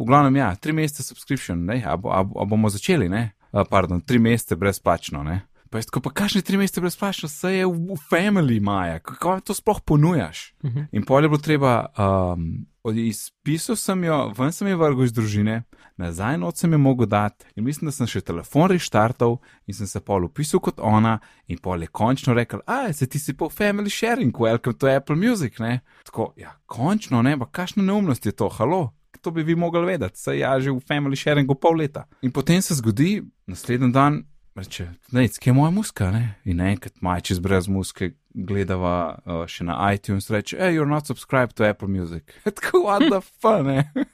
v 0.02 0.06
glavnem 0.06 0.36
ja, 0.36 0.56
tri 0.56 0.74
mesece 0.74 1.04
subscription, 1.04 1.66
ne, 1.66 1.84
a, 1.86 1.98
bo, 1.98 2.10
a, 2.10 2.20
a 2.20 2.46
bomo 2.46 2.70
začeli, 2.70 3.10
ne, 3.10 3.32
uh, 3.52 3.62
pardon, 3.70 4.02
tri 4.02 4.20
mesece 4.20 4.56
brezplačno, 4.56 5.24
ne. 5.24 5.42
Pa 5.76 5.80
jaz 5.80 5.90
tako, 5.90 6.00
pa 6.06 6.12
kakšne 6.16 6.40
tri 6.42 6.56
mesece 6.56 6.80
brezplačno, 6.80 7.28
vse 7.28 7.50
je 7.52 7.66
v, 7.68 7.72
v 7.92 7.96
family, 8.08 8.62
Maja, 8.64 9.02
kako 9.04 9.34
to 9.44 9.54
sploh 9.54 9.82
ponujaš? 9.84 10.54
Mhm. 10.64 10.86
In 10.96 11.04
pol 11.04 11.24
je 11.24 11.30
bilo 11.30 11.40
treba, 11.44 11.72
um, 12.00 12.46
izpisal 12.96 13.76
sem 13.76 14.04
jo, 14.04 14.20
ven 14.38 14.54
sem 14.56 14.70
jo 14.72 14.78
vrgel 14.80 15.04
iz 15.04 15.12
družine, 15.12 15.58
nazaj 16.00 16.38
noč 16.40 16.62
sem 16.64 16.72
jo 16.72 16.80
mogel 16.80 17.10
dati 17.12 17.52
in 17.60 17.66
mislim, 17.68 17.90
da 17.90 17.92
sem 17.92 18.08
še 18.08 18.22
telefon 18.24 18.72
reštartal 18.72 19.36
in 19.68 19.76
sem 19.76 19.90
se 19.92 20.00
pol 20.00 20.24
upisal 20.30 20.62
kot 20.64 20.80
ona 20.80 21.18
in 21.52 21.60
pol 21.60 21.84
je 21.84 21.90
končno 21.92 22.38
rekel, 22.38 22.62
a 22.64 22.94
se 22.94 23.08
ti 23.12 23.20
si 23.20 23.36
po 23.36 23.50
family 23.52 23.92
sharing, 23.92 24.32
welcome 24.32 24.80
to 24.80 24.88
Apple 24.88 25.20
Music, 25.20 25.60
ne? 25.60 25.82
Tako, 26.08 26.30
ja, 26.40 26.54
končno, 26.72 27.20
ne, 27.20 27.36
pa 27.36 27.50
kakšna 27.52 27.84
neumnost 27.84 28.26
je 28.26 28.32
to, 28.32 28.48
halo. 28.48 28.94
To 29.22 29.32
bi 29.32 29.44
vi 29.44 29.56
mogli 29.56 29.82
vedeti, 29.86 30.20
saj 30.22 30.40
ja 30.40 30.56
že 30.60 30.72
v 30.72 30.80
family 30.88 31.20
sharingu 31.20 31.56
pol 31.60 31.82
leta. 31.84 32.06
In 32.22 32.32
potem 32.32 32.62
se 32.62 32.76
zgodi, 32.80 33.26
naslednji 33.50 33.92
dan, 33.92 34.22
reče, 34.56 34.90
ne, 35.12 35.28
kje 35.28 35.50
je 35.50 35.54
moja 35.54 35.72
muska, 35.72 36.12
ne? 36.12 36.36
In 36.46 36.62
enkrat 36.62 37.02
majčis 37.02 37.40
brez 37.40 37.68
muske 37.68 38.12
gledava 38.34 39.20
uh, 39.26 39.44
še 39.48 39.64
na 39.68 39.78
iTunes, 39.94 40.30
reče, 40.30 40.58
hey, 40.60 40.76
you're 40.76 40.90
not 40.90 41.08
subscribed 41.08 41.56
to 41.56 41.66
Apple 41.68 41.88
Music. 41.88 42.24
Tako, 42.44 42.84
what 42.88 43.10
the 43.10 43.22
fun, 43.22 43.68
ne? 43.68 44.06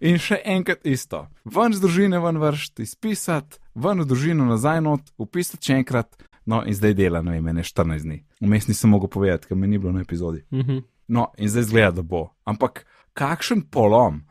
In 0.00 0.18
še 0.18 0.40
enkrat 0.44 0.84
isto. 0.88 1.26
Ven 1.44 1.76
z 1.76 1.84
družine, 1.84 2.20
ven 2.20 2.40
vršt, 2.42 2.80
izpisati, 2.84 3.60
ven 3.74 4.02
v 4.02 4.08
družino 4.08 4.48
nazaj 4.48 4.82
not, 4.84 5.12
upisati 5.20 5.70
še 5.70 5.78
enkrat, 5.84 6.10
no 6.50 6.62
in 6.66 6.76
zdaj 6.76 6.96
dela, 6.98 7.22
ne 7.24 7.36
vem, 7.36 7.52
ne 7.54 7.64
14 7.64 8.08
dni. 8.08 8.18
Vmes 8.44 8.68
nisem 8.68 8.92
mogel 8.92 9.12
povedati, 9.12 9.48
ker 9.48 9.56
me 9.56 9.70
ni 9.70 9.80
bilo 9.80 9.94
na 9.94 10.04
epizodi. 10.04 10.44
Mhm. 10.52 10.82
No, 11.12 11.28
in 11.36 11.50
zdaj 11.52 11.68
zgleda, 11.68 11.98
da 12.00 12.02
bo. 12.02 12.30
Ampak 12.48 12.86
kakšen 13.12 13.66
polom. 13.68 14.22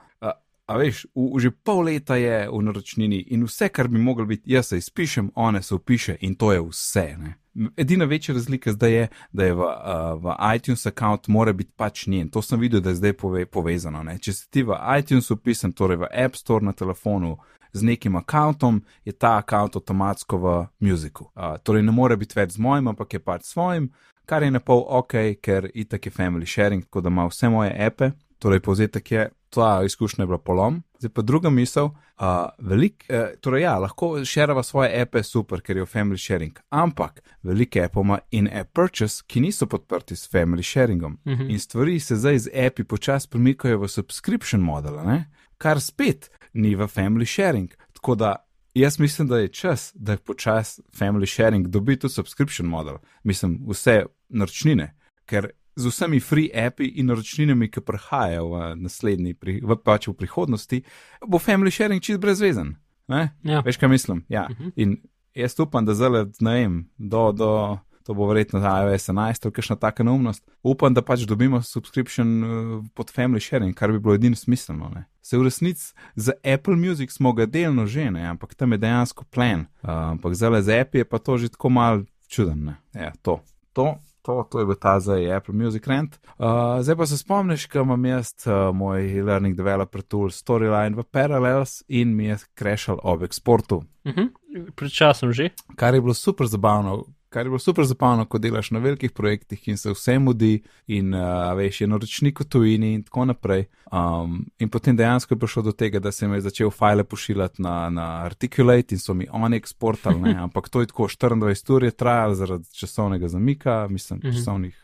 A, 0.73 0.77
veš, 0.77 1.05
v, 1.13 1.29
v 1.35 1.39
že 1.39 1.51
pol 1.53 1.85
leta 1.85 2.17
je 2.17 2.49
v 2.49 2.59
naročnini 2.65 3.19
in 3.35 3.45
vse, 3.45 3.69
kar 3.69 3.87
bi 3.87 4.01
moglo 4.01 4.25
biti, 4.25 4.49
jaz 4.55 4.73
se 4.73 4.77
izpišem, 4.81 5.29
one 5.35 5.61
se 5.61 5.75
upiše 5.75 6.17
in 6.21 6.35
to 6.35 6.49
je 6.51 6.61
vse. 6.61 7.05
Ne? 7.17 7.33
Edina 7.77 8.05
večja 8.05 8.33
razlika 8.33 8.73
zdaj 8.73 8.91
je, 8.91 9.07
da 9.31 9.45
je 9.45 9.53
v, 9.53 9.59
uh, 9.61 10.23
v 10.23 10.33
iTunes 10.55 10.85
account 10.85 11.27
mora 11.27 11.53
biti 11.53 11.71
pač 11.75 12.07
njen. 12.07 12.29
To 12.29 12.41
sem 12.41 12.59
videl, 12.59 12.81
da 12.81 12.89
je 12.89 12.95
zdaj 12.95 13.13
pove, 13.13 13.45
povezano. 13.45 14.01
Ne? 14.03 14.17
Če 14.17 14.33
si 14.33 14.49
ti 14.49 14.63
v 14.63 14.73
iTunes 14.97 15.29
upisan, 15.31 15.75
torej 15.77 16.01
v 16.01 16.09
App 16.09 16.35
Store 16.35 16.65
na 16.65 16.73
telefonu 16.73 17.37
z 17.73 17.85
nekim 17.85 18.17
računom, 18.17 18.81
je 19.05 19.13
ta 19.13 19.35
račun 19.37 19.77
avtomatsko 19.77 20.37
v 20.37 20.55
muziku. 20.79 21.29
Uh, 21.35 21.59
torej 21.61 21.85
ne 21.85 21.93
more 21.93 22.17
biti 22.17 22.33
več 22.39 22.57
z 22.57 22.65
mojim, 22.65 22.89
ampak 22.89 23.13
je 23.13 23.19
pač 23.21 23.45
svojim, 23.45 23.91
kar 24.25 24.43
je 24.43 24.49
na 24.51 24.59
pol 24.59 24.81
ok, 24.89 25.37
ker 25.37 25.69
itak 25.73 26.05
je 26.05 26.11
family 26.11 26.49
sharing, 26.49 26.83
tako 26.83 27.01
da 27.01 27.13
ima 27.13 27.29
vse 27.29 27.49
moje 27.49 27.73
epe. 27.77 28.11
Torej, 28.39 28.59
povzetek 28.59 29.11
je, 29.11 29.29
ta 29.53 29.81
izkušnja 29.85 30.23
je 30.23 30.27
bila 30.27 30.37
polom. 30.37 30.81
Zdaj 30.99 31.11
pa 31.13 31.21
druga 31.21 31.49
misel, 31.49 31.85
uh, 31.85 32.25
velik, 32.59 33.05
uh, 33.09 33.35
torej 33.41 33.61
ja, 33.61 33.77
lahko 33.77 34.25
širava 34.25 34.63
svoje 34.63 35.01
epe, 35.01 35.23
super, 35.23 35.61
ker 35.61 35.77
je 35.77 35.83
v 35.83 35.89
family 35.89 36.17
sharing, 36.17 36.59
ampak 36.69 37.21
velike 37.43 37.83
epe 37.83 38.01
ima 38.01 38.19
in-app 38.31 38.73
purchase, 38.73 39.23
ki 39.27 39.41
niso 39.41 39.67
podprti 39.67 40.15
s 40.15 40.29
family 40.31 40.63
sharingom. 40.63 41.17
Mhm. 41.25 41.49
In 41.49 41.59
stvari 41.59 41.99
se 41.99 42.15
zdaj 42.15 42.39
z 42.39 42.65
api 42.67 42.83
počasi 42.83 43.29
premikajo 43.29 43.79
v 43.79 43.87
subscription 43.87 44.61
model, 44.61 44.99
ne? 45.05 45.25
kar 45.57 45.81
spet 45.81 46.29
ni 46.53 46.75
v 46.75 46.87
family 46.87 47.25
sharing. 47.25 47.71
Tako 47.93 48.15
da 48.15 48.35
jaz 48.73 48.99
mislim, 48.99 49.27
da 49.27 49.39
je 49.39 49.47
čas, 49.47 49.91
da 49.95 50.17
počasi 50.17 50.81
family 50.99 51.25
sharing 51.25 51.67
dobi 51.67 51.99
tudi 51.99 52.13
subscription 52.13 52.67
model, 52.67 52.97
mislim, 53.23 53.59
vse 53.67 54.05
naročnine, 54.29 54.95
ker 55.25 55.49
z 55.75 55.89
vsemi 55.89 56.19
free 56.19 56.49
api 56.65 56.87
in 56.99 57.09
naročninami, 57.11 57.69
ki 57.71 57.81
prihajajo 57.81 58.49
v 58.51 58.75
naslednji, 58.75 59.33
pri, 59.33 59.59
v, 59.63 59.77
pač 59.77 60.07
v 60.07 60.17
prihodnosti, 60.17 60.83
bo 61.25 61.39
family 61.41 61.71
sharing 61.71 62.01
čist 62.01 62.21
brezvezen. 62.21 62.75
Ne? 63.07 63.33
Ja. 63.43 63.63
Veš, 63.65 63.77
kaj 63.77 63.89
mislim? 63.89 64.25
Ja. 64.29 64.47
Mhm. 64.51 64.69
In 64.75 64.97
jaz 65.35 65.59
upam, 65.59 65.85
da 65.85 65.93
zdaj, 65.93 66.25
ne 66.39 66.53
vem, 66.53 66.77
do, 66.97 67.31
do, 67.31 67.79
to 68.03 68.13
bo 68.13 68.27
verjetno 68.27 68.59
za 68.59 68.69
iOS 68.83 69.09
11 69.09 69.45
ali 69.45 69.53
kakšna 69.53 69.75
taka 69.75 70.03
neumnost. 70.03 70.51
Upam, 70.63 70.93
da 70.93 71.01
pač 71.01 71.25
dobimo 71.25 71.61
subscription 71.61 72.43
uh, 72.43 72.85
pod 72.93 73.11
family 73.11 73.41
sharing, 73.41 73.75
kar 73.75 73.91
bi 73.91 73.99
bilo 73.99 74.15
edino 74.15 74.35
smiselno. 74.35 74.89
Ne? 74.95 75.05
Se 75.21 75.37
v 75.37 75.43
resnici 75.43 75.93
za 76.15 76.33
Apple 76.53 76.75
Music 76.75 77.11
smo 77.11 77.33
ga 77.33 77.45
delno 77.45 77.85
že, 77.85 78.11
ne? 78.11 78.27
ampak 78.27 78.55
tam 78.55 78.71
je 78.71 78.77
dejansko 78.77 79.23
plan. 79.23 79.65
Uh, 79.81 79.89
ampak 79.89 80.35
zdaj 80.35 80.61
za 80.61 80.79
Apple 80.81 80.99
je 80.99 81.05
pa 81.05 81.17
to 81.17 81.37
že 81.37 81.49
tako 81.49 81.69
mal 81.69 82.03
čuden. 82.27 82.63
Ne? 82.65 82.75
Ja, 82.93 83.11
to. 83.21 83.39
to. 83.73 83.97
To, 84.23 84.43
to 84.47 84.59
je 84.59 84.65
bil 84.65 84.77
ta 84.79 84.99
zdaj 85.03 85.27
Apple 85.35 85.53
Music 85.53 85.87
Rent. 85.87 86.15
Uh, 86.37 86.79
zdaj 86.81 86.95
pa 86.95 87.05
se 87.05 87.17
spomniš, 87.17 87.65
ko 87.67 87.83
imam 87.83 88.05
jaz 88.05 88.31
uh, 88.45 88.71
moj 88.75 89.21
Learning 89.21 89.55
Developer 89.55 90.01
Tool 90.01 90.31
Storyline 90.31 90.95
v 90.95 91.03
Parallels 91.03 91.81
in 91.87 92.15
mi 92.15 92.31
je 92.31 92.37
crashal 92.55 92.99
ob 93.03 93.23
eksportu. 93.27 93.83
Mhm. 94.07 94.31
Pred 94.75 94.91
časom 94.91 95.33
že. 95.33 95.49
Kar 95.75 95.93
je 95.93 96.01
bilo 96.01 96.13
super 96.13 96.47
zabavno, 96.47 97.03
kar 97.33 97.45
je 97.45 97.49
bilo 97.49 97.59
super 97.59 97.85
zabavno, 97.89 98.25
ko 98.29 98.37
delaš 98.37 98.69
na 98.71 98.79
velikih 98.79 99.11
projektih 99.11 99.67
in 99.67 99.77
se 99.77 99.91
vse 99.91 100.19
mudi 100.21 100.59
in 100.87 101.13
uh, 101.13 101.53
veš, 101.57 101.81
je 101.81 101.87
naročnik 101.89 102.39
v 102.39 102.45
tujini 102.45 102.93
in 102.93 103.03
tako 103.03 103.25
naprej. 103.25 103.65
Um, 103.91 104.45
in 104.59 104.69
potem 104.69 104.97
dejansko 104.97 105.33
je 105.33 105.39
prišlo 105.39 105.63
do 105.63 105.71
tega, 105.71 105.99
da 105.99 106.11
sem 106.11 106.31
začel 106.41 106.69
file 106.71 107.03
pošiljati 107.03 107.61
na, 107.61 107.89
na 107.89 108.07
Articulate 108.25 108.95
in 108.95 108.99
so 109.01 109.13
mi 109.13 109.27
oni 109.31 109.57
eksportali, 109.57 110.21
ne? 110.21 110.35
ampak 110.45 110.69
to 110.69 110.81
je 110.81 110.87
tako 110.93 111.07
24 111.09 111.73
ur 111.75 111.83
je 111.83 111.91
trajalo 111.91 112.35
zaradi 112.35 112.69
časovnega 112.73 113.27
zamika, 113.27 113.87
mislim, 113.89 114.19
Mhm. 114.23 114.37
časovnih 114.37 114.77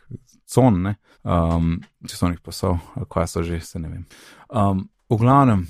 con, 0.45 0.81
ne? 0.81 0.95
um, 1.23 1.79
časovnih 2.09 2.39
pasov, 2.41 2.77
kaj 3.09 3.27
so 3.27 3.43
že, 3.43 3.61
se 3.61 3.79
ne 3.79 3.89
vem. 3.89 4.05
Um, 4.49 4.89
v 5.09 5.17
glavnem, 5.17 5.67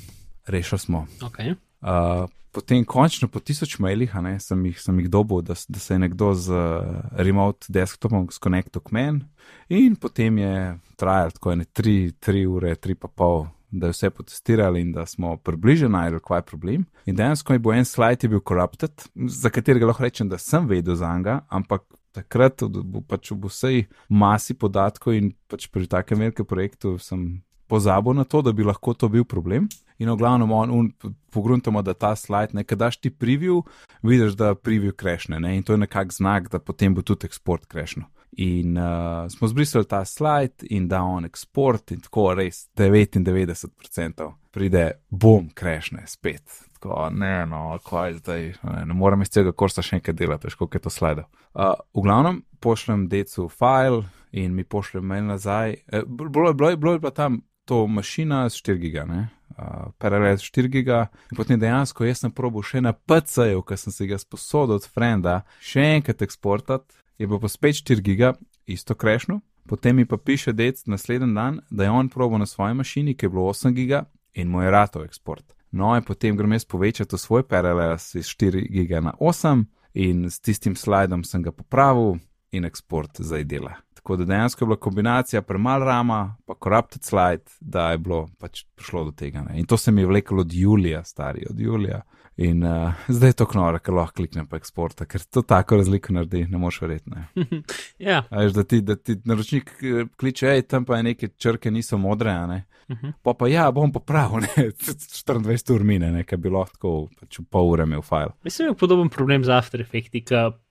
rešili 0.48 0.80
smo. 0.80 1.08
Okay. 1.22 1.56
Uh, 1.82 2.28
potem, 2.52 2.84
končno 2.86 3.30
po 3.32 3.40
tisoč 3.40 3.78
mailih, 3.80 4.14
ne, 4.24 4.36
sem 4.44 4.66
jih, 4.68 4.80
sem 4.82 4.98
jih 5.00 5.10
dobil, 5.12 5.44
da, 5.46 5.56
da 5.70 5.80
se 5.80 5.94
je 5.94 6.00
nekdo 6.00 6.34
z 6.34 6.56
uh, 6.56 7.06
remote 7.16 7.70
desktopom 7.70 8.28
skonektil 8.34 8.84
k 8.84 8.96
meni, 8.96 9.24
in 9.70 9.96
potem 9.96 10.42
je 10.42 10.56
trajalo 11.00 11.38
tako 11.38 11.54
ene 11.56 11.70
tri, 11.72 12.12
tri 12.20 12.44
ure, 12.48 12.76
tri 12.76 12.98
pa 13.00 13.08
pol, 13.08 13.48
da 13.72 13.88
je 13.88 13.94
vse 13.94 14.10
potestirali 14.10 14.82
in 14.82 14.92
da 14.92 15.06
smo 15.06 15.36
približno 15.38 15.92
najdel, 15.94 16.20
kaj 16.26 16.40
je 16.42 16.48
problem. 16.50 16.86
In 17.06 17.16
dejansko 17.16 17.54
je 17.54 17.62
bil 17.62 17.78
en 17.78 17.86
slajd, 17.86 18.26
je 18.26 18.30
bil 18.34 18.42
corrupted, 18.42 19.06
za 19.30 19.52
katerega 19.54 19.92
lahko 19.92 20.04
rečem, 20.04 20.30
da 20.30 20.42
sem 20.42 20.66
vedel 20.68 20.98
za 20.98 21.12
njega, 21.18 21.44
ampak 21.54 21.86
takrat 22.12 22.64
pač 23.08 23.32
v 23.32 23.46
vsej 23.46 23.84
masi 24.10 24.56
podatkov 24.58 25.14
in 25.14 25.32
pač 25.48 25.70
pri 25.70 25.88
takem 25.88 26.26
velikem 26.26 26.48
projektu 26.50 26.98
sem 26.98 27.44
pozabil 27.70 28.18
na 28.18 28.26
to, 28.26 28.42
da 28.42 28.52
bi 28.52 28.66
lahko 28.66 28.94
to 28.94 29.10
bil 29.10 29.24
problem. 29.24 29.70
In 30.00 30.10
v 30.10 30.16
glavnem, 30.16 30.52
on, 30.52 30.92
pogruntamo, 31.32 31.82
da 31.84 31.94
ta 31.94 32.14
slide, 32.16 32.56
nekaj 32.56 32.78
daš 32.78 32.98
ti 33.04 33.12
preview, 33.12 33.62
vidiš, 34.02 34.38
da 34.40 34.56
preview 34.56 34.96
krešne 34.96 35.42
in 35.56 35.64
to 35.64 35.76
je 35.76 35.84
nekak 35.84 36.14
znak, 36.16 36.50
da 36.50 36.60
potem 36.60 36.96
bo 36.96 37.04
tudi 37.04 37.28
eksport 37.28 37.68
krešno. 37.68 38.08
In 38.40 38.78
uh, 38.78 39.28
smo 39.30 39.48
zbrisali 39.48 39.86
ta 39.90 40.06
slide 40.06 40.70
in 40.70 40.88
da 40.88 41.02
on 41.02 41.26
eksport 41.26 41.92
in 41.92 42.00
tako 42.00 42.34
res 42.38 42.70
99% 42.78 44.30
pride, 44.52 44.92
bom, 45.10 45.50
krešne 45.54 46.06
spet. 46.08 46.44
Tako, 46.80 47.10
ne, 47.12 47.46
no, 47.46 47.78
kaj 47.84 48.14
zdaj, 48.22 48.54
ne, 48.64 48.86
ne 48.86 48.96
morem 48.96 49.26
iz 49.26 49.34
tega 49.34 49.52
korsa 49.52 49.84
še 49.84 50.00
nekaj 50.00 50.16
delati, 50.16 50.48
težko 50.48 50.70
je 50.74 50.80
to 50.86 50.94
slide. 50.94 51.26
Uh, 51.52 51.74
v 51.98 52.06
glavnem, 52.06 52.44
pošljem 52.64 53.10
decu 53.12 53.50
file 53.52 54.06
in 54.32 54.56
mi 54.56 54.64
pošljem 54.64 55.06
mail 55.06 55.26
nazaj. 55.26 55.76
E, 55.88 56.04
bilo, 56.06 56.54
bilo, 56.54 56.76
bilo 56.78 56.94
je 56.94 57.02
pa 57.02 57.12
tam 57.12 57.42
to 57.70 57.88
mašina 57.88 58.50
s 58.50 58.64
4 58.66 58.78
giga, 58.82 59.06
ne. 59.06 59.28
Uh, 59.50 59.92
Paralel 59.98 60.38
4 60.38 60.68
giga, 60.68 61.08
in 61.32 61.38
potem 61.38 61.60
dejansko 61.60 62.08
jaz 62.08 62.24
sem 62.24 62.32
probo 62.34 62.64
še 62.66 62.82
na 62.82 62.94
PC-ju, 62.94 63.62
ker 63.62 63.78
sem 63.78 63.94
si 63.94 64.08
ga 64.10 64.18
sposodil 64.18 64.80
od 64.80 64.88
Frenda, 64.90 65.44
še 65.62 65.84
enkrat 66.00 66.24
eksportati, 66.26 66.98
je 67.22 67.30
pa 67.30 67.52
spet 67.52 67.84
4 67.84 68.02
giga, 68.02 68.34
isto 68.66 68.96
krešno. 68.98 69.42
Potem 69.70 70.00
mi 70.02 70.06
pa 70.10 70.18
piše 70.18 70.54
dec 70.54 70.82
naslednji 70.90 71.30
dan, 71.36 71.60
da 71.70 71.86
je 71.86 71.94
on 71.94 72.10
probo 72.10 72.40
na 72.42 72.48
svoji 72.50 72.74
mašini, 72.74 73.14
ki 73.14 73.28
je 73.28 73.30
bilo 73.30 73.46
8 73.54 73.76
giga 73.78 74.08
in 74.34 74.50
mu 74.50 74.64
je 74.64 74.72
rato 74.72 75.04
eksport. 75.06 75.54
No, 75.72 75.94
in 75.96 76.02
potem 76.04 76.38
grem 76.38 76.58
jaz 76.58 76.66
povečati 76.66 77.18
svoj 77.18 77.44
paralel 77.46 77.94
iz 77.94 78.34
4 78.34 78.66
giga 78.72 79.02
na 79.06 79.14
8 79.20 79.66
in 79.94 80.26
s 80.30 80.40
tistim 80.40 80.76
slajdom 80.76 81.24
sem 81.24 81.44
ga 81.46 81.52
popravil 81.52 82.18
in 82.52 82.66
eksport 82.66 83.22
zdaj 83.22 83.44
dela. 83.44 83.76
Tako 84.10 84.18
da 84.18 84.26
dejansko 84.26 84.64
je 84.64 84.66
bila 84.66 84.76
kombinacija 84.76 85.42
premalo 85.42 85.86
rama, 85.86 86.36
pa 86.46 86.54
corrupted 86.64 87.04
slide, 87.04 87.44
da 87.60 87.92
je 87.92 87.98
bilo 87.98 88.30
pač 88.40 88.64
prišlo 88.76 89.04
do 89.06 89.12
tega. 89.12 89.42
Ne. 89.42 89.60
In 89.60 89.66
to 89.66 89.78
se 89.78 89.92
mi 89.92 90.02
je 90.02 90.08
vleklo 90.08 90.42
od 90.42 90.54
Julija, 90.54 91.04
stari 91.04 91.46
od 91.50 91.60
Julija. 91.60 92.02
In 92.38 92.64
uh, 92.64 92.94
zdaj 93.08 93.30
je 93.30 93.34
to 93.34 93.46
knora, 93.46 93.80
ker 93.80 93.94
lahko 93.94 94.16
kliknem 94.16 94.48
po 94.48 94.58
eksporta, 94.58 95.06
ker 95.06 95.22
to 95.22 95.44
tako 95.46 95.78
razliko 95.78 96.14
naredi, 96.14 96.48
ne 96.50 96.58
moš 96.58 96.82
verjeti. 96.82 97.12
ja. 98.10 98.24
Veš, 98.32 98.54
da 98.54 98.64
ti, 98.64 98.80
da 98.82 98.96
ti 98.96 99.20
naročnik 99.26 99.70
eh, 99.84 100.08
kliče, 100.18 100.48
hej, 100.48 100.62
tam 100.62 100.86
pa 100.86 100.98
je 100.98 101.04
neke 101.12 101.30
črke 101.38 101.72
niso 101.72 101.98
modre, 101.98 102.34
ne. 102.48 102.64
Uh 102.88 102.98
-huh. 102.98 103.14
Pa 103.22 103.34
pa 103.34 103.48
ja, 103.48 103.72
bom 103.72 103.92
popravil, 103.92 104.40
ne, 104.40 104.72
24 105.28 105.74
ur 105.74 105.84
mine, 105.84 106.12
ne, 106.12 106.24
ker 106.24 106.38
bi 106.38 106.50
lahko 106.50 107.10
pač 107.20 107.40
v 107.40 107.46
pol 107.50 107.70
ure 107.70 107.84
imel 107.84 108.02
file. 108.02 108.34
Mislim, 108.44 108.66
da 108.66 108.72
je 108.72 108.78
podoben 108.78 109.10
problem 109.10 109.44
z 109.44 109.50
After 109.50 109.82
Effects, 109.82 110.10
ki 110.10 110.26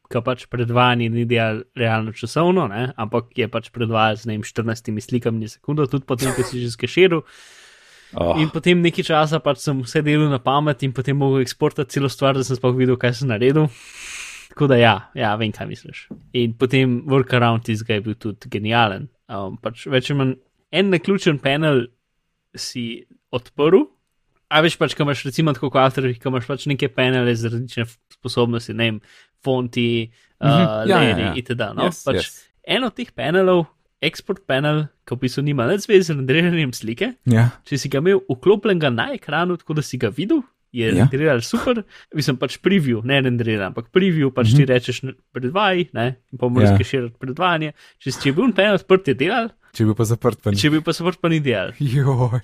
pač 0.09 0.47
predvajanje 0.49 1.09
ni 1.13 1.25
del 1.29 1.63
realno 1.77 2.15
časovno, 2.17 2.67
ne, 2.73 2.89
ampak 2.97 3.33
je 3.37 3.49
pač 3.53 3.69
predvajal 3.75 4.17
z 4.17 4.31
ne 4.31 4.39
14 4.41 4.89
slikami 5.05 5.45
na 5.45 5.53
sekundo, 5.53 5.87
tudi 5.87 6.09
potem, 6.09 6.33
ko 6.33 6.43
si 6.43 6.65
že 6.65 6.73
skeširil. 6.73 7.21
Oh. 8.17 8.41
In 8.41 8.49
potem 8.49 8.81
nekaj 8.81 9.05
časa 9.05 9.37
pač 9.45 9.61
sem 9.61 9.77
vse 9.85 10.01
delal 10.01 10.33
na 10.33 10.41
pamet 10.41 10.81
in 10.81 10.97
potem 10.97 11.13
mogel 11.13 11.45
eksportati 11.45 11.93
celo 11.93 12.09
stvar, 12.09 12.41
da 12.41 12.45
sem 12.45 12.57
sploh 12.57 12.73
videl, 12.73 12.97
kaj 12.97 13.21
sem 13.21 13.29
naredil. 13.29 13.69
Tako 14.49 14.71
da 14.73 14.81
ja, 14.81 14.95
ja, 15.13 15.35
vem, 15.37 15.53
kaj 15.53 15.69
misliš. 15.69 16.07
In 16.33 16.57
potem 16.57 17.05
workaround 17.05 17.69
tizga 17.69 17.99
je 17.99 18.07
bil 18.09 18.17
tudi 18.17 18.49
genijalen. 18.49 19.11
Um, 19.29 19.61
pač 19.61 19.85
več 19.93 20.09
manj 20.17 20.39
en 20.73 20.89
naključen 20.89 21.37
panel 21.45 21.85
si 22.57 23.05
odprl, 23.29 23.85
a 24.49 24.63
veš 24.65 24.79
pač, 24.81 24.97
ko 24.97 25.05
imaš 25.05 25.27
recimo 25.29 25.53
tako 25.53 25.69
kot 25.73 25.91
After, 25.91 26.09
ko 26.17 26.33
imaš 26.33 26.49
pač 26.49 26.65
neke 26.71 26.89
panele 26.89 27.35
z 27.37 27.53
različne 27.53 27.85
sposobnosti, 28.17 28.73
ne 28.73 28.87
vem, 28.89 29.01
fonti, 29.45 30.11
uh, 30.41 30.47
mm 30.47 30.53
-hmm. 30.53 30.89
ja, 30.89 31.03
ja, 31.03 31.19
ja. 31.19 31.33
itd. 31.37 31.63
No? 31.75 31.89
Yes, 31.89 32.05
pač 32.05 32.17
yes. 32.17 32.45
En 32.69 32.85
od 32.85 32.95
teh 32.95 33.09
panelov 33.17 33.67
export 34.05 34.45
panel, 34.47 34.87
ki 35.09 35.17
v 35.17 35.25
bistvu 35.25 35.43
nima 35.47 35.67
več 35.67 35.87
zveze 35.87 36.13
z 36.13 36.19
renderanjem 36.19 36.75
slike. 36.77 37.15
Ja. 37.31 37.51
Če 37.67 37.81
si 37.81 37.91
ga 37.93 38.03
imel 38.03 38.23
vklopljenega 38.31 38.93
na 38.95 39.11
ekranu, 39.17 39.57
tako 39.57 39.79
da 39.79 39.83
si 39.83 39.99
ga 39.99 40.11
videl, 40.15 40.43
je 40.73 40.89
ja. 40.91 40.95
renderiral 40.95 41.41
super, 41.43 41.83
mislim 42.15 42.37
pač 42.41 42.59
preview, 42.63 43.01
ne 43.07 43.21
renderiral, 43.25 43.71
ampak 43.71 43.89
preview, 43.95 44.31
pač 44.35 44.53
mm 44.53 44.53
-hmm. 44.53 44.67
ti 44.67 44.73
rečeš 44.73 45.01
predvaj, 45.33 45.87
ne, 45.93 46.07
in 46.33 46.39
pa 46.39 46.49
moraš 46.49 46.71
ja. 46.71 46.75
skeširati 46.77 47.17
predvajanje. 47.19 47.73
Če 47.99 48.13
si 48.13 48.33
bil 48.33 48.53
panel 48.53 48.75
odprt, 48.75 49.09
je 49.09 49.15
delal. 49.15 49.49
Če 49.73 49.85
bil 49.85 49.95
pa 49.95 50.05
zaprt, 50.05 50.43
pa 50.43 50.51
ni. 50.51 50.57
Če 50.57 50.71
bil 50.71 50.83
pa 50.83 50.93
zaprt, 50.93 51.21
pa 51.21 51.29
ni 51.29 51.41
delal. 51.41 51.73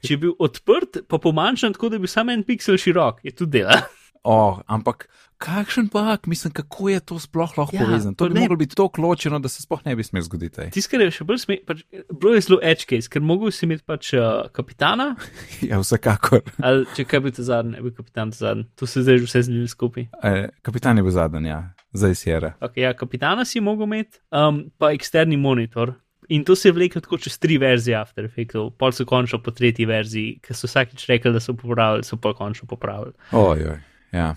Če 0.05 0.17
bil 0.17 0.35
odprt, 0.39 1.05
pa 1.09 1.19
pomanjšan, 1.19 1.73
tako 1.73 1.89
da 1.89 1.99
bi 1.99 2.09
samo 2.09 2.33
en 2.33 2.45
pixel 2.45 2.77
širok, 2.77 3.21
je 3.25 3.31
tudi 3.33 3.61
delal. 3.61 3.85
Oh, 4.25 4.61
ampak 4.67 5.09
kakšen 5.45 5.91
bug, 5.93 6.27
mislim, 6.27 6.53
kako 6.53 6.89
je 6.89 7.01
to 7.01 7.19
sploh 7.21 7.59
lahko 7.59 7.77
ja, 7.77 7.85
povezano? 7.85 8.15
To 8.17 8.29
bi 8.29 8.41
lahko 8.41 8.57
biti 8.57 8.77
tako 8.77 9.03
ločeno, 9.03 9.39
da 9.39 9.49
se 9.49 9.63
sploh 9.63 9.83
ne 9.85 9.97
bi 9.97 10.05
smel 10.05 10.23
zgoditi. 10.25 10.71
Tiskar 10.73 11.03
je 11.05 11.11
še 11.13 11.27
bolj 11.29 11.43
smej, 11.43 11.59
pač, 11.69 11.83
bilo 12.09 12.33
je 12.33 12.45
zelo 12.47 12.59
edge 12.63 12.89
case, 12.89 13.11
ker 13.13 13.21
mogo 13.21 13.53
si 13.53 13.67
imeti 13.69 13.85
pač 13.87 14.15
uh, 14.17 14.47
kapitana. 14.57 15.11
ja, 15.71 15.83
vsekakor. 15.83 16.41
Ali 16.65 16.89
če 16.97 17.07
kaj 17.11 17.25
bi 17.27 17.35
te 17.37 17.45
zadnji, 17.45 17.77
ne 17.77 17.85
bi 17.85 17.93
kapitan 17.93 18.33
te 18.33 18.41
zadnji, 18.41 18.69
tu 18.81 18.89
se 18.89 19.05
zdaj 19.05 19.21
že 19.21 19.29
vse 19.29 19.45
zlili 19.51 19.69
skupaj. 19.69 20.09
E, 20.25 20.35
kapitan 20.65 20.97
je 20.97 21.05
bil 21.05 21.17
zadnji, 21.21 21.53
ja, 21.53 21.61
zdaj 21.93 22.17
je. 22.25 22.41
Okay, 22.65 22.87
ja, 22.87 22.97
kapitana 22.97 23.45
si 23.45 23.61
mogo 23.61 23.85
imeti, 23.85 24.23
um, 24.33 24.65
pa 24.81 24.95
eksterni 24.97 25.37
monitor. 25.37 25.99
In 26.33 26.45
to 26.49 26.57
se 26.57 26.71
je 26.71 26.73
vlekel 26.73 27.05
tako 27.05 27.19
čez 27.21 27.37
tri 27.37 27.59
verzije 27.61 27.99
After 27.99 28.25
Effects, 28.25 28.57
pol 28.81 28.95
so 28.97 29.05
končno 29.05 29.43
po 29.45 29.53
tretji 29.53 29.85
verziji, 29.85 30.39
ker 30.41 30.57
so 30.57 30.71
vsakič 30.71 31.05
rekli, 31.11 31.35
da 31.37 31.43
so 31.45 31.53
popravili, 31.53 32.07
so 32.09 32.17
pa 32.17 32.33
končno 32.33 32.65
popravili. 32.71 33.13
Ojoj. 33.37 33.83
Ja, 34.15 34.29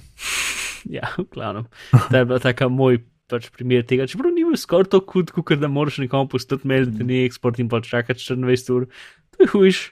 ja 0.98 1.14
v 1.18 1.28
glavnem. 1.34 1.70
To 1.94 2.18
je 2.18 2.26
bila 2.26 2.42
taka 2.44 2.70
moj 2.74 3.02
pač 3.28 3.50
primer 3.54 3.84
tega. 3.88 4.08
Čeprav 4.10 4.32
ni 4.34 4.46
bil 4.48 4.58
skoraj 4.60 4.92
tako 4.96 5.20
hud, 5.20 5.36
kot 5.36 5.60
da 5.62 5.70
moraš 5.72 6.00
nekomu 6.04 6.32
postati 6.32 6.68
mail, 6.68 6.88
da 6.90 7.06
ni 7.06 7.26
eksport 7.26 7.60
in 7.60 7.70
pač 7.72 7.92
čakati 7.92 8.24
24 8.24 8.74
ur. 8.76 8.88
To 9.36 9.44
je 9.44 9.52
hujš. 9.54 9.84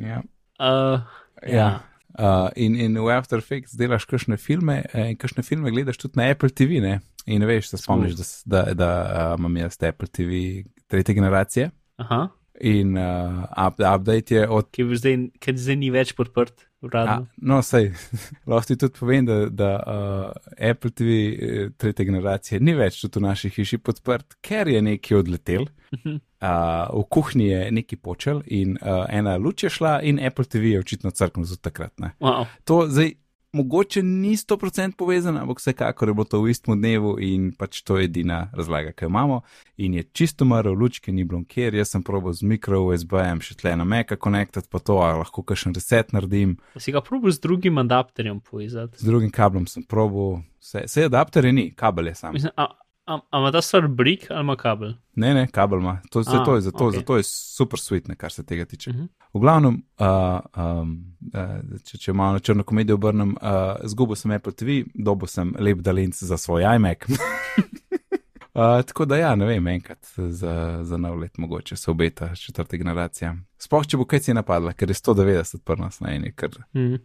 Ja. 0.00 0.22
Uh, 0.56 1.04
ja. 1.44 1.54
ja. 1.54 1.70
Uh, 2.18 2.48
in, 2.58 2.74
in 2.74 2.98
v 2.98 3.12
After 3.14 3.38
Effects 3.38 3.76
delaš 3.78 4.08
kakšne 4.10 4.34
filme, 4.40 4.80
eh, 4.90 5.12
in 5.12 5.20
kakšne 5.20 5.44
filme 5.46 5.70
gledaš 5.70 6.00
tudi 6.00 6.18
na 6.18 6.26
Apple 6.32 6.50
TV. 6.50 6.80
Ne? 6.82 6.98
In 7.30 7.44
veš, 7.46 7.70
da 7.74 7.78
spomniš, 7.78 8.16
da, 8.18 8.26
da, 8.44 8.62
da 8.74 8.90
uh, 8.90 9.38
imam 9.38 9.60
jaz 9.60 9.78
Apple 9.86 10.08
TV 10.08 10.64
tretje 10.90 11.14
generacije. 11.14 11.70
Aha. 12.02 12.26
In 12.60 12.96
uh, 12.98 13.44
up, 13.56 13.80
update 13.80 14.34
je 14.34 14.48
od. 14.48 14.68
Ki 14.74 14.84
zdaj, 14.92 15.16
zdaj 15.56 15.76
ni 15.80 15.88
več 15.94 16.12
podprt. 16.18 16.66
A, 16.80 17.18
no, 17.44 17.58
sej, 17.60 17.90
lahko 18.48 18.70
ti 18.70 18.76
tudi 18.80 18.96
povem, 18.96 19.26
da, 19.28 19.36
da 19.52 19.70
uh, 19.84 20.52
Apple 20.70 20.90
TV 20.96 21.08
eh, 21.12 21.66
tretje 21.76 22.06
generacije 22.08 22.60
ni 22.64 22.72
več 22.76 23.02
tudi 23.02 23.20
v 23.20 23.26
naši 23.26 23.50
hiši 23.52 23.78
podprt, 23.84 24.38
ker 24.40 24.68
je 24.68 24.80
nekaj 24.84 25.20
odletel. 25.20 25.68
Uh, 25.90 26.16
v 26.40 27.02
kuhinji 27.12 27.50
je 27.50 27.60
nekaj 27.76 27.98
počel 28.00 28.40
in 28.48 28.78
uh, 28.80 29.04
ena 29.12 29.36
luč 29.36 29.66
je 29.66 29.72
šla, 29.76 29.98
in 30.08 30.22
Apple 30.24 30.48
TV 30.48 30.72
je 30.72 30.80
očitno 30.80 31.12
crknil 31.12 31.44
za 31.44 31.58
takrat. 31.60 31.92
Wow. 32.16 32.48
To 32.64 32.86
zdaj 32.88 33.12
mogoče 33.52 34.02
ni 34.02 34.36
100% 34.36 34.96
povezan, 34.96 35.36
ampak 35.36 35.58
vsekakor 35.58 36.08
je 36.08 36.14
bilo 36.14 36.24
to 36.24 36.40
v 36.42 36.50
istem 36.50 36.78
dnevu 36.78 37.16
in 37.20 37.50
pač 37.58 37.82
to 37.82 37.98
je 37.98 38.04
edina 38.04 38.50
razlaga, 38.56 38.92
ki 38.92 39.04
jo 39.04 39.08
imamo. 39.08 39.40
In 39.76 39.94
je 39.94 40.02
čisto 40.12 40.44
maro, 40.44 40.72
lučke 40.74 41.12
ni 41.12 41.24
bilo 41.24 41.42
kjer, 41.48 41.74
jaz 41.74 41.94
sem 41.94 42.02
probil 42.02 42.32
z 42.32 42.46
mikro 42.46 42.82
USB-jem 42.88 43.42
še 43.44 43.56
tle 43.60 43.74
na 43.76 43.84
Meka 43.84 44.16
konektat, 44.16 44.68
pa 44.70 44.78
to, 44.78 45.00
ali 45.02 45.18
lahko 45.22 45.42
kakšen 45.42 45.74
reset 45.74 46.12
naredim. 46.12 46.56
Si 46.78 46.92
ga 46.92 47.02
probil 47.04 47.32
z 47.32 47.40
drugim 47.40 47.78
adapterjem 47.78 48.40
povezati? 48.40 49.00
Z 49.00 49.08
drugim 49.08 49.30
kablom 49.34 49.66
sem 49.66 49.82
probil, 49.82 50.42
vse, 50.62 50.86
vse 50.86 51.08
adapterje 51.10 51.52
ni, 51.52 51.70
kabel 51.74 52.12
je 52.12 52.14
sam. 52.14 52.36
Mislim, 52.36 52.54
a, 52.56 52.70
Ampak 53.10 53.52
ta 53.52 53.62
stvar 53.62 53.88
brik 53.88 54.26
ali 54.30 54.40
ima 54.40 54.56
kabel? 54.56 54.92
Ne, 55.14 55.34
ne, 55.34 55.46
kabel 55.46 55.78
ima. 55.78 55.98
To, 56.10 56.18
A, 56.18 56.22
zato, 56.22 56.54
je, 56.54 56.60
zato, 56.60 56.84
okay. 56.84 56.94
zato 56.94 57.16
je 57.16 57.22
super 57.22 57.78
sweet, 57.80 58.14
kar 58.16 58.32
se 58.32 58.46
tega 58.46 58.64
tiče. 58.64 58.90
Uh 58.90 58.96
mhm. 58.96 59.04
-huh. 59.04 59.08
V 59.34 59.40
glavnem, 59.40 59.82
uh, 60.00 60.40
um, 60.56 61.14
uh, 61.34 61.80
če, 61.84 61.98
če 61.98 62.12
malo 62.12 62.32
na 62.32 62.38
črno 62.38 62.62
komedijo 62.62 62.94
obrnem, 62.94 63.30
uh, 63.30 63.76
zgubil 63.84 64.16
sem 64.16 64.30
Apple 64.30 64.52
TV, 64.52 64.82
dobil 64.94 65.26
sem 65.26 65.54
lep 65.58 65.78
dalinc 65.78 66.22
za 66.22 66.36
svoj 66.36 66.76
iMac. 66.76 66.98
uh, 67.08 68.82
tako 68.86 69.04
da, 69.04 69.16
ja, 69.16 69.34
ne 69.34 69.46
vem, 69.46 69.66
enkrat 69.66 70.06
za, 70.28 70.80
za 70.82 70.96
nov 70.96 71.18
let, 71.18 71.38
mogoče 71.38 71.76
se 71.76 71.90
obeta 71.90 72.34
četrta 72.36 72.76
generacija. 72.76 73.36
Sploh, 73.58 73.86
če 73.86 73.96
bo 73.96 74.04
kaj 74.04 74.18
cena 74.18 74.42
padla, 74.42 74.72
ker 74.72 74.90
je 74.90 74.94
190 74.94 75.58
prnas 75.64 76.00
na 76.00 76.14
eni, 76.14 76.32
ker. 76.32 76.50
Uh. 76.50 76.80
-huh. 76.80 76.98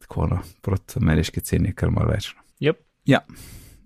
Tako, 0.00 0.26
no, 0.26 0.38
proti 0.62 0.98
ameriški 1.00 1.40
ceni, 1.40 1.72
kar 1.72 1.90
malo 1.90 2.08
več. 2.08 2.34
No. 2.34 2.42
Yep. 2.60 2.74
Ja. 3.04 3.20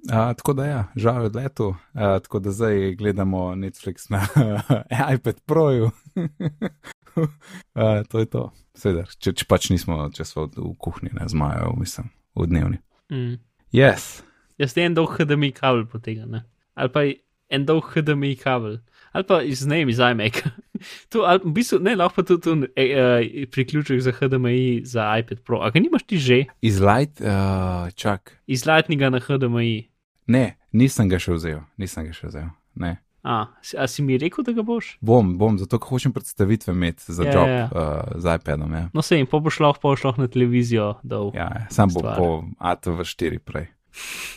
Uh, 0.07 0.37
tako 0.37 0.53
da, 0.53 0.65
ja, 0.67 0.85
žal 0.97 1.21
je 1.23 1.27
odletel, 1.27 1.69
uh, 1.69 1.77
tako 2.23 2.39
da 2.39 2.51
zdaj 2.51 2.95
gledamo 2.95 3.55
Netflix 3.55 4.11
na 4.11 4.27
iPad 5.15 5.41
Proju. 5.47 5.85
uh, 7.17 8.07
to 8.09 8.19
je 8.19 8.27
to, 8.27 8.51
seveda, 8.75 9.05
če, 9.19 9.33
če 9.33 9.49
pač 9.49 9.71
nismo, 9.75 10.05
če 10.15 10.25
smo 10.25 10.47
v 10.47 10.71
kuhinji, 10.79 11.17
ne 11.19 11.27
zmajo, 11.29 11.75
mislim, 11.81 12.13
v 12.39 12.47
dnevni. 12.47 12.79
Mm. 13.11 13.41
Yes. 13.75 14.21
Jaz 14.59 14.75
te 14.75 14.87
en 14.87 14.95
dolg 14.95 15.19
HDMI 15.19 15.51
kabel 15.57 15.85
potega, 15.91 16.27
ne? 16.31 16.45
ali 16.79 16.95
pa 16.95 17.03
en 17.51 17.65
dolg 17.67 17.91
HDMI 17.91 18.37
kabel, 18.39 18.79
ali 19.13 19.27
pa 19.27 19.41
iz 19.43 19.65
ne, 19.67 19.81
iz 19.83 19.99
iMac. 19.99 20.41
to, 21.13 21.25
ali, 21.27 21.43
v 21.43 21.53
bistvu, 21.59 21.81
ne, 21.83 21.97
lahko 21.99 22.23
tudi 22.23 22.55
uh, 22.55 22.65
uh, 22.69 23.45
priključek 23.51 24.03
za 24.05 24.15
HDMI 24.15 24.85
za 24.87 25.11
iPad 25.19 25.43
Pro. 25.43 25.63
A 25.65 25.73
ga 25.75 25.83
nimaš 25.83 26.07
ti 26.07 26.21
že? 26.23 26.45
Iz 26.63 26.81
Light, 26.81 27.21
uh, 27.21 27.91
čak. 27.99 28.37
Iz 28.47 28.67
Lightninga 28.69 29.11
na 29.11 29.23
HDMI. 29.23 29.88
Ne, 30.29 30.59
nisem 30.73 31.09
ga 31.09 31.19
še 31.19 31.33
vzel, 31.35 31.61
nisem 31.81 32.05
ga 32.05 32.13
še 32.13 32.29
vzel. 32.29 32.49
Ne. 32.77 32.99
A, 33.27 33.49
a 33.77 33.87
si 33.91 34.03
mi 34.03 34.15
rekel, 34.17 34.45
da 34.47 34.53
ga 34.55 34.63
boš? 34.63 34.93
Bom, 35.01 35.35
bom, 35.41 35.57
zato 35.59 35.77
hočem 35.83 36.13
predstavitve 36.15 36.73
imeti 36.73 37.13
za 37.13 37.25
Ja, 37.27 37.33
job 37.35 37.49
ja, 37.49 37.57
ja. 37.57 37.67
Uh, 37.67 38.21
z 38.21 38.37
iPadom. 38.37 38.73
Ja, 38.73 38.85
No, 38.95 39.03
sej, 39.03 39.21
in 39.21 39.27
pa 39.27 39.41
boš 39.41 39.59
lahko 39.61 39.97
šlo 39.99 40.15
na 40.17 40.29
televizijo, 40.29 40.95
da 41.03 41.19
ja 41.35 41.49
ja, 41.55 41.67
sam 41.71 41.91
bo 41.93 42.01
po 42.05 42.29
ATV4 42.61 43.39
prej. 43.39 43.67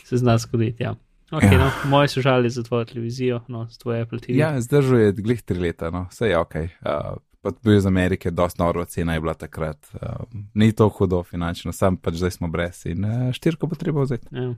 se 0.04 0.16
zna 0.16 0.38
zgoditi. 0.38 0.82
Ja. 0.82 0.96
Ok, 1.30 1.42
Ja. 1.42 1.58
no, 1.58 1.70
moje 1.86 2.08
so 2.08 2.20
žali 2.20 2.50
za 2.50 2.62
tvojo 2.62 2.84
televizijo, 2.84 3.40
no, 3.48 3.64
za 3.70 3.78
tvoje 3.78 4.02
Apple 4.02 4.18
TV. 4.18 4.34
Ja, 4.36 4.60
zdržuje 4.60 5.12
glih 5.12 5.42
tri 5.42 5.58
leta, 5.58 5.90
no, 5.90 6.06
vse 6.10 6.28
je 6.28 6.38
ok. 6.38 6.54
Uh, 6.54 7.16
pa 7.40 7.50
bil 7.62 7.76
iz 7.76 7.86
Amerike, 7.86 8.30
dosta 8.30 8.64
noro 8.64 8.84
cena 8.84 9.14
je 9.14 9.20
bila 9.20 9.34
takrat. 9.34 9.78
Uh, 9.94 10.26
ni 10.54 10.72
to 10.72 10.88
hudo 10.88 11.22
finančno, 11.22 11.72
sam 11.72 11.96
pač 11.96 12.14
zdaj 12.14 12.30
smo 12.32 12.48
brez 12.48 12.82
in 12.86 13.04
uh, 13.04 13.32
štirko 13.32 13.66
bo 13.66 13.78
treba 13.78 14.02
vzeti. 14.02 14.28
Ja. 14.30 14.52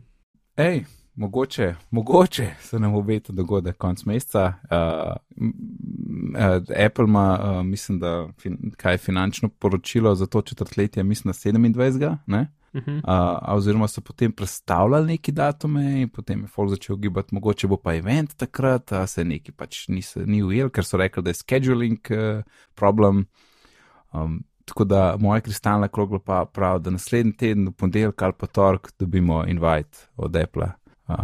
Ej, 0.57 0.85
mogoče, 1.17 1.75
mogoče 1.91 2.51
se 2.61 2.79
nam 2.79 2.95
obeta 2.95 3.33
dogodek 3.33 3.77
konc 3.77 4.05
meseca. 4.05 4.53
Uh, 4.71 5.13
uh, 5.41 6.85
Apple 6.87 7.05
ima, 7.05 7.41
uh, 7.43 7.67
mislim, 7.67 7.99
da 7.99 8.29
fin, 8.41 8.73
kaj 8.77 8.99
finančno 8.99 9.49
poročilo 9.49 10.15
za 10.15 10.27
to 10.27 10.43
četrtletje, 10.43 11.03
mislim, 11.03 11.35
na 11.45 11.59
27. 11.59 12.17
Ne? 12.27 12.47
Uh, 12.75 12.83
a 13.05 13.55
oziroma 13.55 13.89
so 13.89 14.01
potem 14.01 14.33
predstavljali 14.33 15.07
neki 15.07 15.33
datume 15.33 16.01
in 16.01 16.09
potem 16.09 16.41
je 16.43 16.47
Folk 16.47 16.71
začel 16.71 16.97
gibati, 16.97 17.35
mogoče 17.35 17.67
bo 17.67 17.77
pa 17.77 17.95
event 17.95 18.35
takrat, 18.37 18.93
a 18.93 19.07
se 19.07 19.25
neki 19.25 19.53
pač 19.53 19.89
ni, 19.89 20.03
se- 20.03 20.27
ni 20.27 20.43
ujel, 20.43 20.71
ker 20.71 20.85
so 20.85 20.97
rekli, 20.97 21.23
da 21.23 21.31
je 21.31 21.35
scheduling 21.35 21.99
uh, 22.11 22.43
problem. 22.75 23.27
Um, 24.13 24.43
tako 24.65 24.85
da 24.85 25.17
moja 25.21 25.41
kristalna 25.41 25.89
krogla 25.89 26.19
pa 26.19 26.45
pravi, 26.45 26.83
da 26.83 26.91
naslednji 26.91 27.33
teden, 27.37 27.69
v 27.69 27.73
ponedeljek 27.73 28.23
ali 28.23 28.33
pa 28.39 28.47
torek, 28.47 28.91
dobimo 28.99 29.45
invite 29.47 30.09
od 30.17 30.37
Apple. 30.37 30.73
Uh, 31.09 31.17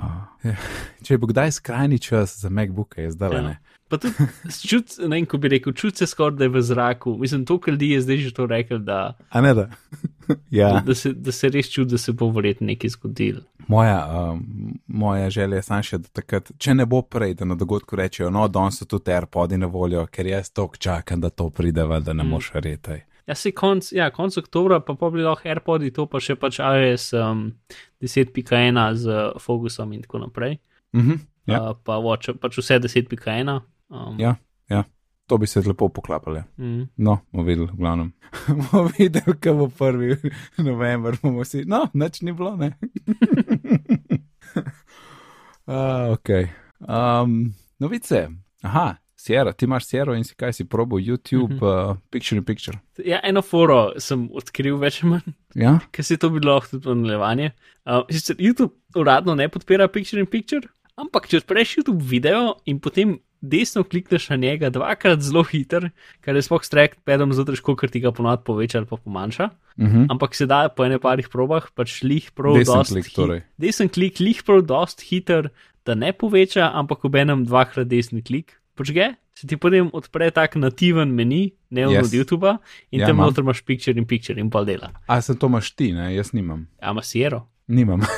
ja. 0.45 0.57
Če 1.03 1.16
bo 1.18 1.26
kdaj 1.26 1.53
skrajni 1.53 1.99
čas 1.99 2.39
za 2.39 2.51
MacBook, 2.51 2.99
je 2.99 3.11
zdaj 3.11 3.35
Ja. 3.35 3.43
ne. 3.43 3.59
Pa 3.89 3.99
tudi, 3.99 4.14
čut, 4.62 4.93
ne 5.01 5.16
vem, 5.16 5.26
ko 5.26 5.39
bi 5.39 5.49
rekel, 5.49 5.72
čut 5.72 5.97
se 5.97 6.07
skoraj, 6.07 6.37
da 6.37 6.45
je 6.45 6.49
v 6.49 6.61
zraku. 6.62 7.16
Mislim, 7.18 7.43
to, 7.45 7.59
kar 7.59 7.72
ljudi 7.72 7.89
je 7.91 8.01
zdaj 8.01 8.16
že 8.18 8.33
to 8.33 8.47
rekel, 8.47 8.78
da, 8.78 9.16
A 9.31 9.41
ne 9.41 9.55
da? 9.55 9.64
ja. 10.51 10.81
da, 10.81 10.95
se, 10.95 11.12
da 11.12 11.33
se 11.33 11.49
res 11.49 11.66
čuti, 11.66 11.91
da 11.91 11.99
se 11.99 12.12
bo 12.12 12.28
verjetno 12.31 12.66
nekaj 12.66 12.91
zgodilo. 12.91 13.41
Moja, 13.68 14.31
um, 14.31 14.45
moja 14.87 15.31
želja 15.31 15.57
je 15.57 15.62
samo 15.62 15.83
še, 15.83 15.99
da 15.99 16.09
takrat, 16.12 16.53
če 16.59 16.74
ne 16.74 16.87
bo 16.87 17.03
prej, 17.03 17.35
da 17.35 17.45
na 17.45 17.55
dogodku 17.55 17.97
rečejo, 17.97 18.31
no, 18.31 18.49
danes 18.49 18.78
so 18.78 18.85
tudi 18.87 19.11
AirPodi 19.11 19.59
na 19.59 19.66
voljo, 19.66 20.07
ker 20.07 20.26
jaz 20.26 20.51
tok 20.51 20.78
čakam, 20.78 21.20
da 21.20 21.31
to 21.31 21.51
pride, 21.51 21.83
da 22.01 22.12
ne 22.12 22.22
Mm. 22.24 22.28
moš 22.28 22.51
retaj. 22.55 23.01
Ja, 23.31 23.35
se 23.39 23.53
konc, 23.55 23.93
ja, 23.95 24.09
konc 24.11 24.35
oktobra, 24.41 24.81
pa 24.83 24.97
pa 24.99 25.07
bi 25.14 25.22
lahko 25.22 25.47
AirPodi, 25.47 25.93
to 25.95 26.09
pa 26.11 26.18
še 26.18 26.35
pač 26.35 26.59
iOS 26.59 27.12
um, 27.14 27.45
10.1 28.03 28.35
z 28.99 29.07
Focusom 29.39 29.93
in 29.95 30.03
tako 30.03 30.18
naprej. 30.26 30.59
Mhm, 30.99 31.20
ja, 31.47 31.62
Uh, 31.62 31.78
pa 31.78 32.03
watch, 32.03 32.35
pač 32.43 32.59
vse 32.59 32.81
10.1. 32.83 33.61
Um, 33.91 34.18
Ja. 34.18 34.35
to 35.31 35.39
bi 35.39 35.47
se 35.47 35.62
lepo 35.62 35.87
poklapali. 35.89 36.43
Mm, 36.59 36.89
No, 36.99 37.20
bomo 37.31 37.47
videli, 37.47 37.70
v 37.70 37.76
glavnem. 37.78 38.11
bomo 38.51 38.91
videli, 38.99 39.31
kaj 39.39 39.55
bo 39.55 39.68
prvi 39.70 40.16
november, 40.59 41.14
bomo 41.22 41.45
si, 41.47 41.62
no, 41.64 41.87
nič 41.95 42.18
ni 42.22 42.33
bilo, 42.35 42.57
ne. 42.59 42.74
uh, 45.70 46.11
ok. 46.12 46.28
Um, 46.81 47.55
novice. 47.78 48.28
Aha, 48.62 48.97
Sierra, 49.21 49.53
ti 49.53 49.66
imaš 49.68 49.85
Sierra 49.87 50.16
in 50.16 50.25
si 50.25 50.35
kaj 50.35 50.53
si 50.57 50.64
probo 50.64 50.99
YouTube, 50.99 51.55
Mhm. 51.55 51.64
uh, 51.91 51.97
Picture 52.11 52.39
in 52.39 52.45
Picture. 52.45 52.79
ja, 53.05 53.21
eno 53.23 53.43
foro 53.43 53.93
sem 54.01 54.29
odkril 54.33 54.79
več 54.81 55.03
ali 55.03 55.11
manj. 55.12 55.33
Ja, 55.55 55.79
ker 55.93 56.05
se 56.05 56.16
to 56.16 56.31
bi 56.31 56.41
lahko 56.41 56.79
tudi 56.79 56.95
nadaljevanje. 57.03 57.51
Uh, 57.87 58.03
sicer 58.11 58.37
YouTube 58.41 58.73
uradno 58.97 59.35
ne 59.35 59.49
podpira 59.49 59.89
Picture 59.89 60.21
in 60.21 60.27
Picture, 60.27 60.68
ampak 60.97 61.29
če 61.29 61.43
odpreš 61.43 61.77
YouTube 61.79 62.03
video 62.03 62.55
in 62.66 62.79
potem 62.81 63.18
desno 63.41 63.81
klikneš 63.85 64.29
na 64.29 64.37
njega 64.37 64.68
dvakrat 64.71 65.21
zelo 65.25 65.41
hiter, 65.49 65.87
kar 66.21 66.37
je 66.37 66.43
sploh 66.45 66.61
s 66.64 66.68
trackpadom 66.68 67.33
zelo 67.33 67.47
težko, 67.49 67.73
ker 67.77 67.89
ti 67.89 68.01
ga 68.01 68.12
ponovadi 68.12 68.45
poveča 68.45 68.79
ali 68.79 68.87
pa 68.87 68.97
pomanjša. 68.97 69.47
uh 69.79 69.87
-huh. 69.87 70.07
Ampak 70.11 70.35
se 70.35 70.47
da 70.47 70.68
po 70.68 70.85
ene 70.85 70.99
parih 70.99 71.29
probah, 71.33 71.68
pač 71.75 72.03
lih 72.03 72.31
prav 72.37 72.55
Desen 72.59 72.75
dost 72.75 72.93
klik, 72.93 73.09
torej. 73.14 73.43
Desen 73.59 73.89
klik, 73.89 74.21
lih 74.21 74.43
prav 74.45 74.61
dost 74.62 75.01
hiter, 75.01 75.49
da 75.87 75.95
ne 75.95 76.12
poveča, 76.12 76.71
ampak 76.75 77.05
ob 77.05 77.14
enem 77.16 77.45
dvakrat 77.47 77.89
desni 77.89 78.23
klik. 78.23 78.60
Počge, 78.81 79.11
se 79.37 79.45
ti 79.45 79.59
potem 79.61 79.91
odpre 79.93 80.31
tak 80.33 80.57
nativen 80.57 81.11
meni, 81.12 81.51
ne 81.68 81.85
Yes. 81.85 82.09
od 82.09 82.14
YouTube, 82.16 82.57
in 82.91 83.01
Ja, 83.05 83.11
tam 83.12 83.20
noter 83.20 83.45
imaš 83.45 83.61
picture 83.61 83.93
in 83.99 84.07
picture 84.09 84.41
in 84.41 84.49
pol 84.51 84.64
dela. 84.64 84.89
A 85.07 85.20
se 85.20 85.37
to 85.37 85.53
imaš 85.53 85.74
ti, 85.76 85.93
ne? 85.93 86.14
Jaz 86.14 86.33
nimam. 86.33 86.64
Ama 86.81 87.03
siero. 87.05 87.47
Nimam. 87.68 88.01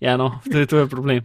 Ja, 0.00 0.16
no, 0.16 0.40
to 0.52 0.58
je, 0.58 0.66
to 0.66 0.78
je 0.78 0.86
problem. 0.88 1.20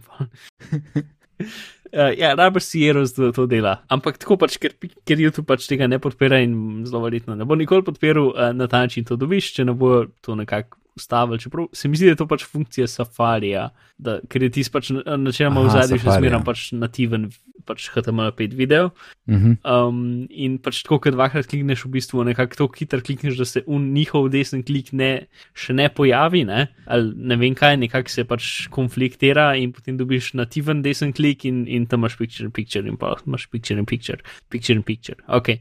Uh, 1.40 2.12
ja, 2.20 2.34
rabiš 2.36 2.62
Sierra, 2.64 3.06
da 3.16 3.32
to 3.32 3.46
dela. 3.48 3.78
Ampak 3.88 4.18
tako 4.20 4.36
pač, 4.36 4.58
ker, 4.60 4.74
ker 5.08 5.16
YouTube 5.16 5.48
pač 5.48 5.64
tega 5.64 5.88
ne 5.88 5.96
podpira 5.96 6.42
in 6.44 6.84
zelo 6.84 7.00
verjetno 7.00 7.32
ne 7.40 7.48
bo 7.48 7.56
nikoli 7.56 7.80
podpiral 7.86 8.34
uh, 8.34 8.50
na 8.52 8.68
ta 8.68 8.82
način 8.84 9.04
to 9.08 9.16
dobiš, 9.16 9.48
če 9.56 9.64
ne 9.64 9.72
bo 9.72 10.02
to 10.20 10.36
nekako 10.36 10.76
ustavili. 10.96 11.38
Čeprav 11.38 11.66
se 11.72 11.88
mi 11.88 11.96
zdi, 11.96 12.06
da 12.06 12.14
je 12.14 12.16
to 12.16 12.26
pač 12.26 12.44
funkcija 12.44 12.86
Safarija, 12.88 13.70
da, 13.98 14.20
ker 14.28 14.42
je 14.42 14.50
tisti 14.50 14.72
pač 14.72 14.90
na- 14.90 15.16
načeloma 15.16 15.60
v 15.60 15.70
Aha, 15.70 15.82
zadnjem 15.82 16.00
še 16.00 16.18
zmeraj 16.18 16.44
pač 16.44 16.72
nativen 16.72 17.30
pač 17.66 17.90
HTML5 17.90 18.54
video. 18.54 18.90
Uh 19.26 19.34
-huh. 19.34 19.88
Um, 19.88 20.26
in 20.30 20.58
pač 20.58 20.82
tako, 20.82 20.98
ker 20.98 21.12
dvakrat 21.12 21.46
klikneš, 21.46 21.84
v 21.84 21.98
bistvu 21.98 22.24
nekako 22.24 22.56
tako 22.56 22.74
hitro 22.78 23.00
klikneš, 23.00 23.36
da 23.36 23.44
se 23.44 23.62
un 23.66 23.92
njihov 23.92 24.30
desen 24.30 24.62
klik 24.62 24.92
ne, 24.92 25.26
še 25.54 25.72
ne 25.72 25.88
pojavi, 25.88 26.44
ne? 26.44 26.68
ali 26.86 27.12
ne 27.16 27.36
vem 27.36 27.54
kaj, 27.54 27.76
nekako 27.76 28.08
se 28.08 28.24
pač 28.24 28.68
konfliktira 28.70 29.56
in 29.56 29.72
potem 29.72 29.96
dobiš 29.96 30.34
nativen 30.34 30.82
desen 30.82 31.12
klik 31.12 31.44
in, 31.44 31.66
in 31.68 31.86
tam 31.86 32.00
imaš 32.00 32.16
picture 32.16 32.46
in 32.46 32.52
picture 32.52 32.88
in 32.88 32.96
pa 32.96 33.16
imaš 33.26 33.50
picture 33.50 33.78
in 33.78 33.86
picture, 33.86 34.18
picture 34.48 34.76
in 34.76 34.82
picture. 34.82 35.16
Ok. 35.28 35.48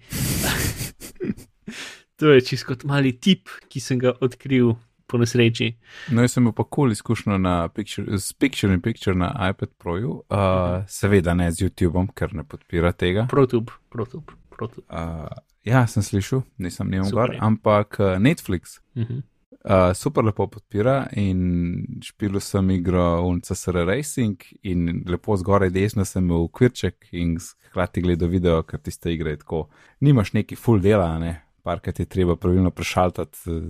to 2.20 2.32
je 2.32 2.42
čisto 2.42 2.68
kot 2.68 2.84
mali 2.84 3.20
tip, 3.20 3.50
ki 3.70 3.80
sem 3.80 4.00
ga 4.00 4.14
odkril 4.22 4.76
po 5.08 5.20
nesreči. 5.22 5.72
No, 6.12 6.24
jaz 6.26 6.36
sem 6.36 6.48
pa 6.52 6.64
kul 6.64 6.70
cool 6.76 6.96
izkušnjo 6.96 7.38
picture, 7.74 8.18
s 8.18 8.34
Picture 8.34 8.74
in 8.74 8.82
Picture 8.82 9.16
na 9.18 9.32
iPad 9.50 9.70
Proju, 9.78 10.22
uh, 10.30 10.84
seveda 10.88 11.34
ne 11.34 11.52
z 11.52 11.66
YouTubeom, 11.66 12.10
ker 12.16 12.34
ne 12.34 12.44
podpira 12.44 12.92
tega. 12.92 13.28
Protub, 13.32 13.72
protub, 13.90 14.32
protub. 14.50 14.84
Uh, 14.90 15.30
ja, 15.66 15.86
sem 15.88 16.04
slišal, 16.04 16.44
nisem 16.58 16.92
Super 17.06 17.12
gor, 17.12 17.38
ampak 17.40 18.00
uh, 18.00 18.18
Netflix 18.20 18.80
-huh. 18.96 19.22
uh, 19.64 19.94
super 19.94 20.26
lepo 20.26 20.48
podpira 20.48 21.08
in 21.14 22.02
špilo 22.02 22.40
sem 22.40 22.70
igro 22.72 23.22
UNCSR 23.22 23.86
Racing 23.86 24.44
in 24.64 25.04
lepo 25.08 25.38
zgoraj 25.38 25.70
desno 25.70 26.06
sem 26.06 26.24
imel 26.24 26.48
kvirček 26.48 27.08
in 27.12 27.38
hkrati 27.70 28.02
gledal 28.02 28.30
video, 28.30 28.64
ker 28.64 28.80
tiste 28.80 29.14
igre 29.14 29.32
je 29.32 29.38
tako, 29.38 29.68
nimaš 30.00 30.34
neki 30.34 30.56
full 30.56 30.80
dela, 30.80 31.20
ne. 31.20 31.45
Parkrat 31.66 32.00
je 32.00 32.06
treba 32.06 32.36
pravilno 32.38 32.70
prešaltati 32.72 33.38
uh, 33.50 33.62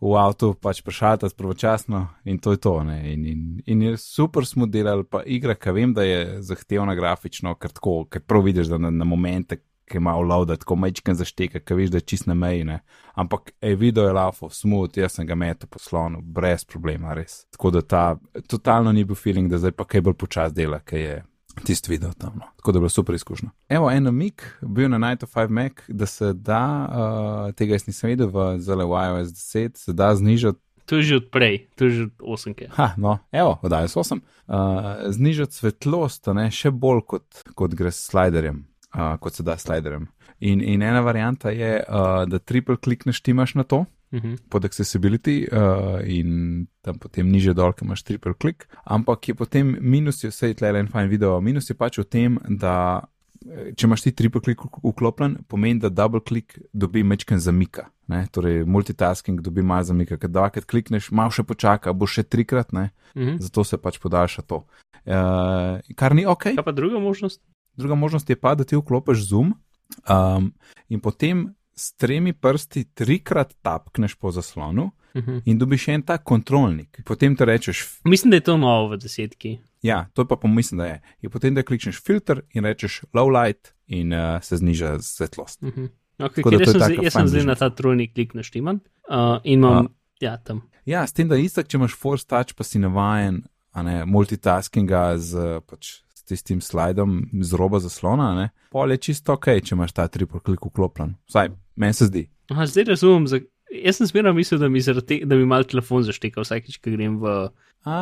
v 0.00 0.16
avtu, 0.20 0.50
pač 0.60 0.82
prešaltati 0.84 1.36
pravočasno 1.36 2.02
in 2.28 2.38
to 2.38 2.52
je 2.52 2.60
to. 2.60 2.82
ne. 2.84 2.98
In, 3.12 3.26
in, 3.26 3.46
in 3.66 3.82
je 3.82 3.96
super 3.96 4.46
smo 4.46 4.66
delali, 4.66 5.04
pa 5.08 5.22
igra, 5.24 5.54
ki 5.56 5.72
vem, 5.72 5.94
da 5.96 6.04
je 6.04 6.42
zahtevna 6.44 6.94
grafično, 6.94 7.54
ker 7.56 7.72
tako, 7.72 8.02
ker 8.12 8.20
prav 8.20 8.44
vidiš, 8.44 8.68
da 8.74 8.78
na, 8.78 8.90
na 8.92 9.08
momente, 9.08 9.62
ki 9.86 9.96
ima 9.96 10.16
vlauda, 10.18 10.56
tako 10.60 10.76
mečken 10.76 11.16
zašteka, 11.16 11.62
ki 11.64 11.78
veš, 11.78 11.94
da 11.94 12.02
je 12.02 12.06
čist 12.12 12.26
na 12.26 12.34
meji. 12.34 12.64
Ne. 12.68 12.80
Ampak 13.14 13.54
ej, 13.60 13.78
video 13.80 14.04
je 14.04 14.12
lafo, 14.12 14.50
smooth, 14.52 14.98
jaz 14.98 15.16
sem 15.16 15.26
ga 15.26 15.38
metal 15.38 15.70
po 15.70 15.80
slonu, 15.80 16.20
brez 16.20 16.66
problema, 16.68 17.14
res. 17.14 17.44
Tako 17.56 17.70
da 17.78 17.82
ta, 17.82 18.04
totalno 18.50 18.92
ni 18.92 19.06
bil 19.08 19.16
feeling, 19.16 19.48
da 19.48 19.62
zdaj 19.62 19.72
pa 19.78 19.88
kaj 19.88 20.04
bolj 20.10 20.18
počas 20.20 20.52
dela, 20.52 20.82
ki 20.84 21.00
je 21.00 21.16
tisti 21.64 21.90
video 21.90 22.12
tam. 22.12 22.32
No. 22.34 22.44
Tako 22.56 22.72
da 22.72 22.76
je 22.76 22.80
bilo 22.80 22.88
super 22.88 23.14
izkušnja. 23.14 23.50
Evo, 23.68 23.90
en 23.90 24.02
namik, 24.02 24.58
bil 24.62 24.88
na 24.88 24.98
Night 24.98 25.22
of 25.22 25.34
5 25.34 25.48
Mac, 25.48 25.72
da 25.88 26.06
se 26.06 26.32
da, 26.32 26.88
uh, 26.90 27.54
tega 27.54 27.74
jaz 27.74 27.86
nisem 27.86 28.10
vedel, 28.10 28.30
v 28.32 28.58
ZLE 28.58 28.84
iOS 28.84 29.28
10 29.28 29.76
se 29.76 29.92
da 29.92 30.14
znižati. 30.14 30.60
To 30.86 30.96
je 30.96 31.02
že 31.02 31.16
odprej, 31.16 31.66
to 31.74 31.84
je 31.84 31.90
že 31.90 32.02
od 32.04 32.12
osemke. 32.20 32.68
Ha, 32.70 32.94
no, 32.96 33.18
evo, 33.32 33.58
oddajo 33.62 33.88
so 33.88 34.04
sem. 34.06 34.20
Uh, 34.46 35.10
znižati 35.10 35.54
svetlost, 35.54 36.30
ne, 36.34 36.50
še 36.50 36.70
bolj 36.70 37.02
kot, 37.06 37.42
kot 37.58 37.74
gre 37.74 37.90
s 37.90 38.06
sliderjem, 38.06 38.62
uh, 38.94 39.16
kot 39.18 39.34
se 39.34 39.42
da 39.42 39.58
s 39.58 39.66
sliderjem. 39.66 40.06
In, 40.40 40.60
in 40.60 40.82
ena 40.82 41.00
varianta 41.00 41.50
je, 41.50 41.80
uh, 41.82 42.22
da 42.28 42.38
triple 42.38 42.76
klikneš, 42.76 43.20
ti 43.20 43.34
imaš 43.34 43.56
na 43.58 43.64
to, 43.64 43.82
Uh 44.16 44.22
-huh. 44.22 44.36
pod 44.48 44.64
accessibility 44.64 45.46
uh, 45.52 46.00
in 46.08 46.66
tam 46.80 46.98
potem 46.98 47.28
niže 47.28 47.54
dol, 47.54 47.72
ki 47.72 47.84
imaš 47.84 48.02
triple 48.02 48.34
klik. 48.34 48.68
Ampak 48.84 49.28
je 49.28 49.34
potem 49.34 49.76
minus, 49.80 50.24
je 50.24 50.30
vse 50.30 50.54
tle 50.54 50.78
en 50.78 50.88
fajn 50.88 51.08
video, 51.08 51.40
minus 51.40 51.70
je 51.70 51.74
pač 51.74 51.98
v 51.98 52.04
tem, 52.04 52.38
da 52.48 53.04
eh, 53.44 53.74
če 53.76 53.86
imaš 53.86 54.02
ti 54.02 54.12
triple 54.12 54.40
klik 54.40 54.60
vklopljen, 54.82 55.36
pomeni, 55.48 55.80
da 55.80 55.88
double 55.88 56.20
klik 56.20 56.58
dobi 56.72 57.02
mečken 57.02 57.38
zamika. 57.38 57.90
Ne? 58.06 58.26
Torej, 58.32 58.64
multitasking 58.64 59.40
dobi 59.40 59.62
malo 59.62 59.84
zamika, 59.84 60.16
ker 60.16 60.30
dvakrat 60.30 60.64
klikneš, 60.64 61.10
malo 61.10 61.30
še 61.30 61.42
počaka, 61.42 61.92
bo 61.92 62.06
še 62.06 62.22
trikrat, 62.22 62.72
ne? 62.72 62.90
Uh 63.14 63.22
-huh. 63.22 63.40
zato 63.40 63.64
se 63.64 63.76
pač 63.76 63.98
podaljša 63.98 64.42
to. 64.42 64.64
Uh, 65.06 65.78
kar 65.94 66.14
ni 66.14 66.26
ok. 66.26 66.42
Kaj 66.42 66.64
pa 66.64 66.72
druga 66.72 66.98
možnost? 66.98 67.42
Druga 67.76 67.94
možnost 67.94 68.30
je 68.30 68.36
pa, 68.36 68.54
da 68.54 68.64
ti 68.64 68.76
vklopiš 68.76 69.28
zoom 69.28 69.54
um, 70.08 70.52
in 70.88 71.00
potem 71.00 71.54
s 71.76 71.92
tremi 71.92 72.32
prsti 72.32 72.84
trikrat 72.94 73.54
tapkneš 73.62 74.14
po 74.14 74.30
zaslonu 74.30 74.90
Uh 75.16 75.22
-huh. 75.22 75.42
in 75.44 75.58
dobiš 75.58 75.88
en 75.88 76.02
tak 76.02 76.24
kontrolnik. 76.24 77.00
Potem 77.04 77.36
ti 77.36 77.44
rečeš, 77.44 78.00
Mislim, 78.04 78.30
da 78.30 78.36
je 78.36 78.40
to 78.40 78.56
novo 78.56 78.88
v 78.88 78.96
desetki. 78.96 79.58
Ja, 79.82 80.06
to 80.14 80.22
je 80.22 80.28
pa 80.28 80.36
pomislim, 80.36 80.78
da 80.78 80.86
je. 80.86 81.02
Je 81.22 81.30
potem, 81.30 81.54
da 81.54 81.62
klikneš 81.62 82.02
filter 82.02 82.40
in 82.54 82.64
rečeš 82.64 83.04
low 83.14 83.42
light 83.42 83.74
in 83.86 84.12
uh, 84.12 84.42
se 84.42 84.56
zniža 84.56 84.98
svetlost. 84.98 85.62
Uh 85.62 85.68
-huh. 85.68 85.88
okay, 86.18 86.42
Tako 86.42 86.52
jaz 86.52 86.58
to 86.58 86.62
je 86.62 86.66
sem, 86.66 86.80
zdaj, 86.80 86.98
jaz 87.02 87.12
sem 87.12 87.28
zdaj 87.28 87.44
na 87.44 87.54
ta 87.54 87.70
trojni 87.70 88.12
klik 88.12 88.34
naštiman 88.34 88.80
uh, 89.08 89.40
in 89.44 89.52
imam, 89.52 89.86
A. 89.86 89.88
ja, 90.20 90.36
tam. 90.36 90.62
Ja, 90.84 91.06
s 91.06 91.12
tem, 91.12 91.28
da 91.28 91.36
isto, 91.36 91.62
če 91.62 91.76
imaš 91.76 91.94
force 91.94 92.26
touch, 92.26 92.54
pa 92.54 92.64
si 92.64 92.78
navajen 92.78 93.42
ne, 93.74 94.04
multitaskinga 94.04 95.18
z, 95.18 95.60
pač, 95.66 96.00
tistim 96.26 96.60
slajdom 96.64 97.20
z 97.42 97.58
roba 97.58 97.80
zaslona, 97.82 98.32
ne, 98.34 98.48
pol 98.74 98.94
je 98.94 98.98
čisto 99.08 99.36
ok, 99.36 99.52
če 99.62 99.76
imaš 99.76 99.94
ta 99.96 100.08
triple 100.12 100.42
klik 100.44 100.66
vklopljen. 100.66 101.14
Vsaj 101.30 101.52
meni 101.76 101.96
se 101.96 102.10
zdi. 102.10 102.26
Aha, 102.52 102.66
zdaj 102.70 102.90
razumem. 102.92 103.28
Za, 103.30 103.40
jaz 103.72 104.00
sem 104.00 104.10
smerno 104.10 104.32
mislil, 104.36 104.60
da 104.62 104.68
mi, 104.72 104.82
zaradi 104.82 105.06
te, 105.06 105.20
da 105.26 105.38
mi 105.38 105.46
mal 105.48 105.66
telefon 105.68 106.04
zašteka 106.06 106.42
vsakeč, 106.44 106.80
ko 106.82 106.92
grem 106.94 107.18
v. 107.22 107.38
A, 107.86 107.96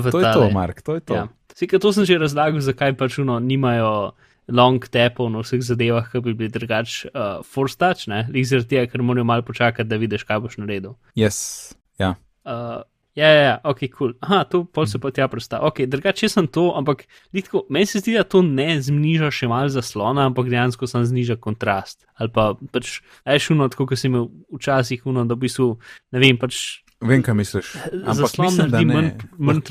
V 0.00 0.08
to 0.08 0.20
je 0.20 0.24
to, 0.24 0.32
tale. 0.32 0.52
Mark, 0.52 0.80
to 0.80 0.96
je 0.96 1.04
to. 1.04 1.16
Ja. 1.20 1.28
Sika, 1.52 1.76
to 1.78 1.92
sem 1.92 2.08
že 2.08 2.16
razlagal, 2.16 2.62
zakaj 2.64 2.96
pač 2.96 3.18
uno 3.20 3.36
nimajo 3.36 4.14
long 4.48 4.80
tapov 4.88 5.28
na 5.30 5.42
vseh 5.44 5.60
zadevah, 5.62 6.08
ki 6.08 6.22
bi 6.24 6.32
bili 6.34 6.50
drugač 6.52 7.04
uh, 7.12 7.44
force 7.44 7.76
touch, 7.78 8.08
ne, 8.08 8.24
lih 8.32 8.46
zaradi 8.48 8.72
tega, 8.72 8.88
ker 8.90 9.04
morajo 9.04 9.28
malo 9.28 9.44
počakati, 9.46 9.88
da 9.88 10.00
vidiš, 10.00 10.24
kaj 10.28 10.40
boš 10.42 10.56
naredil. 10.62 10.96
Yes. 11.18 11.76
Ja. 12.00 12.16
Uh, 12.42 12.82
ja, 13.14 13.26
ja, 13.28 13.42
ja, 13.42 13.56
ok, 13.64 13.78
kul. 13.78 13.88
Cool. 13.96 14.12
Aha, 14.20 14.44
to 14.44 14.64
pol 14.64 14.86
se 14.86 14.98
pa 14.98 15.10
tja 15.10 15.28
prsta. 15.28 15.60
Ok, 15.60 15.82
drugače 15.86 16.28
sem 16.28 16.46
to, 16.48 16.72
ampak 16.76 17.04
litko, 17.34 17.64
meni 17.70 17.86
se 17.86 18.00
zdi, 18.00 18.14
da 18.16 18.24
to 18.24 18.42
ne 18.42 18.80
zniža 18.80 19.30
še 19.30 19.48
mal 19.48 19.68
zaslona, 19.68 20.26
ampak 20.26 20.48
dejansko 20.48 20.86
sem 20.86 21.04
zniža 21.04 21.36
kontrast. 21.36 22.06
Ali 22.16 22.30
pa 22.32 22.54
pač, 22.72 23.00
ajš 23.24 23.50
uno, 23.50 23.68
tako 23.68 23.86
kot 23.86 23.98
si 23.98 24.06
imel 24.08 24.30
včasih 24.52 25.04
uno, 25.06 25.24
da 25.24 25.34
v 25.34 25.44
bistvu, 25.44 25.68
ne 26.12 26.18
vem, 26.22 26.38
pač 26.38 26.80
Vem, 27.02 27.18
kaj 27.18 27.34
misliš. 27.34 27.72
Ampak 27.90 28.14
zaslon 28.14 28.46
mislim, 28.46 28.70
naredi 28.70 28.86
manj, 28.86 29.08
manj 29.38 29.62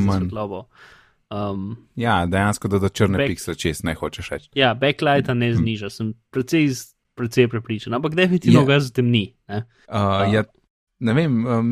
manj. 0.00 0.22
svetlobo. 0.22 0.62
Um, 1.30 1.76
Ja, 1.96 2.26
dejansko, 2.26 2.68
da 2.68 2.78
do 2.78 2.88
črne 2.88 3.18
Back- 3.18 3.28
piksle 3.28 3.54
čez 3.54 3.82
ne 3.84 3.94
hočeš 3.94 4.30
reči. 4.30 4.48
ja, 4.54 4.74
backlighta 4.74 5.34
ne 5.34 5.52
zniža, 5.52 5.90
sem 5.90 6.14
precej, 6.30 6.68
precej 7.14 7.48
prepričan, 7.48 7.94
ampak 7.94 8.14
definitivno 8.14 8.60
Je. 8.60 8.66
ga 8.66 8.80
zatemni. 8.80 9.34
Ne? 9.48 9.62
Uh, 9.88 10.32
ja, 10.32 10.44
ne 11.02 11.14
vem, 11.16 11.36
um, 11.46 11.70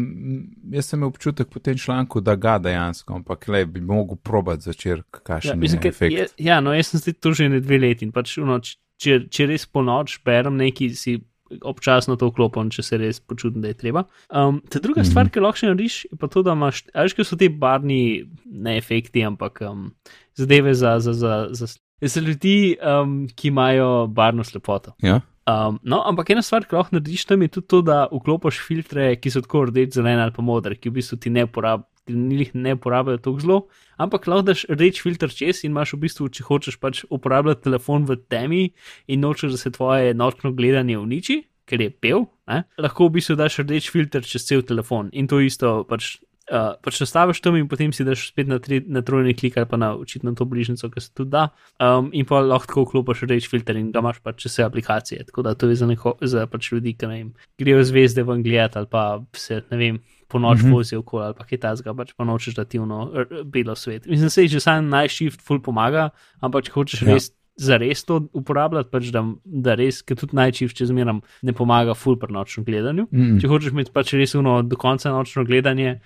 jaz 0.74 0.90
sem 0.90 0.98
imel 0.98 1.12
občutek 1.12 1.48
po 1.52 1.62
tem 1.62 1.78
članku, 1.78 2.20
da 2.20 2.34
ga 2.36 2.58
dejansko, 2.58 3.20
ampak 3.20 3.48
le 3.48 3.64
bi 3.66 3.80
mogel 3.80 4.18
probati 4.18 4.66
začer, 4.66 4.98
Ja, 4.98 5.20
kakšen 5.22 5.58
mislim, 5.60 5.78
je 5.78 5.82
ker 5.82 5.94
efekt. 5.94 6.18
je, 6.18 6.26
ja, 6.50 6.60
no, 6.60 6.74
jaz 6.74 6.90
sem 6.92 7.00
zdaj 7.00 7.18
to 7.22 7.32
že 7.32 7.48
ne 7.48 7.60
dve 7.62 7.78
leti 7.78 8.04
in 8.08 8.12
pač, 8.12 8.36
no, 8.42 8.58
č- 8.58 8.76
če, 9.00 9.20
če 9.30 9.46
res 9.52 9.66
po 9.66 9.84
noč 9.86 10.18
berem 10.26 10.58
neki, 10.60 10.90
si 10.98 11.20
občasno 11.66 12.16
to 12.18 12.28
vklopim, 12.30 12.70
če 12.70 12.82
se 12.86 12.98
res 13.00 13.20
počutim, 13.20 13.62
da 13.64 13.72
je 13.72 13.78
treba. 13.78 14.04
Um, 14.30 14.60
ta 14.70 14.78
druga 14.78 15.00
mm 15.00 15.04
-hmm. 15.04 15.10
stvar, 15.10 15.30
ki 15.30 15.40
lahko 15.40 15.58
še 15.58 15.66
narediš, 15.66 16.04
je 16.12 16.18
pa 16.18 16.28
to, 16.28 16.42
da 16.42 16.52
imaš, 16.52 16.84
a 16.94 17.02
veš, 17.02 17.14
kaj 17.14 17.24
so 17.24 17.36
ti 17.36 17.48
barni, 17.48 18.26
ne 18.46 18.76
efekti, 18.78 19.24
ampak 19.24 19.60
um, 19.62 19.90
zadeve 20.34 20.74
za, 20.74 20.98
za, 21.00 21.12
za, 21.12 21.48
za, 21.50 21.66
za 22.02 22.20
ljudi, 22.20 22.76
um, 22.78 23.26
ki 23.34 23.48
imajo 23.48 24.06
barno 24.06 24.44
slepoto. 24.44 24.94
Ja? 25.02 25.20
Um, 25.50 25.78
no, 25.82 26.02
ampak 26.06 26.30
ena 26.34 26.42
stvar, 26.44 26.66
ki 26.68 26.76
lahko 26.76 26.96
narediš 26.96 27.26
tam, 27.30 27.42
je 27.42 27.54
tudi 27.56 27.68
to, 27.72 27.80
da 27.86 28.02
vklopiš 28.12 28.60
filtre, 28.66 29.06
ki 29.18 29.32
so 29.32 29.42
tako 29.44 29.66
rdeč, 29.70 29.96
zelen 29.96 30.20
ali 30.22 30.34
pa 30.36 30.44
moder, 30.44 30.76
ki 30.78 30.92
v 30.92 31.00
bistvu 31.00 31.18
ti 31.20 31.32
ne 31.34 31.46
uporabljajo. 31.48 31.86
Njih 32.10 32.48
ne 32.58 32.72
uporabljajo 32.74 33.20
tako 33.22 33.38
zelo, 33.38 33.56
ampak 34.00 34.24
lahko 34.26 34.48
daš 34.48 34.64
rdeč 34.72 34.98
filter 35.04 35.30
čez 35.30 35.60
in 35.62 35.70
imaš 35.70 35.92
v 35.94 36.00
bistvu, 36.06 36.26
če 36.32 36.46
hočeš 36.48 36.78
pač 36.82 37.02
uporabljati 37.06 37.62
telefon 37.68 38.08
v 38.08 38.16
temi 38.32 38.62
in 39.06 39.22
nočeš, 39.22 39.52
da 39.54 39.60
se 39.60 39.70
tvoje 39.76 40.16
nočno 40.18 40.50
gledanje 40.56 40.96
uniči, 40.98 41.36
ker 41.70 41.84
je 41.84 41.92
pel, 41.92 42.24
ne? 42.50 42.64
lahko 42.82 43.06
v 43.06 43.20
bistvu 43.20 43.36
daš 43.38 43.60
rdeč 43.62 43.92
filter 43.94 44.26
čez 44.26 44.48
cel 44.48 44.64
telefon 44.66 45.12
in 45.12 45.30
to 45.30 45.38
isto 45.44 45.84
pač. 45.86 46.16
Uh, 46.50 46.72
pač 46.82 46.96
nastaviš 46.98 47.38
tam 47.40 47.54
in 47.54 47.68
potem 47.70 47.92
si 47.94 48.02
daš 48.02 48.24
spet 48.32 48.48
na, 48.50 48.56
tri, 48.58 48.80
na 48.82 49.04
trojni 49.06 49.36
klik 49.38 49.54
ali 49.56 49.68
pa 49.70 49.76
na 49.78 49.92
očitno 49.94 50.32
to 50.34 50.42
bližnjico, 50.44 50.88
ki 50.90 51.00
se 51.00 51.12
tudi 51.14 51.30
da, 51.30 51.44
um, 51.78 52.08
in 52.12 52.26
pa 52.26 52.40
lahko 52.42 52.66
tako 52.66 52.82
vklopiš 52.88 53.22
reč 53.30 53.46
filter 53.46 53.76
in 53.78 53.92
ga 53.92 54.02
imaš 54.02 54.18
pač 54.18 54.42
čez 54.42 54.52
vse 54.52 54.64
aplikacije. 54.66 55.24
Tako 55.28 55.42
da 55.42 55.54
to 55.54 55.68
je 55.70 55.76
za, 55.78 55.86
neko, 55.86 56.16
za 56.20 56.46
pač 56.50 56.72
ljudi, 56.72 56.96
ki 56.98 57.06
ne 57.06 57.14
vem, 57.14 57.28
grejo 57.56 57.84
zvezde 57.86 58.22
ven 58.26 58.42
gledati 58.42 58.78
ali 58.78 58.90
pa 58.90 59.04
se 59.32 59.62
ne 59.70 59.76
vem. 59.78 60.00
Po 60.26 60.38
noč 60.38 60.58
mm 60.58 60.60
Mhm. 60.60 60.68
-hmm. 60.68 60.74
vozijo 60.74 60.98
okoli 61.00 61.24
ali 61.24 61.34
pa 61.34 61.44
kaj 61.44 61.58
tasga, 61.58 61.94
pač 61.94 62.12
pa 62.16 62.24
nočeš, 62.24 62.54
da 62.54 62.64
ti 62.64 62.78
uno 62.78 63.10
r- 63.14 63.44
belo 63.44 63.74
svet. 63.74 64.06
Mislim, 64.06 64.26
da 64.26 64.30
se 64.30 64.46
že 64.48 64.60
sam 64.60 64.88
najšift 64.88 65.40
ful 65.42 65.60
pomaga, 65.62 66.10
ampak 66.40 66.64
če 66.64 66.70
hočeš 66.72 67.02
Ja. 67.02 67.08
ja. 67.08 67.14
res 67.14 67.30
za 67.56 67.76
res 67.76 68.04
to 68.04 68.28
uporabljati, 68.32 68.90
pač 68.90 69.10
da, 69.12 69.24
da 69.44 69.74
res, 69.74 70.02
ker 70.02 70.16
tudi 70.16 70.34
najšift 70.36 70.76
če 70.76 70.86
zmeram 70.86 71.20
ne 71.42 71.52
pomaga 71.52 71.94
ful 71.94 72.16
pri 72.16 72.32
nočnem 72.32 72.64
gledanju. 72.64 73.06
Mm. 73.12 73.38
Če 73.40 73.48
hočeš 73.48 73.70
imeti 73.72 73.90
pač 73.92 74.12
res 74.14 74.34
uno 74.34 74.62
do 74.62 74.76
konca 74.76 75.10
nočno 75.10 75.44
gledanje, 75.44 76.00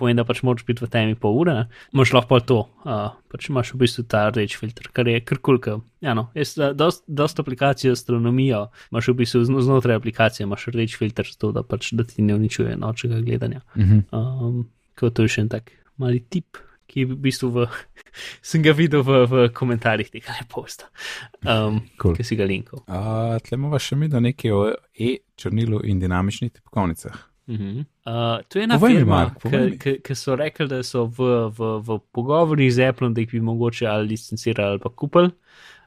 pomeni, 0.00 0.16
da 0.18 0.24
pač 0.28 0.40
moraš 0.46 0.64
biti 0.68 0.82
v 0.84 0.88
temi 0.90 1.14
pol 1.20 1.36
ure, 1.42 1.54
imaš 1.94 2.14
lahko 2.16 2.32
pa 2.32 2.40
to, 2.48 2.58
uh, 2.88 3.12
pač 3.32 3.50
imaš 3.52 3.74
v 3.74 3.82
bistvu 3.84 4.06
ta 4.08 4.24
rdeč 4.32 4.56
filter, 4.60 4.88
kar 4.96 5.08
je 5.08 5.20
kar 5.20 5.38
kulka. 5.44 5.76
Ja, 6.02 6.16
no, 6.16 6.30
jaz, 6.34 6.56
uh, 6.58 6.72
dost, 6.74 7.04
dost 7.06 7.38
aplikacij 7.42 7.92
za 7.92 7.98
astronomijo 7.98 8.64
imaš 8.90 9.12
v 9.12 9.18
bistvu 9.20 9.44
zno- 9.50 9.62
znotraj 9.62 10.00
aplikacije, 10.00 10.48
imaš 10.48 10.66
rdeč 10.72 10.96
filter, 10.98 11.28
zato 11.28 11.52
da 11.52 11.62
pač 11.62 11.92
da 11.92 12.08
ti 12.08 12.24
ne 12.24 12.34
uničuje 12.40 12.76
nočnega 12.80 13.20
gledanja. 13.20 13.60
-hmm. 13.76 14.02
Um, 14.16 14.66
kot 14.98 15.14
to 15.14 15.22
je 15.22 15.28
še 15.36 15.40
en 15.46 15.48
tak 15.48 15.70
mali 15.96 16.20
tip. 16.20 16.56
Ki 16.90 17.00
je 17.00 17.06
v 17.06 17.16
bistvu 17.22 17.48
v, 17.54 17.66
sem 18.48 18.62
ga 18.66 18.72
videl 18.74 19.04
v, 19.06 19.22
v 19.30 19.34
komentarjih 19.54 20.08
tega 20.10 20.34
posta, 20.50 20.88
um, 21.46 21.76
Cool. 22.02 22.16
ki 22.18 22.24
si 22.26 22.34
ga 22.34 22.42
linkal. 22.44 22.82
Uh, 22.88 23.38
Tle 23.46 23.54
imamo 23.54 23.78
še 23.78 23.94
mi, 23.96 24.08
da 24.10 24.18
nekaj 24.18 24.50
o 24.50 24.62
e-črnilu 24.98 25.84
in 25.86 26.00
dinamičnih 26.02 26.50
tipkovnicah. 26.50 27.14
Uh 27.46 27.56
-huh. 27.56 27.84
Uh, 28.10 28.42
to 28.48 28.58
je 28.58 28.66
ena 28.66 28.78
Povej 28.78 28.96
firma, 28.98 29.20
ki 29.78 30.16
so 30.18 30.36
rekli, 30.38 30.66
da 30.70 30.82
so 30.86 31.06
v, 31.06 31.48
v, 31.54 31.74
v 31.86 31.98
pogovorih 32.14 32.70
z 32.74 32.90
Apple, 32.90 33.12
da 33.14 33.22
jih 33.22 33.30
bi 33.36 33.42
mogoče 33.44 33.86
ali 33.86 34.14
licencirali 34.14 34.76
ali 34.76 34.82
pa 34.82 34.90
kupili. 34.90 35.30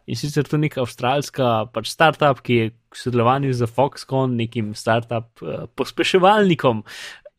In 0.07 0.19
sicer 0.19 0.43
to 0.43 0.57
je 0.57 0.65
neka 0.65 0.81
avstralska 0.83 1.49
pač 1.71 1.91
startup, 1.93 2.41
ki 2.43 2.55
je 2.59 2.71
v 2.71 2.99
sodelovanju 2.99 3.53
z 3.55 3.67
Foxconn, 3.71 4.35
nekim 4.39 4.73
startup 4.75 5.43
uh, 5.43 5.65
pospeševalnikom. 5.79 6.83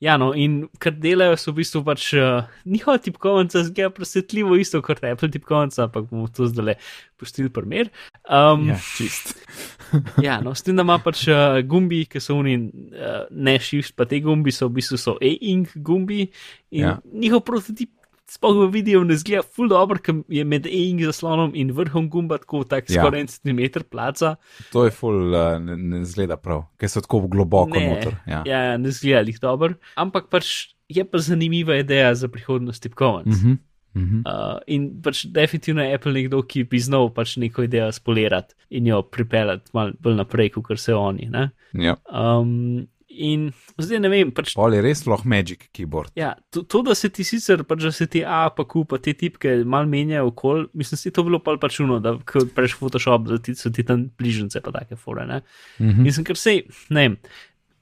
Ja, 0.05 0.19
no, 0.21 0.33
in 0.37 0.67
kar 0.83 0.93
delajo, 1.01 1.37
so 1.41 1.53
v 1.55 1.63
bistvu 1.63 1.81
pač 1.87 2.11
uh, 2.19 2.45
njihova 2.69 2.99
tipkovnica, 3.01 3.63
zgleda 3.65 3.93
presvetljivo 3.95 4.59
isto 4.61 4.83
kot 4.85 5.01
Apple 5.01 5.31
tipkovnica, 5.33 5.87
ampak 5.87 6.11
bomo 6.11 6.29
to 6.29 6.49
zdaj 6.51 6.77
pustili 7.17 7.49
primer. 7.49 7.89
Um, 8.29 8.69
Ja, 8.69 8.79
čist. 8.97 9.33
Ja, 10.27 10.41
no, 10.43 10.53
s 10.55 10.65
tem, 10.67 10.77
da 10.77 10.83
ima 10.85 10.99
pač 11.01 11.25
uh, 11.31 11.61
gumbi, 11.65 12.03
ki 12.11 12.21
so 12.21 12.37
oni, 12.43 12.57
uh, 12.93 13.25
ne 13.31 13.57
shift, 13.63 13.95
pa 13.97 14.05
te 14.11 14.19
gumbi 14.21 14.53
so 14.53 14.69
v 14.69 14.81
bistvu 14.81 14.99
so 15.01 15.17
e-ink 15.23 15.73
gumbi 15.87 16.27
in 16.75 16.89
ja. 16.89 16.97
njihov 17.15 17.45
prototip. 17.47 17.95
Sploh 18.31 18.57
v 18.65 18.71
videu 18.73 19.03
ne 19.05 19.17
zgleda 19.21 19.45
ful 19.45 19.69
dobro, 19.69 20.01
ker 20.01 20.23
je 20.33 20.45
med 20.49 20.65
e-ink 20.67 21.03
zaslonom 21.05 21.53
in 21.55 21.73
vrhom 21.77 22.09
gumba 22.09 22.39
tako 22.41 22.65
tak 22.65 22.89
Ja. 22.89 23.03
skoraj 23.03 23.21
en 23.21 23.29
centimeter 23.29 23.85
placa. 23.85 24.37
To 24.73 24.85
je 24.85 24.91
full, 24.91 25.35
uh, 25.35 25.59
ne, 25.61 25.77
ne 25.77 26.05
zgleda 26.09 26.37
prav, 26.41 26.65
ker 26.81 26.89
so 26.89 27.03
tako 27.05 27.27
globoko 27.29 27.77
ne, 27.77 27.85
noter. 27.91 28.17
Ja. 28.27 28.43
ja, 28.49 28.77
ne 28.81 28.91
zgleda 28.91 29.29
jih 29.29 29.41
dobro, 29.41 29.77
ampak 30.01 30.33
pač 30.33 30.75
je 30.89 31.05
pa 31.05 31.21
zanimiva 31.21 31.77
ideja 31.77 32.15
za 32.15 32.29
prihodnost 32.29 32.83
tipkovnic. 32.83 33.37
Mm 33.37 33.41
-hmm. 33.45 33.59
Mm 33.95 34.03
-hmm. 34.03 34.23
Uh, 34.27 34.59
in 34.67 35.03
pač 35.03 35.25
definitivno 35.25 35.83
je 35.83 35.95
Apple 35.95 36.13
nekdo, 36.13 36.43
ki 36.43 36.65
bi 36.65 36.79
znal 36.79 37.15
pač 37.15 37.37
neko 37.37 37.63
idejo 37.63 37.93
spolirati 37.93 38.55
in 38.71 38.87
jo 38.87 39.03
pripeljati 39.03 39.71
malo 39.73 39.93
bolj 40.01 40.15
naprej, 40.15 40.51
kot 40.51 40.79
se 40.81 40.95
oni. 40.95 41.29
Ne? 41.31 41.51
ja. 41.73 41.97
Um, 42.39 42.87
in 43.17 43.53
zdaj 43.79 44.01
ne 44.01 44.11
vem, 44.13 44.31
pač, 44.35 44.55
Pol 44.59 44.75
je 44.75 44.83
res 44.85 45.05
lahko 45.07 45.29
Magic 45.29 45.69
keyboard. 45.73 46.13
ja, 46.19 46.35
to, 46.51 46.63
to, 46.63 46.83
da 46.83 46.95
se 46.95 47.09
ti 47.09 47.25
sicer, 47.25 47.65
pač, 47.65 47.83
da 47.87 47.93
se 47.93 48.07
ti 48.11 48.25
A, 48.25 48.49
pa 48.51 48.65
Q, 48.65 48.85
pa 48.91 48.99
te 48.99 49.15
tipke 49.15 49.57
mal 49.65 49.87
menjajo 49.91 50.33
okol, 50.33 50.67
mislim, 50.75 50.99
da 51.03 51.09
je 51.09 51.15
to 51.15 51.25
bilo 51.25 51.39
pa 51.45 51.57
pač 51.61 51.81
uno, 51.81 52.01
da 52.01 52.17
ko 52.19 52.47
preš 52.55 52.77
Photoshop, 52.81 53.29
da 53.29 53.39
ti 53.39 53.55
so 53.55 53.71
ti 53.71 53.85
tam 53.87 54.09
bližnjice, 54.19 54.61
pa 54.65 54.73
take 54.73 54.97
fore. 54.97 55.27
Ne? 55.27 55.43
Mm 55.79 55.91
-hmm. 55.91 56.03
Mislim, 56.09 56.25
ker 56.25 56.37
sej, 56.37 56.65
ne 56.91 57.09
vem. 57.09 57.17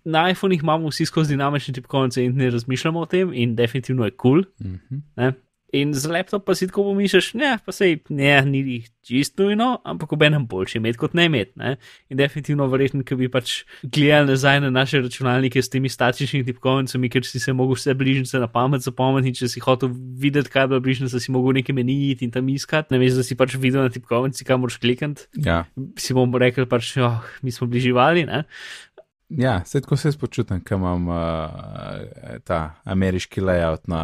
Na 0.04 0.30
iPhonih 0.30 0.60
imamo 0.62 0.88
vsi 0.90 1.06
skozi 1.06 1.36
dinamične 1.36 1.74
tipkovnice 1.74 2.24
in 2.24 2.36
ne 2.36 2.50
razmišljamo 2.50 3.00
o 3.00 3.06
tem, 3.06 3.32
in 3.34 3.54
definitivno 3.56 4.04
je 4.04 4.10
kul. 4.10 4.42
Cool, 4.42 4.70
Mm 4.72 4.80
-hmm. 4.90 5.00
Ne? 5.16 5.32
In 5.72 5.94
z 5.96 6.10
laptop 6.12 6.44
pa 6.44 6.54
si 6.54 6.66
tako 6.68 6.84
pomišlješ, 6.90 7.30
ne, 7.40 7.54
pa 7.64 7.72
sej, 7.72 8.02
ne, 8.12 8.34
ni 8.44 8.60
jih 8.60 8.88
čisto 9.02 9.46
nujno, 9.46 9.80
ampak 9.88 10.12
obenem 10.12 10.44
boljše 10.46 10.78
imeti 10.78 10.98
kot 11.00 11.14
ne 11.14 11.24
imeti. 11.26 11.52
Ne? 11.56 11.76
In 12.12 12.20
definitivno 12.20 12.66
verjetno, 12.70 13.00
ker 13.08 13.16
bi 13.18 13.30
pač 13.32 13.62
gledali 13.82 14.30
nazaj 14.30 14.60
na 14.62 14.70
naše 14.70 15.00
računalnike 15.02 15.62
s 15.62 15.72
temi 15.72 15.88
statičnimi 15.88 16.44
tipkovnicami, 16.46 17.10
ker 17.10 17.24
si 17.26 17.40
se 17.40 17.54
mogel 17.56 17.78
vse 17.80 17.96
bližnjice 17.98 18.42
na 18.42 18.50
pamet 18.52 18.84
zapomniti, 18.84 19.40
če 19.40 19.48
si 19.48 19.64
hotel 19.64 19.90
videti, 19.96 20.52
kaj 20.52 20.66
je 20.66 20.72
bila 20.74 20.84
bližnjica, 20.84 21.20
si 21.20 21.32
mogel 21.32 21.56
nekaj 21.58 21.78
meniti 21.80 22.28
in 22.28 22.36
tam 22.36 22.52
iskati, 22.52 22.92
ne 22.94 23.00
veš, 23.02 23.16
da 23.18 23.26
si 23.26 23.38
pač 23.40 23.56
videl 23.56 23.88
na 23.88 23.92
tipkovnici, 23.96 24.44
kam 24.44 24.62
moraš 24.62 24.76
klikati. 24.82 25.26
ja. 25.40 25.64
Si 25.98 26.14
bomo 26.14 26.38
rekli 26.38 26.68
pač, 26.68 26.94
oh, 27.00 27.24
mi 27.42 27.50
smo 27.50 27.66
bliživali, 27.72 28.28
ne. 28.28 28.44
Ja, 29.38 29.64
se 29.64 29.80
tako 29.80 29.96
se 29.96 30.08
jaz 30.08 30.16
počutim, 30.16 30.60
ker 30.60 30.76
imam 30.78 31.08
uh, 31.08 31.16
ta 32.44 32.74
ameriški 32.84 33.40
layout 33.40 33.88
na 33.88 34.02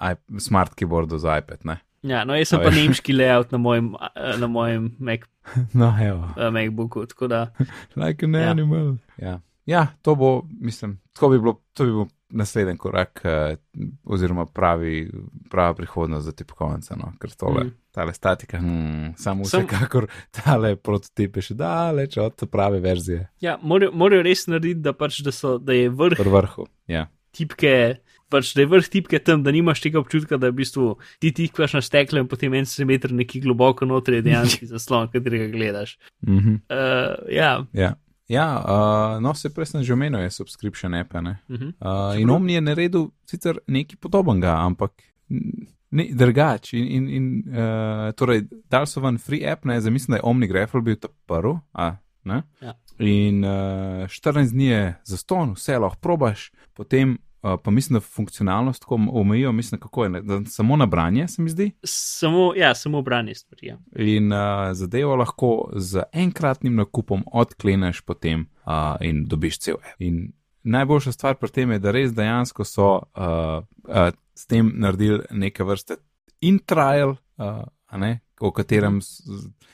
uh, 0.00 0.38
smart 0.38 0.74
keyboardu 0.74 1.18
za 1.18 1.38
iPad. 1.38 1.58
Ne? 1.64 1.78
Ja, 2.02 2.24
no, 2.24 2.34
jaz 2.36 2.48
sem 2.48 2.60
To 2.60 2.64
pa 2.68 2.70
nemški 2.74 3.12
layout 3.16 3.52
na 3.52 3.58
mojem, 3.58 3.94
na 4.38 4.46
mojem 4.46 4.90
Mac, 4.98 5.20
No, 5.80 5.94
evo, 6.02 6.50
MacBooku, 6.50 7.06
tako 7.06 7.28
da. 7.28 7.46
like 7.96 8.24
an 8.26 8.34
Ja. 8.34 8.50
animal. 8.50 8.96
Ja. 9.18 9.40
ja, 9.66 9.86
to 10.02 10.14
bo, 10.14 10.42
mislim, 10.60 11.00
tako 11.12 11.28
bi 11.28 11.38
bilo, 11.38 11.60
to 11.74 11.84
bi 11.84 11.90
bilo 11.90 12.08
naslednji 12.34 12.76
korak, 12.78 13.22
uh, 13.24 13.56
oziroma 14.04 14.46
pravi, 14.46 15.10
prava 15.50 15.74
prihodnost 15.74 16.26
za 16.26 16.32
tipkovnice. 16.32 16.96
No? 16.98 17.12
Ker 17.20 17.32
tole, 17.38 17.64
mm. 17.64 17.74
tale 17.94 18.14
statika, 18.14 18.58
hmm, 18.58 19.14
samo 19.16 19.44
Sam- 19.44 19.66
vsekakor 19.66 20.08
tale 20.34 20.74
prototip 20.76 21.38
je 21.38 21.48
še 21.50 21.58
daleč 21.58 22.18
od 22.22 22.46
prave 22.50 22.80
verzije, 22.84 23.28
Ja, 23.40 23.58
morajo, 23.62 23.92
morajo 23.94 24.24
res 24.26 24.46
narediti, 24.50 24.82
da, 24.84 24.94
pač, 24.96 25.20
da, 25.24 25.32
so, 25.34 25.58
da 25.58 25.76
je 25.76 25.90
vrh 25.90 26.20
vrhu. 26.24 26.66
Ja. 26.90 27.08
tipke. 27.34 28.00
Pač, 28.32 28.54
da 28.56 28.64
je 28.64 28.70
vrh 28.72 28.86
tipke 28.90 29.18
tam, 29.22 29.42
da 29.44 29.52
nimaš 29.54 29.82
tega 29.84 30.00
občutka, 30.00 30.38
da 30.40 30.48
v 30.50 30.58
bistvu 30.62 30.94
ti 31.22 31.30
tipkaš 31.36 31.76
na 31.76 31.82
steklo 31.84 32.22
in 32.22 32.28
potem 32.30 32.54
en 32.56 32.66
centimeter 32.66 33.12
neki 33.14 33.42
globoko 33.44 33.86
noter 33.86 34.18
je 34.18 34.24
dejansko 34.26 34.66
zaslon, 34.72 35.10
katerega 35.12 35.50
gledaš. 35.52 35.98
Mm 36.26 36.38
-hmm. 36.38 36.56
Uh, 36.72 37.30
ja, 37.30 37.66
ja. 37.72 37.94
Ja, 38.28 38.56
uh, 38.64 39.22
no, 39.22 39.34
se 39.34 39.50
prej 39.52 39.66
sem 39.66 39.82
že 39.84 39.92
omenil, 39.92 40.20
je 40.20 40.30
subscription 40.30 40.94
app. 40.94 41.12
ne. 41.14 41.38
uh 41.48 41.56
-huh. 41.56 41.72
Uh, 42.14 42.20
in 42.20 42.30
Omni 42.30 42.52
je 42.54 42.60
naredil 42.60 43.08
sicer 43.26 43.58
nekaj 43.66 43.96
podobnega, 44.00 44.54
ampak 44.64 44.92
n- 45.30 45.66
ni 45.90 46.14
drugač. 46.14 46.72
In, 46.72 46.84
in, 46.86 47.08
in 47.08 47.44
uh, 47.48 48.12
torej, 48.12 48.42
dal 48.70 48.86
so 48.86 49.00
ven 49.00 49.18
free 49.18 49.44
app, 49.46 49.64
ne, 49.64 49.80
zdaj 49.80 49.92
mislim, 49.92 50.12
da 50.12 50.16
je 50.16 50.22
Omni 50.24 50.46
Grapple 50.46 50.80
bil 50.80 50.96
ta 50.96 51.08
prvi. 51.26 51.58
a, 51.72 51.96
ne? 52.24 52.42
Ja. 52.60 52.74
In 52.98 53.44
uh, 53.44 54.06
14 54.08 54.50
dni 54.52 54.64
je 54.64 54.94
za 55.04 55.16
ston, 55.16 55.52
vse 55.52 55.78
lahko 55.78 55.98
probaš, 56.00 56.52
potem 56.74 57.18
pa 57.64 57.70
mislim, 57.70 57.94
da 57.94 58.00
funkcionalnost 58.00 58.80
tako 58.80 58.98
omejijo, 59.12 59.52
mislim, 59.52 59.80
kako 59.80 60.04
je, 60.04 60.10
ne, 60.10 60.20
da 60.22 60.40
samo 60.44 60.76
na 60.76 60.86
branje, 60.86 61.28
se 61.28 61.42
mi 61.42 61.50
zdi. 61.50 61.70
samo, 61.84 62.52
ja, 62.56 62.74
samo 62.74 63.02
branje 63.02 63.34
stvari. 63.34 63.66
Ja. 63.66 63.78
In 63.96 64.32
uh, 64.32 64.38
zadevo 64.72 65.16
lahko 65.16 65.70
z 65.76 66.02
enkratnim 66.12 66.74
nakupom 66.74 67.24
odkleneš 67.32 68.00
potem 68.00 68.46
uh, 68.66 68.72
in 69.00 69.24
dobiš 69.24 69.58
cel. 69.58 69.76
In 69.98 70.32
najboljša 70.62 71.12
stvar 71.12 71.34
pri 71.34 71.48
tem 71.48 71.70
je, 71.70 71.78
da 71.78 71.90
res 71.90 72.12
dejansko 72.14 72.64
so 72.64 72.88
uh, 72.94 73.64
uh, 73.88 74.10
s 74.34 74.46
tem 74.46 74.72
naredili 74.74 75.20
neke 75.30 75.64
vrste 75.64 75.96
in-trial, 76.40 77.16
uh, 77.36 77.62
a 77.86 77.98
ne, 77.98 78.20
o 78.40 78.50
katerem 78.50 79.00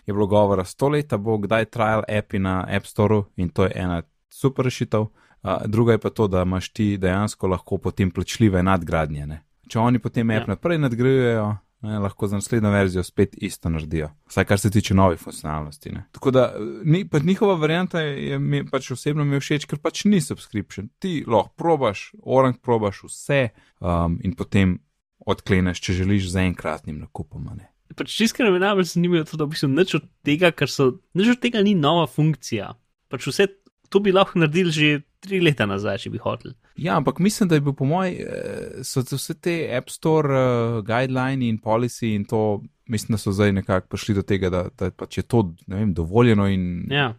je 0.07 0.13
bilo 0.15 0.27
govora 0.27 0.65
sto 0.65 0.89
leta, 0.89 1.19
bo 1.19 1.39
kdaj 1.39 1.65
trial 1.65 2.03
appi 2.19 2.39
na 2.39 2.65
App 2.69 2.87
Store 2.87 3.23
in 3.37 3.49
to 3.49 3.65
je 3.65 3.73
ena 3.75 4.03
super 4.29 4.65
rešitev. 4.65 5.07
Druga 5.43 5.93
je 5.93 5.99
pa 5.99 6.11
to, 6.11 6.29
da 6.29 6.43
imaš 6.43 6.69
ti 6.73 6.97
dejansko 6.99 7.49
lahko 7.49 7.79
potem 7.79 8.11
plačljive 8.11 8.63
nadgradnje. 8.63 9.27
Ne. 9.27 9.43
Če 9.69 9.79
oni 9.79 9.99
potem 9.99 10.31
app 10.31 10.49
Ja. 10.49 10.55
naprej 10.55 10.79
nadgrajujejo, 10.79 11.47
ne, 11.81 11.99
lahko 11.99 12.27
za 12.27 12.37
naslednjo 12.37 12.71
verzijo 12.71 13.03
spet 13.03 13.37
isto 13.39 13.71
naredijo. 13.71 14.11
Vsaj 14.29 14.45
kar 14.45 14.59
se 14.59 14.71
tiče 14.71 14.95
novih 14.95 15.21
funkcionalnosti. 15.21 15.93
Ne. 15.93 16.05
Tako 16.13 16.31
da 16.31 16.55
ni, 16.85 17.09
pa 17.09 17.19
njihova 17.19 17.55
varianta 17.55 18.01
je, 18.01 18.29
je 18.29 18.39
mi 18.39 18.67
pač 18.67 18.91
osebno 18.91 19.25
mi 19.25 19.41
všeč, 19.41 19.65
ker 19.71 19.79
pač 19.79 20.05
ni 20.05 20.21
subscription. 20.21 20.91
Ti 20.99 21.25
lahko 21.27 21.55
probaš, 21.57 22.11
orang 22.23 22.59
probaš 22.61 23.03
vse 23.09 23.49
um, 23.81 24.19
in 24.25 24.35
potem 24.37 24.79
odkleneš, 25.27 25.81
če 25.81 25.93
želiš 26.03 26.31
z 26.33 26.37
enkratnim 26.51 26.99
nakupom. 27.01 27.49
Ne. 27.57 27.71
Pač 27.97 28.13
čisto 28.13 28.45
me 28.45 28.59
najbolj 28.59 28.85
zanima 28.85 29.25
to, 29.25 29.37
da 29.37 29.45
v 29.45 29.55
bistvu 29.55 29.69
nič 29.73 29.95
od 29.95 30.05
tega, 30.25 30.53
kar 30.53 30.69
so, 30.69 31.01
nič 31.15 31.33
od 31.33 31.41
tega 31.41 31.63
ni 31.63 31.75
nova 31.75 32.07
funkcija. 32.07 32.75
Pač 33.09 33.27
vse 33.27 33.49
to 33.91 34.01
bi 34.01 34.13
lahko 34.13 34.39
naredili 34.39 34.71
že 34.71 35.01
tri 35.21 35.41
leta 35.41 35.67
nazaj, 35.69 35.99
če 36.05 36.11
bi 36.11 36.19
hoteli. 36.19 36.55
Ja, 36.81 36.97
ampak 36.97 37.19
mislim, 37.21 37.49
da 37.49 37.59
je 37.59 37.65
bil 37.67 37.75
po 37.77 37.85
mojem, 37.85 38.15
eh, 38.25 38.85
so 38.85 39.03
vse 39.05 39.35
te 39.37 39.57
App 39.77 39.91
Store 39.93 40.31
uh, 40.33 40.79
guidelines 40.87 41.45
in 41.49 41.59
policy 41.61 42.15
in 42.17 42.25
to, 42.25 42.61
mislim, 42.89 43.15
da 43.15 43.21
so 43.21 43.33
zdaj 43.33 43.53
nekako 43.53 43.87
prišli 43.93 44.15
do 44.17 44.23
tega, 44.23 44.51
da, 44.51 44.67
da 44.79 44.91
pač 44.91 45.19
je 45.21 45.27
to 45.29 45.51
vem, 45.69 45.93
dovoljeno 45.95 46.49
in 46.49 46.87
Ja. 46.91 47.13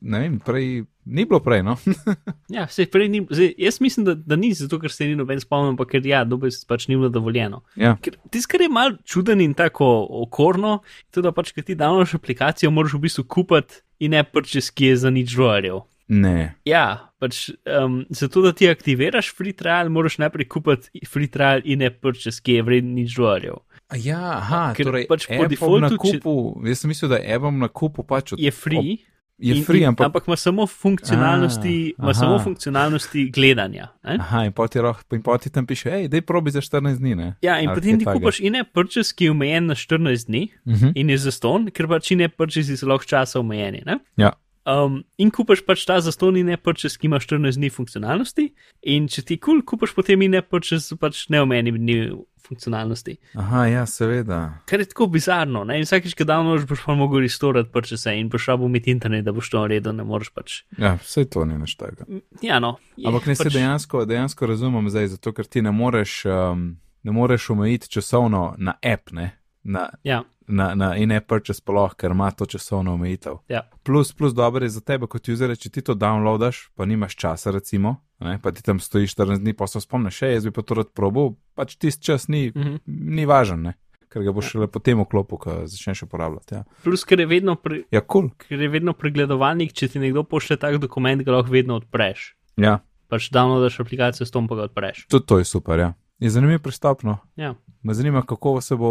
ne 0.00 0.20
vem, 0.20 0.36
prej 0.44 0.84
ni 1.06 1.24
bilo 1.24 1.40
prej. 1.40 1.62
No? 1.62 1.76
Ja, 2.52 2.66
se 2.68 2.84
prej 2.86 3.08
ni, 3.08 3.22
zdaj, 3.30 3.54
jaz 3.58 3.80
mislim, 3.80 4.04
da, 4.06 4.14
da 4.14 4.36
ni 4.36 4.52
zato, 4.54 4.78
ker 4.82 4.92
se 4.92 5.06
ni 5.08 5.16
noben 5.16 5.40
spomnil, 5.40 5.72
ampak 5.72 5.94
ker 5.96 6.06
ja, 6.06 6.24
dobe 6.28 6.50
pač 6.68 6.88
ni 6.90 6.96
bilo 6.98 7.08
dovoljeno. 7.08 7.62
ja. 7.76 7.96
Tisto, 8.30 8.50
kar 8.52 8.60
je 8.60 8.68
mal 8.68 8.96
čuden 9.04 9.40
in 9.40 9.54
tako 9.54 9.88
okorno, 10.26 10.80
je 11.08 11.16
to, 11.16 11.24
da 11.24 11.32
pač, 11.32 11.54
ker 11.56 11.64
ti 11.64 11.74
downloadiš 11.78 12.18
aplikacijo, 12.20 12.70
moraš 12.70 12.98
v 12.98 13.04
bistvu 13.08 13.24
kupiti 13.24 13.80
in 13.98 14.12
ne 14.12 14.20
purchase, 14.24 14.70
ki 14.74 14.92
je 14.92 14.96
za 15.06 15.10
nič 15.10 15.32
dolarjev. 15.38 15.86
Ne. 16.08 16.54
Ja, 16.64 17.10
pač 17.18 17.50
um, 17.66 18.04
zato, 18.10 18.42
da 18.42 18.52
ti 18.52 18.68
aktiviraš 18.68 19.32
free 19.34 19.52
trial, 19.52 19.88
moraš 19.88 20.18
najprej 20.18 20.46
kupiti 20.48 21.02
free 21.06 21.26
trial 21.26 21.60
in 21.64 21.78
ne 21.78 21.90
purchase, 21.90 22.38
ki 22.40 22.52
je 22.52 22.62
vreden 22.62 22.94
nič 22.94 23.16
dolarjev. 23.16 23.58
A 23.88 23.96
Ja, 23.96 24.38
aha, 24.38 24.74
Ker 24.74 24.86
torej, 24.86 25.06
pač 25.06 25.26
po 25.26 25.46
defaultu, 25.46 25.80
na 25.80 25.88
če- 25.90 25.98
kupu, 25.98 26.34
jaz 26.64 26.78
sem 26.78 26.88
mislil, 26.88 27.08
da 27.08 27.16
je 27.16 27.34
Apple 27.34 27.52
na 27.52 27.68
kupu 27.68 28.02
pač 28.02 28.32
od, 28.32 28.38
Je 28.38 28.50
free. 28.50 28.98
je 29.38 29.54
in- 29.54 29.64
free, 29.64 29.84
ampak, 29.84 30.06
ampak 30.06 30.26
ima 30.26 30.36
samo 30.36 30.66
funkcionalnosti, 30.66 31.74
A, 31.92 32.02
ima 32.02 32.14
samo 32.14 32.38
funkcionalnosti 32.38 33.30
gledanja. 33.30 33.88
Ne? 34.04 34.16
aha, 34.20 34.44
in 34.44 34.52
poti, 34.52 34.78
in 35.12 35.22
poti 35.22 35.50
tam 35.50 35.66
piše, 35.66 35.90
hej, 35.90 36.08
dej 36.08 36.20
probi 36.22 36.50
za 36.50 36.60
14 36.60 36.98
dni. 36.98 37.14
Ne? 37.14 37.34
Ja, 37.42 37.58
in 37.60 37.68
Ali 37.68 37.76
potem 37.76 37.98
ti 37.98 38.04
kupaš 38.06 38.40
in 38.40 38.52
ne 38.52 38.64
purchase, 38.64 39.12
ki 39.12 39.24
je 39.24 39.30
omejen 39.30 39.66
na 39.66 39.74
14 39.74 40.26
dni 40.26 40.48
Uh 40.64 40.72
-huh. 40.74 40.92
in 40.94 41.10
je 41.10 41.18
zaston, 41.18 41.70
ker 41.70 41.86
pač 41.86 42.10
in 42.10 42.18
ne 42.18 42.28
purchase 42.28 42.76
so 42.76 42.86
lahko 42.86 43.04
časa 43.04 43.40
omejeni. 43.40 43.82
Ne? 43.86 43.98
Ja, 44.16 44.32
Um, 44.66 45.04
in 45.22 45.30
kupaš 45.30 45.60
pač 45.62 45.84
ta 45.86 46.00
zaston 46.02 46.36
in 46.40 46.48
ne 46.50 46.56
purchase, 46.58 46.98
ki 46.98 47.06
ima 47.06 47.20
14 47.22 47.54
dni 47.60 47.68
funkcionalnosti, 47.70 48.48
in 48.90 49.04
če 49.06 49.22
ti 49.22 49.36
kul, 49.38 49.60
cool, 49.60 49.66
kupaš 49.78 49.92
potem 49.94 50.24
in 50.26 50.34
ne 50.34 50.42
purchase 50.42 50.96
pač 50.98 51.28
neomejeni 51.30 51.76
dni 51.76 51.98
funkcionalnosti. 52.46 53.16
aha, 53.34 53.66
ja, 53.66 53.86
seveda. 53.86 54.40
Kar 54.66 54.82
je 54.82 54.88
tako 54.90 55.06
bizarno, 55.06 55.64
ne? 55.64 55.78
in 55.78 55.86
vsakeč, 55.86 56.14
ko 56.18 56.26
downloadiš, 56.26 56.66
boš 56.66 56.82
pa 56.86 56.94
mogel 56.98 57.22
restorati 57.24 57.70
purchase 57.72 58.14
in 58.18 58.28
boš 58.32 58.48
rabo 58.50 58.66
imeti 58.66 58.90
internet, 58.94 59.24
da 59.26 59.34
boš 59.36 59.50
to 59.54 59.62
naredil, 59.62 59.94
ne 59.94 60.06
moreš 60.06 60.30
pač. 60.34 60.60
Ja, 60.78 60.96
vse 61.02 61.26
to 61.30 61.46
ni 61.46 61.58
naš 61.58 61.76
tega. 61.78 62.06
Ja, 62.42 62.60
no. 62.62 62.76
je 62.96 63.06
Ampak 63.06 63.30
ne 63.30 63.38
se 63.38 63.48
pač, 63.48 63.54
dejansko, 63.54 64.04
dejansko 64.04 64.50
razumem 64.50 64.90
zdaj, 64.90 65.14
zato 65.16 65.34
ker 65.36 65.46
ti 65.46 65.62
ne 65.62 65.74
moreš, 65.74 66.22
um, 66.26 66.68
ne 67.06 67.14
moreš 67.14 67.50
omejiti 67.54 67.90
časovno 67.98 68.54
na 68.58 68.78
app, 68.82 69.14
ne? 69.14 69.30
Na, 69.66 69.88
Ja, 70.02 70.22
na, 70.48 70.74
na 70.74 70.92
in-app 70.94 71.26
purchase 71.26 71.58
sploh, 71.58 71.90
ker 71.92 72.10
ima 72.10 72.30
to 72.30 72.46
časovno 72.46 72.94
omejitev. 72.94 73.40
ja. 73.48 73.64
Plus, 73.82 74.12
plus 74.12 74.32
dobro 74.32 74.62
je 74.62 74.70
za 74.70 74.80
tebe 74.80 75.06
kot 75.06 75.28
user, 75.28 75.50
če 75.52 75.68
ti 75.68 75.82
to 75.82 75.94
downloadaš, 75.94 76.70
pa 76.72 76.84
nimaš 76.84 77.16
časa, 77.16 77.50
recimo, 77.50 77.96
ne, 78.20 78.38
pa 78.38 78.50
ti 78.50 78.62
tam 78.62 78.78
stojiš 78.78 79.14
14 79.14 79.38
dni, 79.40 79.52
pa 79.52 79.66
se 79.66 79.80
spomniš, 79.80 80.14
še 80.14 80.32
jaz 80.32 80.44
bi 80.44 80.52
pa 80.52 80.62
to 80.62 80.74
rad 80.74 80.90
probal, 80.90 81.34
pač 81.54 81.76
tisti 81.76 82.02
čas 82.04 82.28
ni, 82.28 82.50
Mhm. 82.50 82.76
ni 82.86 83.24
važen, 83.24 83.62
ne, 83.62 83.74
ker 84.08 84.22
ga 84.22 84.32
boš 84.32 84.52
šele 84.52 84.66
potem 84.68 84.98
vklopil, 84.98 85.38
ko 85.38 85.66
začneš 85.66 86.02
uporabljati. 86.02 86.54
Ja, 86.54 86.64
Plus, 86.82 87.04
ker 87.04 87.20
je 87.20 87.26
vedno, 87.26 87.56
pre, 87.56 87.82
ja. 87.90 88.00
Cool. 88.02 88.30
ker 88.38 88.56
je 88.56 88.68
vedno 88.68 88.92
pregledovalnik, 88.94 89.72
če 89.72 89.88
ti 89.88 89.98
nekdo 89.98 90.22
pošlje 90.22 90.56
tak 90.58 90.78
dokument, 90.78 91.20
ga 91.20 91.32
lahko 91.32 91.50
vedno 91.50 91.76
odpreš. 91.76 92.34
Ja, 92.56 92.78
Pač 93.08 93.30
downloadaš 93.30 93.80
aplikacijo, 93.80 94.26
s 94.26 94.30
tom 94.30 94.48
pa 94.48 94.56
ga 94.56 94.62
odpreš. 94.64 95.06
tudi 95.06 95.26
to 95.26 95.38
je 95.38 95.44
super, 95.44 95.78
ja. 95.78 95.94
Je 96.18 96.30
zanimiv 96.30 96.58
pristop, 96.58 97.02
no. 97.02 97.18
Ja. 97.36 97.54
Me 97.86 97.94
zanima, 97.94 98.22
kako 98.26 98.60
se 98.60 98.76
bo, 98.76 98.90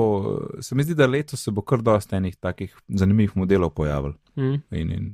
se 0.63 0.75
mi 0.75 0.83
zdi, 0.83 0.95
da 0.95 1.07
letos 1.07 1.43
se 1.43 1.51
bo 1.51 1.61
kar 1.61 1.81
dosta 1.83 2.15
enih 2.15 2.37
takih 2.39 2.75
zanimivih 2.87 3.35
modelov 3.37 3.73
pojavil. 3.75 4.13
Mm. 4.39 4.61
In, 4.71 4.91
in 4.91 5.09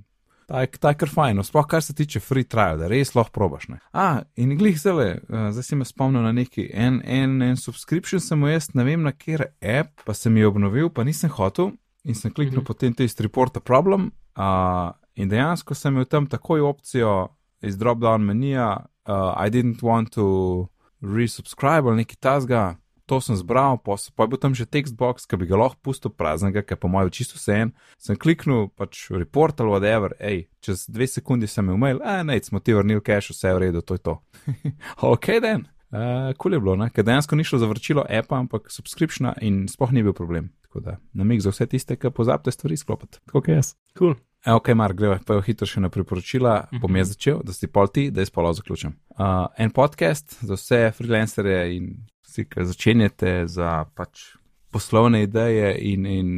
ta 0.51 0.61
je, 0.61 0.67
ta 0.67 0.91
je 0.91 0.99
kar 0.99 1.09
fajn, 1.09 1.39
no, 1.39 1.43
sploh 1.47 1.65
kar 1.67 1.81
se 1.83 1.95
tiče 1.95 2.19
free 2.19 2.43
trial, 2.43 2.77
da 2.77 2.89
res 2.91 3.13
lahko 3.15 3.31
probaš. 3.33 3.69
Ne. 3.71 3.79
A, 3.95 4.21
in 4.35 4.51
glih 4.59 4.77
zdaj, 4.79 5.13
uh, 5.23 5.47
zdaj 5.55 5.65
si 5.65 5.79
me 5.79 5.87
spomnil 5.87 6.25
na 6.25 6.33
neki, 6.35 6.67
en, 6.73 6.99
en, 7.05 7.37
en 7.45 7.57
subscription 7.57 8.21
sem 8.21 8.43
jaz, 8.51 8.69
ne 8.75 8.85
vem 8.85 9.01
na 9.07 9.15
kjer 9.15 9.47
app, 9.61 10.03
pa 10.05 10.13
sem 10.17 10.37
jo 10.37 10.51
obnovil, 10.51 10.91
pa 10.93 11.07
nisem 11.07 11.31
hotel 11.37 11.71
in 12.03 12.17
sem 12.17 12.33
kliknil 12.33 12.59
mm. 12.59 12.63
-hmm. 12.63 12.67
potem 12.67 12.93
test 12.93 13.21
report 13.21 13.57
a 13.57 13.59
problem. 13.59 14.11
Uh, 14.37 14.91
in 15.15 15.29
dejansko 15.29 15.75
sem 15.75 15.93
imel 15.93 16.05
tam 16.05 16.27
takoj 16.27 16.61
opcijo 16.61 17.27
iz 17.61 17.77
drop-down 17.77 18.25
menija, 18.25 18.85
uh, 19.07 19.45
I 19.45 19.49
didn't 19.49 19.81
want 19.81 20.13
to 20.13 20.67
resubscribe 21.01 21.89
ali 21.89 21.95
nekaj 21.97 22.15
tasga. 22.19 22.75
To 23.11 23.19
sem 23.19 23.35
zbral, 23.35 23.75
pa, 23.83 23.97
je 23.99 24.27
bil 24.31 24.39
tam 24.39 24.53
že 24.55 24.63
tekstbox, 24.63 25.27
ki 25.27 25.35
bi 25.41 25.49
ga 25.49 25.57
lahko 25.59 25.83
pustil 25.83 26.13
praznega, 26.15 26.63
ker 26.63 26.79
po 26.79 26.87
mojem 26.87 27.11
čisto 27.11 27.35
vse 27.35 27.57
en. 27.65 27.73
Sem 27.99 28.15
kliknil 28.15 28.69
pač 28.71 29.09
report 29.11 29.59
ali 29.59 29.73
whatever, 29.73 30.15
hej, 30.23 30.45
čez 30.63 30.85
dve 30.87 31.09
sekundi 31.11 31.49
sem 31.51 31.67
imel 31.67 31.81
mail, 31.81 31.99
a 32.07 32.23
ne, 32.23 32.39
smo 32.39 32.63
ti 32.63 32.71
vrnili 32.71 33.03
cache, 33.03 33.35
vse 33.35 33.51
je 33.51 33.57
v 33.57 33.61
redu, 33.65 33.81
to 33.83 33.99
je 33.99 34.03
to. 34.07 34.15
ok, 35.11 35.27
den. 35.43 35.67
Uh, 35.91 36.31
kul 36.39 36.55
je 36.55 36.61
bilo, 36.63 36.77
ne? 36.79 36.87
ker 36.87 37.03
dejansko 37.03 37.35
ni 37.35 37.43
šlo 37.43 37.59
za 37.59 37.67
vrčilo 37.67 38.05
appa, 38.07 38.39
ampak 38.39 38.71
subscriptiona 38.71 39.35
in 39.43 39.65
sploh 39.67 39.91
ni 39.91 40.05
bil 40.07 40.15
problem. 40.15 40.47
Tako 40.63 40.79
da 40.85 40.95
namig 41.11 41.43
za 41.43 41.51
vse 41.51 41.67
tiste, 41.67 41.99
ki 41.99 42.13
pozabite 42.15 42.55
stvari 42.55 42.79
sklopiti. 42.79 43.19
Tako 43.27 43.41
kot 43.41 43.51
jaz. 43.51 43.73
Cool. 43.99 44.15
E, 44.45 44.53
ok, 44.55 44.71
Mark, 44.79 44.95
greva 44.95 45.19
pa 45.27 45.41
hitro 45.43 45.67
še 45.67 45.83
na 45.83 45.91
priporočila. 45.91 46.71
Bom 46.79 46.95
jaz 46.95 47.11
začel, 47.11 47.43
da 47.43 47.51
si 47.51 47.67
pol 47.67 47.91
ti, 47.91 48.07
da 48.07 48.23
jaz 48.23 48.31
polo 48.31 48.55
zaključim. 48.55 48.95
Uh, 49.19 49.51
en 49.59 49.75
podcast 49.75 50.39
za 50.39 50.55
vse 50.55 50.79
freelancere 50.95 51.59
in 51.75 51.91
vsi, 52.31 52.47
ki 52.47 52.63
začenjate 52.63 53.43
za 53.51 53.83
pač 53.95 54.37
poslovne 54.71 55.23
ideje 55.23 55.75
in, 55.91 56.05
in 56.07 56.29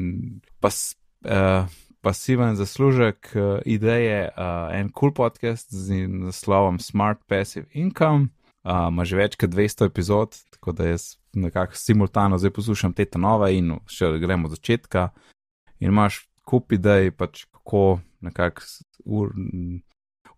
pas, 0.60 0.96
uh, 1.22 1.70
pasiven 2.02 2.56
zaslužek 2.58 3.30
uh, 3.36 3.62
ideje, 3.66 4.30
uh, 4.34 4.74
en 4.74 4.90
cool 4.90 5.14
podcast 5.14 5.70
z 5.70 6.08
naslovom 6.08 6.80
Smart 6.80 7.22
Passive 7.30 7.70
Income. 7.74 8.34
Ima 8.64 9.04
že 9.04 9.18
več 9.20 9.34
kot 9.36 9.52
200 9.52 9.90
epizod, 9.92 10.38
tako 10.56 10.72
da 10.72 10.86
jaz 10.88 11.18
nekako 11.36 11.76
simultano 11.76 12.38
zdaj 12.40 12.54
poslušam 12.56 12.94
te 12.96 13.04
nove 13.20 13.50
in 13.52 13.74
še 13.92 14.08
gremo 14.24 14.48
od 14.48 14.56
začetka. 14.56 15.10
In 15.84 15.92
imaš 15.92 16.22
kup 16.48 16.72
idej, 16.72 17.12
pač 17.12 17.44
kako 17.52 18.00
nekako 18.24 18.64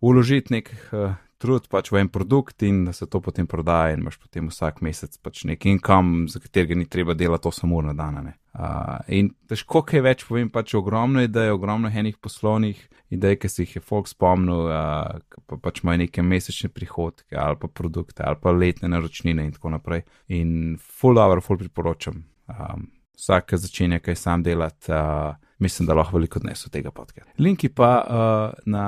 uložiti 0.02 0.58
nek 0.58 0.72
uh, 0.90 1.14
trud 1.38 1.68
pač 1.68 1.90
v 1.92 2.00
en 2.00 2.08
produkt 2.08 2.62
in 2.64 2.84
da 2.86 2.92
se 2.96 3.06
to 3.06 3.20
potem 3.20 3.46
prodaja 3.46 3.94
in 3.94 4.00
imaš 4.00 4.18
potem 4.22 4.48
vsak 4.48 4.80
mesec 4.84 5.18
pač 5.22 5.44
nek 5.48 5.66
income, 5.66 6.28
za 6.32 6.40
katerega 6.40 6.76
ni 6.78 6.86
treba 6.88 7.14
delati 7.14 7.48
8 7.48 7.72
ur 7.76 7.84
na 7.84 7.94
dan. 7.96 8.32
Uh, 8.56 9.02
in 9.12 9.30
težko 9.48 9.82
kaj 9.84 10.00
več 10.00 10.24
povem, 10.24 10.48
pač 10.48 10.72
ogromno 10.78 11.20
idej, 11.24 11.52
ogromno 11.52 11.90
enih 11.92 12.16
poslovnih 12.16 12.80
idej, 13.12 13.36
ki 13.42 13.50
si 13.52 13.66
jih 13.66 13.76
je 13.76 13.84
Fox 13.84 14.16
spomnil, 14.16 14.70
uh, 14.72 15.40
pa 15.46 15.58
pač 15.60 15.82
imajo 15.84 16.06
neke 16.06 16.24
mesečne 16.24 16.72
prihodke 16.72 17.36
ali 17.36 17.60
pa 17.60 17.68
produkte 17.68 18.24
ali 18.24 18.40
pa 18.40 18.54
letne 18.56 18.88
naročnine 18.88 19.44
in 19.44 19.52
tako 19.52 19.76
naprej. 19.76 20.06
In 20.32 20.78
full 20.80 21.20
hour, 21.20 21.44
full 21.44 21.60
priporočam. 21.60 22.24
Um, 22.48 22.88
vsak, 23.16 23.50
ki 23.50 23.60
začne 23.60 24.00
kaj 24.00 24.16
sam 24.16 24.42
delati, 24.46 24.92
uh, 24.92 25.36
mislim, 25.58 25.88
da 25.88 25.94
lahko 25.94 26.16
veliko 26.16 26.40
odnese 26.40 26.68
od 26.68 26.72
tega 26.72 26.90
podka. 26.90 27.28
Linki 27.38 27.68
pa 27.68 27.92
uh, 28.00 28.64
na 28.64 28.86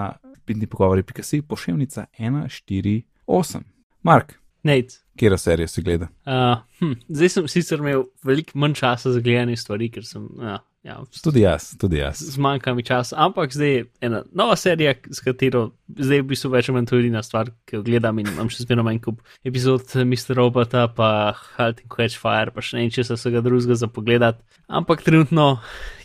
bitni 0.49 0.69
pogovori, 0.71 1.05
pika 1.07 1.23
si 1.23 1.43
pošiljnica 1.43 2.07
148. 2.19 3.67
Mark. 4.03 4.35
Nate. 4.63 5.03
Kjer 5.19 5.39
serijo 5.39 5.69
si 5.69 5.83
gleda? 5.83 6.09
Uh, 6.27 6.59
hm, 6.81 6.97
zdaj 7.09 7.29
sem 7.35 7.49
sicer 7.51 7.83
imel 7.83 8.05
veliko 8.25 8.59
manj 8.59 8.75
časa 8.81 9.13
za 9.15 9.21
gledanje 9.21 9.57
stvari, 9.57 9.91
ker 9.95 10.07
sem. 10.07 10.27
Ja, 10.41 10.59
ja, 10.83 10.99
tudi 11.23 11.43
jaz, 11.43 11.73
tudi 11.79 11.99
jaz. 11.99 12.21
Zmanjka 12.35 12.75
mi 12.75 12.83
čas, 12.83 13.13
ampak 13.17 13.53
zdaj 13.53 13.73
je 13.73 13.85
ena 14.01 14.23
nova 14.33 14.57
serija, 14.57 14.95
s 15.11 15.21
katero 15.25 15.71
zdaj 15.89 16.23
v 16.23 16.29
bistvu 16.31 16.51
več 16.53 16.69
ali 16.69 16.77
manj 16.79 16.89
tudi 16.91 17.11
na 17.13 17.23
stvar, 17.23 17.51
ki 17.67 17.79
jo 17.79 17.83
gledam 17.87 18.21
in 18.23 18.29
imam 18.31 18.51
še 18.53 18.65
zmerno 18.65 18.85
manj 18.87 19.01
kup 19.05 19.23
epizod 19.47 19.91
Mr. 19.95 20.37
Robota, 20.39 20.87
pa 20.89 21.35
Halt 21.57 21.83
in 21.83 21.91
Catch 21.93 22.21
Fire, 22.21 22.55
pa 22.55 22.65
še 22.65 22.79
ne 22.79 22.93
če 22.95 23.05
se 23.09 23.19
vsega 23.19 23.43
drugega 23.45 23.79
za 23.79 23.91
pogledat. 23.91 24.41
Ampak 24.69 25.03
trenutno 25.03 25.59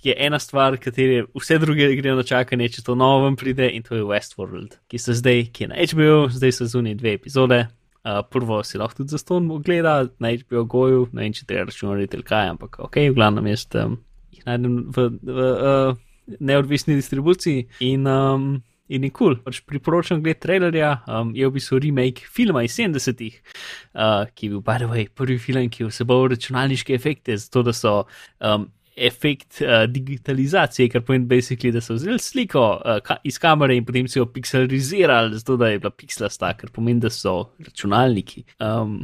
je 0.03 0.15
ena 0.17 0.39
stvar, 0.39 0.79
kateri 0.81 1.21
vse 1.35 1.59
druge 1.61 1.91
grejo 1.99 2.17
na 2.19 2.25
čakanje, 2.27 2.71
če 2.77 2.87
to 2.89 2.97
novo 2.99 3.27
vam 3.27 3.37
pride 3.39 3.69
in 3.69 3.85
to 3.85 3.99
je 3.99 4.07
Westworld, 4.07 4.79
ki 4.89 4.99
se 4.99 5.15
zdaj, 5.19 5.47
ki 5.53 5.67
je 5.67 5.71
na 5.71 5.87
HBO, 5.93 6.17
zdaj 6.33 6.57
so 6.59 6.69
zunaj 6.77 6.99
dve 6.99 7.17
epizode. 7.19 7.65
Uh, 8.03 8.17
prvo 8.27 8.57
si 8.67 8.75
lahko 8.75 8.97
tudi 8.97 9.13
za 9.15 9.17
ston 9.21 9.45
ogleda, 9.55 10.09
na 10.19 10.33
HBO 10.35 10.65
goju, 10.67 11.05
ne 11.15 11.23
vem, 11.23 11.35
če 11.35 11.45
treba 11.47 11.69
računati 11.69 12.19
kaj, 12.19 12.49
ampak 12.51 12.81
ok, 12.83 12.97
v 13.05 13.13
glavnem 13.15 13.47
jaz 13.47 13.63
um, 13.79 13.95
jih 14.43 14.51
najdem 14.51 14.77
v, 14.91 15.07
v 15.23 15.47
uh, 15.53 15.95
neodvisni 16.39 16.95
distribuciji 16.99 17.67
in, 17.79 18.07
um, 18.07 18.61
in 18.87 19.07
je 19.07 19.11
kul. 19.11 19.35
Cool. 19.35 19.39
Pač 19.47 19.61
priporočam 19.67 20.21
gled 20.23 20.39
trailerja, 20.43 20.97
um, 21.07 21.33
je 21.35 21.47
v 21.47 21.55
bistvu 21.57 21.81
remake 21.83 22.27
filma 22.27 22.63
iz 22.67 22.75
70-ih, 22.77 23.39
uh, 23.95 24.23
ki 24.35 24.47
je 24.47 24.53
bil, 24.53 24.61
by 24.63 24.79
the 24.83 24.91
way, 24.91 25.07
prvi 25.07 25.39
film, 25.41 25.67
ki 25.71 25.85
je 25.85 25.91
vseboval 25.91 26.33
računalniške 26.35 26.95
efekte, 26.95 27.37
zato 27.39 27.65
da 27.67 27.75
so 27.75 27.95
um, 28.39 28.69
efekt 28.93 29.63
uh, 29.63 29.83
digitalizacije, 29.89 30.91
kar 30.93 31.01
pomeni, 31.01 31.25
basically, 31.25 31.73
da 31.73 31.81
so 31.81 31.97
vzeli 31.97 32.19
sliko 32.21 32.65
uh, 32.77 32.99
ka 33.03 33.17
iz 33.25 33.39
kamere 33.41 33.77
in 33.77 33.85
potem 33.87 34.07
so 34.07 34.21
jo 34.21 34.29
pixelizirali, 34.29 35.39
zato 35.41 35.57
da 35.57 35.71
je 35.73 35.81
bila 35.81 35.91
pixelasta, 35.97 36.53
kar 36.59 36.71
pomeni, 36.73 37.01
da 37.03 37.09
so 37.09 37.39
računalniki. 37.63 38.45
Um, 38.61 39.01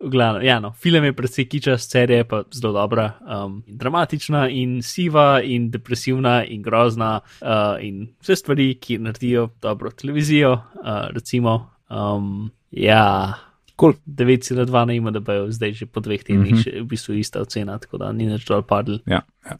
Glavno, 0.00 0.40
ja, 0.40 0.60
no, 0.60 0.72
film 0.72 1.04
je 1.04 1.12
predvsej 1.12 1.44
kičast, 1.48 1.92
serija 1.92 2.24
pa 2.24 2.42
zelo 2.56 2.72
dobra, 2.72 3.10
um, 3.20 3.58
in 3.66 3.76
dramatična, 3.76 4.46
in 4.48 4.78
siva, 4.82 5.42
in 5.44 5.68
depresivna, 5.70 6.38
in 6.44 6.62
grozna, 6.62 7.18
uh, 7.42 7.76
in 7.84 8.06
vse 8.22 8.36
stvari, 8.36 8.74
ki 8.80 8.98
naredijo 8.98 9.50
dobro 9.60 9.90
televizijo. 9.90 10.52
Uh, 10.52 11.10
recimo, 11.12 11.70
um, 11.90 12.50
ja, 12.70 13.34
Cool. 13.80 13.94
9,2 14.06 14.84
na 14.84 14.92
ima, 14.92 15.10
da 15.10 15.20
bojo 15.20 15.46
zdaj 15.50 15.72
že 15.72 15.86
po 15.86 16.00
dveh 16.00 16.24
tednih, 16.24 16.52
mm 16.52 16.58
-hmm. 16.58 16.80
v 16.80 16.84
bistvu 16.84 17.14
ista 17.14 17.40
ocena, 17.40 17.78
tako 17.78 17.98
da 17.98 18.12
ni 18.12 18.26
več 18.28 18.44
dol 18.44 18.62
padl. 18.62 19.00
Ja, 19.06 19.22
ja. 19.44 19.56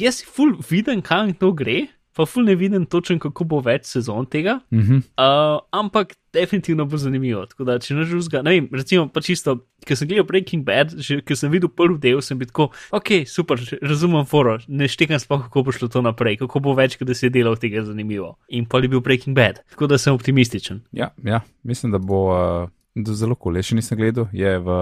Jaz 0.00 0.14
si 0.14 0.26
ful 0.26 0.56
viden, 0.70 1.02
kam 1.02 1.34
to 1.34 1.52
gre, 1.52 1.86
pa 2.16 2.26
ful 2.26 2.44
ne 2.46 2.54
vidim 2.54 2.86
točno, 2.86 3.18
kako 3.18 3.44
bo 3.44 3.60
več 3.64 3.86
sezon 3.90 4.26
tega. 4.26 4.60
Mm 4.70 4.80
-hmm. 4.80 4.98
uh, 4.98 5.60
ampak 5.70 6.14
definitivno 6.32 6.84
bo 6.84 6.96
zanimivo. 6.96 7.46
Tako 7.46 7.64
da, 7.64 7.78
če 7.78 7.94
ne 7.94 8.04
žuzga, 8.04 8.42
ne 8.42 8.50
vem, 8.50 8.68
recimo 8.72 9.08
pa 9.08 9.20
čisto, 9.20 9.56
ker 9.86 9.96
sem 9.96 10.08
gledal 10.08 10.26
Breaking 10.26 10.64
Bad, 10.64 10.94
že 10.98 11.20
ker 11.22 11.36
sem 11.36 11.50
videl 11.50 11.68
prvi 11.68 11.98
del, 11.98 12.20
sem 12.22 12.38
bil 12.38 12.46
tako, 12.46 12.70
ok, 12.90 13.10
super, 13.26 13.60
razumem 13.82 14.24
foro, 14.24 14.58
ne 14.68 14.88
štekam 14.88 15.18
sploh, 15.18 15.42
kako 15.42 15.62
bo 15.62 15.72
šlo 15.72 15.88
to 15.88 16.02
naprej, 16.02 16.36
kako 16.36 16.60
bo 16.60 16.74
več, 16.74 16.98
da 16.98 17.14
se 17.14 17.26
je 17.26 17.30
delal 17.30 17.56
tega 17.56 17.82
zanimivo. 17.82 18.36
In 18.48 18.66
pa 18.66 18.78
je 18.78 18.88
bil 18.88 19.00
Breaking 19.00 19.36
Bad, 19.36 19.62
tako 19.70 19.86
da 19.86 19.98
sem 19.98 20.14
optimističen. 20.14 20.80
Ja, 20.92 21.10
ja, 21.24 21.40
mislim, 21.62 21.92
da 21.92 21.98
bo. 21.98 22.24
Uh... 22.62 22.70
Zelo 22.94 23.34
kul, 23.34 23.56
cool. 23.56 23.62
še 23.62 23.74
nisem 23.74 23.98
gledal, 23.98 24.28
je 24.30 24.58
v 24.62 24.74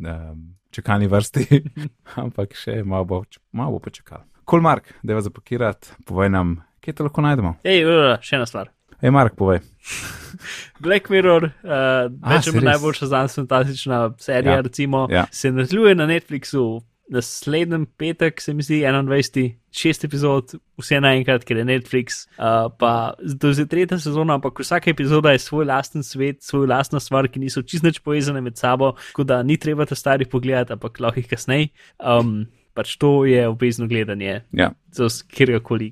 um, 0.00 0.38
čakalni 0.72 1.10
vrsti, 1.12 1.60
ampak 2.22 2.56
še 2.56 2.80
malo 2.88 3.04
bo, 3.04 3.18
malo 3.52 3.76
bo 3.76 3.84
počakal. 3.84 4.24
Kul, 4.48 4.64
cool, 4.64 4.80
da 5.04 5.14
vas 5.14 5.26
zapakirati, 5.28 5.92
povej 6.08 6.32
nam, 6.32 6.56
kje 6.80 6.96
te 6.96 7.06
lahko 7.06 7.24
najdemo. 7.24 7.54
Ej, 7.64 7.84
uh, 7.86 8.12
še 8.24 8.38
ena 8.40 8.48
stvar. 8.48 8.72
Ej, 9.00 9.12
Mark, 9.14 9.36
povej. 9.36 9.62
Black 10.84 11.10
Mirror, 11.12 11.44
uh, 11.44 11.72
ali 12.22 12.52
manj 12.52 12.64
najboljša 12.64 13.06
znanstvena 13.06 13.48
fantastična 13.48 14.00
serija, 14.18 14.60
ja. 14.60 14.60
recimo, 14.60 15.06
ja. 15.10 15.26
se 15.30 15.52
nadaljuje 15.52 15.94
na 15.94 16.06
Netflixu, 16.06 16.80
naslednji 17.10 17.86
petek, 17.98 18.40
se 18.40 18.54
mi 18.54 18.62
zdi, 18.62 18.82
21, 18.86 19.54
šest 19.74 20.04
epizod, 20.04 20.54
vse 20.78 21.00
naenkrat, 21.02 21.44
ker 21.44 21.58
je 21.58 21.64
Netflix, 21.66 22.22
uh, 22.38 22.70
pa 22.78 23.14
to 23.40 23.50
je 23.50 23.66
tretja 23.70 23.98
sezona, 23.98 24.36
ampak 24.38 24.62
vsaka 24.62 24.92
epizoda 24.92 25.34
je 25.34 25.42
svoj 25.42 25.66
lasten 25.70 26.06
svet, 26.06 26.42
svoj 26.44 26.68
lastna 26.70 27.00
stvar, 27.00 27.28
ki 27.28 27.42
niso 27.42 27.62
čistneč 27.62 27.98
povezane 28.04 28.40
med 28.44 28.58
sabo, 28.58 28.92
tako 29.10 29.26
da 29.26 29.42
ni 29.42 29.58
treba 29.58 29.86
ta 29.86 29.98
starih 29.98 30.28
pogledati, 30.30 30.76
ampak 30.76 31.00
lahko 31.00 31.20
jih 31.20 31.28
kasneje. 31.30 31.70
Um, 31.98 32.44
pač 32.74 32.94
to 32.96 33.24
je 33.26 33.48
obvezno 33.48 33.88
gledanje, 33.90 34.42
ja. 34.52 34.70
za 34.94 35.10
kjerkoli, 35.34 35.90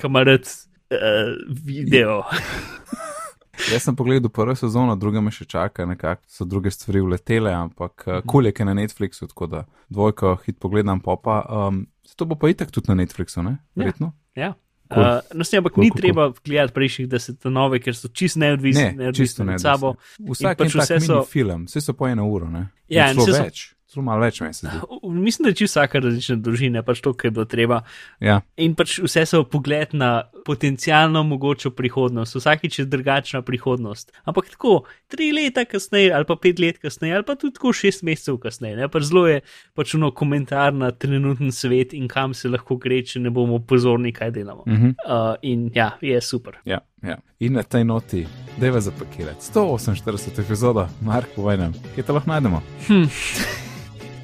kamarat 0.00 0.48
uh, 0.90 1.34
video. 1.64 2.22
Jaz 3.72 3.82
sem 3.82 3.96
pogledal 3.96 4.28
prvo 4.28 4.54
sezono, 4.58 4.96
druga 4.96 5.20
me 5.22 5.30
še 5.30 5.46
čaka, 5.48 5.86
nekako 5.86 6.26
so 6.28 6.44
druge 6.44 6.72
stvari 6.74 7.00
uletele, 7.00 7.52
ampak 7.54 8.02
kul 8.02 8.16
uh, 8.16 8.24
cool 8.30 8.48
je, 8.50 8.54
je 8.58 8.66
na 8.66 8.74
Netflixu, 8.74 9.28
tako 9.30 9.46
da 9.46 9.62
dvojko 9.94 10.34
hit 10.44 10.58
pogledam, 10.60 11.00
popa. 11.00 11.38
Um, 11.48 11.84
to 12.16 12.26
bo 12.26 12.38
pa 12.40 12.50
itak 12.50 12.74
tudi 12.74 12.90
na 12.90 12.98
Netflixu, 12.98 13.44
ne? 13.46 13.56
Verjetno. 13.78 14.12
Ja. 14.34 14.50
ja. 14.50 14.52
Cool. 14.92 15.04
Uh, 15.06 15.38
no, 15.38 15.46
snem, 15.46 15.62
ampak 15.62 15.78
cool, 15.78 15.86
ni 15.86 15.92
cool, 15.92 16.02
treba 16.02 16.26
cool. 16.28 16.42
gledati 16.44 16.74
prejšnjih 16.76 17.06
deset 17.08 17.46
nove, 17.48 17.80
ker 17.80 17.96
so 17.96 18.10
čist 18.12 18.36
neodvisni, 18.42 18.90
ne, 18.90 19.06
neodvisni 19.06 19.46
med 19.48 19.62
sabo. 19.62 19.94
Vsak 20.18 20.60
pač 20.60 20.76
je 20.76 21.00
so... 21.06 21.22
film, 21.28 21.64
vse 21.70 21.80
so 21.80 21.94
po 21.96 22.10
eno 22.10 22.26
uro, 22.28 22.50
ne? 22.52 22.66
Ja, 22.92 23.08
in 23.14 23.22
vse 23.22 23.32
so 23.32 23.46
več 23.46 23.64
zelo 23.94 24.04
malo 24.06 24.24
več 24.24 24.40
mesecev. 24.44 24.84
Mislim, 25.26 25.44
da 25.44 25.52
je 25.52 25.60
čisto 25.62 25.80
vsaka 25.80 26.02
različna 26.04 26.36
družina, 26.42 26.82
pač 26.86 27.00
to, 27.04 27.12
kar 27.16 27.30
je 27.30 27.34
bilo 27.38 27.46
treba. 27.48 27.80
Ja. 28.20 28.40
In 28.60 28.76
pač 28.78 28.98
vse 29.02 29.24
so 29.28 29.42
pogled 29.48 29.94
na 29.96 30.28
potencijalno 30.44 31.22
mogočo 31.26 31.72
prihodnost, 31.74 32.36
vsakič 32.36 32.78
je 32.78 32.86
drugačna 32.90 33.42
prihodnost. 33.42 34.12
Ampak 34.28 34.50
tako, 34.54 34.84
tri 35.08 35.30
leta 35.32 35.64
kasneje, 35.68 36.12
ali 36.14 36.28
pa 36.28 36.36
pet 36.40 36.60
let 36.62 36.80
kasneje, 36.82 37.16
ali 37.16 37.26
pa 37.26 37.38
tudi 37.40 37.56
tako 37.56 37.72
šest 37.76 38.04
mesecev 38.06 38.38
kasneje. 38.42 38.88
Pač 38.92 39.08
zelo 39.10 39.26
je 39.30 39.40
pač 39.74 39.94
uno 39.98 40.10
komentar 40.14 40.74
na 40.74 40.90
trenutni 40.92 41.52
svet 41.52 41.94
in 41.96 42.08
kam 42.08 42.34
se 42.34 42.52
lahko 42.52 42.76
gre, 42.80 43.02
če 43.06 43.24
ne 43.24 43.32
bomo 43.34 43.60
pozorni, 43.64 44.12
kaj 44.12 44.34
delamo. 44.34 44.66
Uh 44.66 44.72
-huh. 44.72 44.94
uh, 45.06 45.36
in 45.42 45.70
ja, 45.74 45.94
je 46.00 46.20
super. 46.20 46.60
Ja. 46.64 46.80
Ja. 47.04 47.18
In 47.38 47.52
na 47.52 47.62
tej 47.62 47.84
noti, 47.84 48.26
da 48.60 48.66
je 48.66 48.80
zapakirati 48.80 49.40
148 49.54 50.40
epizoda, 50.40 50.88
Mark, 51.00 51.26
povej 51.36 51.58
nam, 51.58 51.72
kje 51.94 52.02
te 52.02 52.12
lahko 52.12 52.30
najdemo. 52.30 52.62
Hm. 52.86 53.04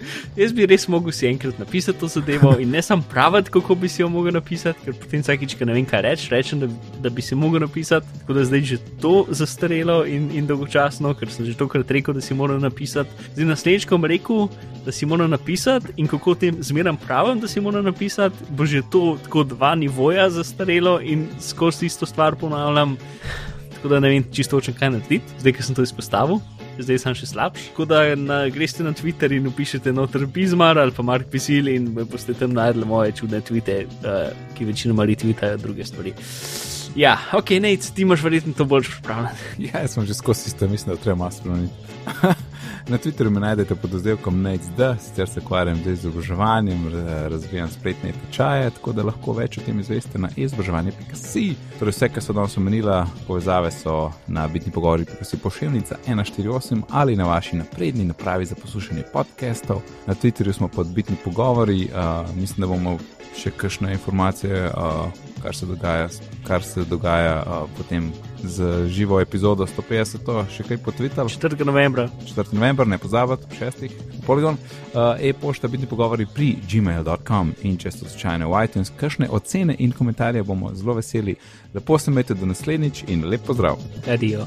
Jaz 0.40 0.52
bi 0.56 0.66
res 0.66 0.86
mogel 0.88 1.12
si 1.12 1.26
enkrat 1.28 1.58
napisati 1.58 1.98
to 2.00 2.08
zadevo 2.08 2.54
in 2.60 2.70
ne 2.70 2.82
sam 2.82 3.02
praviti, 3.02 3.50
kako 3.50 3.74
bi 3.74 3.88
si 3.88 4.02
jo 4.02 4.08
mogel 4.08 4.34
napisati, 4.36 4.80
ker 4.84 4.96
potem 5.00 5.24
vsakič, 5.24 5.56
ki 5.58 5.68
ne 5.68 5.76
vem 5.76 5.86
kaj 5.88 6.02
reči, 6.06 6.28
rečem, 6.32 6.62
da, 6.64 6.68
da 7.02 7.12
bi 7.12 7.22
si 7.22 7.38
mogel 7.38 7.64
napisati. 7.64 8.06
Tako 8.20 8.36
da 8.38 8.44
zdaj 8.44 8.64
že 8.70 8.78
to 9.02 9.14
zastarelo 9.28 10.02
in, 10.06 10.30
in 10.36 10.46
dolgočasno, 10.46 11.14
ker 11.18 11.32
sem 11.32 11.48
že 11.48 11.56
tokrat 11.58 11.90
rekel, 11.90 12.14
da 12.16 12.24
si 12.24 12.34
moram 12.34 12.62
napisati. 12.62 13.10
Zdaj 13.34 13.50
naslednjič, 13.52 13.88
ko 13.88 13.98
bom 13.98 14.08
rekel, 14.10 14.48
da 14.84 14.92
si 14.92 15.06
moram 15.06 15.30
napisati 15.30 15.94
in 15.96 16.08
kako 16.10 16.34
tem 16.34 16.62
zmeram 16.62 16.96
pravim, 16.96 17.40
da 17.40 17.48
si 17.48 17.60
moram 17.60 17.84
napisati, 17.84 18.36
bo 18.50 18.66
že 18.66 18.82
to 18.90 19.18
tako 19.24 19.44
dva 19.44 19.74
nivoja 19.74 20.30
zastarelo 20.30 21.00
in 21.00 21.28
skozi 21.40 21.86
isto 21.86 22.06
stvar 22.06 22.36
ponavljam. 22.36 22.96
Tako 23.74 23.88
da 23.88 24.00
ne 24.00 24.08
vem 24.08 24.24
čisto, 24.32 24.60
če 24.60 24.74
kaj 24.76 24.90
narediti, 24.92 25.40
zdaj, 25.40 25.52
ki 25.56 25.62
sem 25.64 25.76
to 25.76 25.82
izpostavil 25.82 26.40
zdaj 26.82 27.02
sem 27.04 27.16
še 27.18 27.30
slabši. 27.32 27.70
Tako 27.72 27.86
da 27.90 28.02
na, 28.16 28.40
greste 28.52 28.84
na 28.86 28.92
Twitter 28.96 29.32
in 29.36 29.46
napišete 29.48 29.92
noter 29.92 30.26
Bizmar 30.26 30.78
ali 30.78 30.94
pa 30.96 31.04
Mark 31.06 31.30
Pisil 31.32 31.68
in 31.72 31.92
boste 32.00 32.34
tam 32.34 32.54
najdli 32.56 32.88
moje 32.88 33.16
čudne 33.22 33.40
tvite, 33.40 33.84
uh, 33.86 34.32
ki 34.58 34.68
večinoma 34.68 35.06
retvitajo 35.08 35.60
druge 35.62 35.86
stvari. 35.86 36.14
Ja, 36.98 37.16
ok, 37.32 37.50
Nate, 37.62 37.94
ti 37.94 38.02
imaš 38.02 38.22
verjetno 38.26 38.52
to 38.58 38.64
bolj 38.64 38.88
pripravljeno. 38.90 39.36
Ja, 39.58 39.86
sem 39.88 40.06
že 40.06 40.14
skozi 40.14 40.48
sistem, 40.50 40.70
mislim, 40.70 40.94
da 40.94 41.02
treba 41.02 41.18
malo 41.18 41.30
spremeniti. 41.30 41.74
Na 42.88 42.98
Twitterju 42.98 43.30
me 43.30 43.40
najdete 43.40 43.74
pod 43.74 43.94
oddelkom 43.94 44.42
NateD, 44.42 45.00
sicer 45.00 45.28
se 45.28 45.40
ukvarjam 45.40 45.76
z 45.84 45.92
izobraževanjem, 45.92 46.92
razvijam 47.28 47.68
spletne 47.70 48.12
tečaje, 48.12 48.70
tako 48.70 48.92
da 48.92 49.02
lahko 49.02 49.32
več 49.32 49.58
o 49.58 49.64
tem 49.66 49.80
izveste 49.80 50.18
na 50.18 50.30
izobraževanje.si. 50.36 51.44
Torej, 51.78 51.94
vse, 51.94 52.08
kar 52.08 52.24
so 52.24 52.32
danes 52.32 52.56
omenila, 52.58 53.04
povezave 53.26 53.70
so 53.70 54.12
na 54.26 54.48
bitni 54.48 54.72
pogovori.si 54.72 55.38
pošiljnica 55.38 55.96
148 56.06 56.82
ali 56.90 57.16
na 57.16 57.24
vaši 57.24 57.56
napredni 57.56 58.04
napravi 58.04 58.46
za 58.46 58.54
poslušanje 58.54 59.02
podcastov. 59.12 59.82
Na 60.06 60.14
Twitterju 60.14 60.52
smo 60.52 60.68
pod 60.68 60.86
bitni 60.94 61.16
pogovori, 61.24 61.88
uh, 61.92 62.36
mislim, 62.36 62.60
da 62.60 62.66
bomo 62.66 62.98
še 63.36 63.50
kakšne 63.50 63.92
informacije, 63.92 64.66
uh, 64.66 65.06
kar 65.42 65.56
se 65.56 65.66
dogaja, 65.66 66.08
kar 66.46 66.62
se 66.62 66.84
dogaja 66.84 67.42
uh, 67.42 67.68
potem 67.76 68.12
z 68.44 68.86
živo 68.88 69.20
epizodo 69.20 69.66
150, 69.66 70.24
to 70.24 70.44
še 70.50 70.64
kaj 70.68 70.78
potvital. 70.84 71.28
4. 71.28 71.64
novembra. 71.64 72.08
4. 72.28 72.54
novembra, 72.54 72.84
ne 72.84 72.98
pozabite, 72.98 73.48
6. 73.58 73.90
poligon. 74.26 74.56
Uh, 74.94 75.14
E-pošta 75.20 75.68
biti 75.68 75.86
pogovori 75.86 76.26
pri 76.26 76.56
gmail.com 76.72 77.54
in 77.62 77.78
če 77.78 77.90
ste 77.90 78.08
slučajno 78.08 78.50
v 78.50 78.64
iTunes, 78.64 78.92
kakšne 78.96 79.30
ocene 79.30 79.76
in 79.78 79.92
komentarje 79.92 80.42
bomo 80.42 80.74
zelo 80.74 80.98
veseli. 80.98 81.36
Lepo 81.74 81.98
se 81.98 82.10
imejte 82.10 82.34
do 82.34 82.46
naslednjič 82.46 83.04
in 83.08 83.24
lep 83.28 83.46
pozdrav. 83.46 83.78
Adijo. 84.08 84.46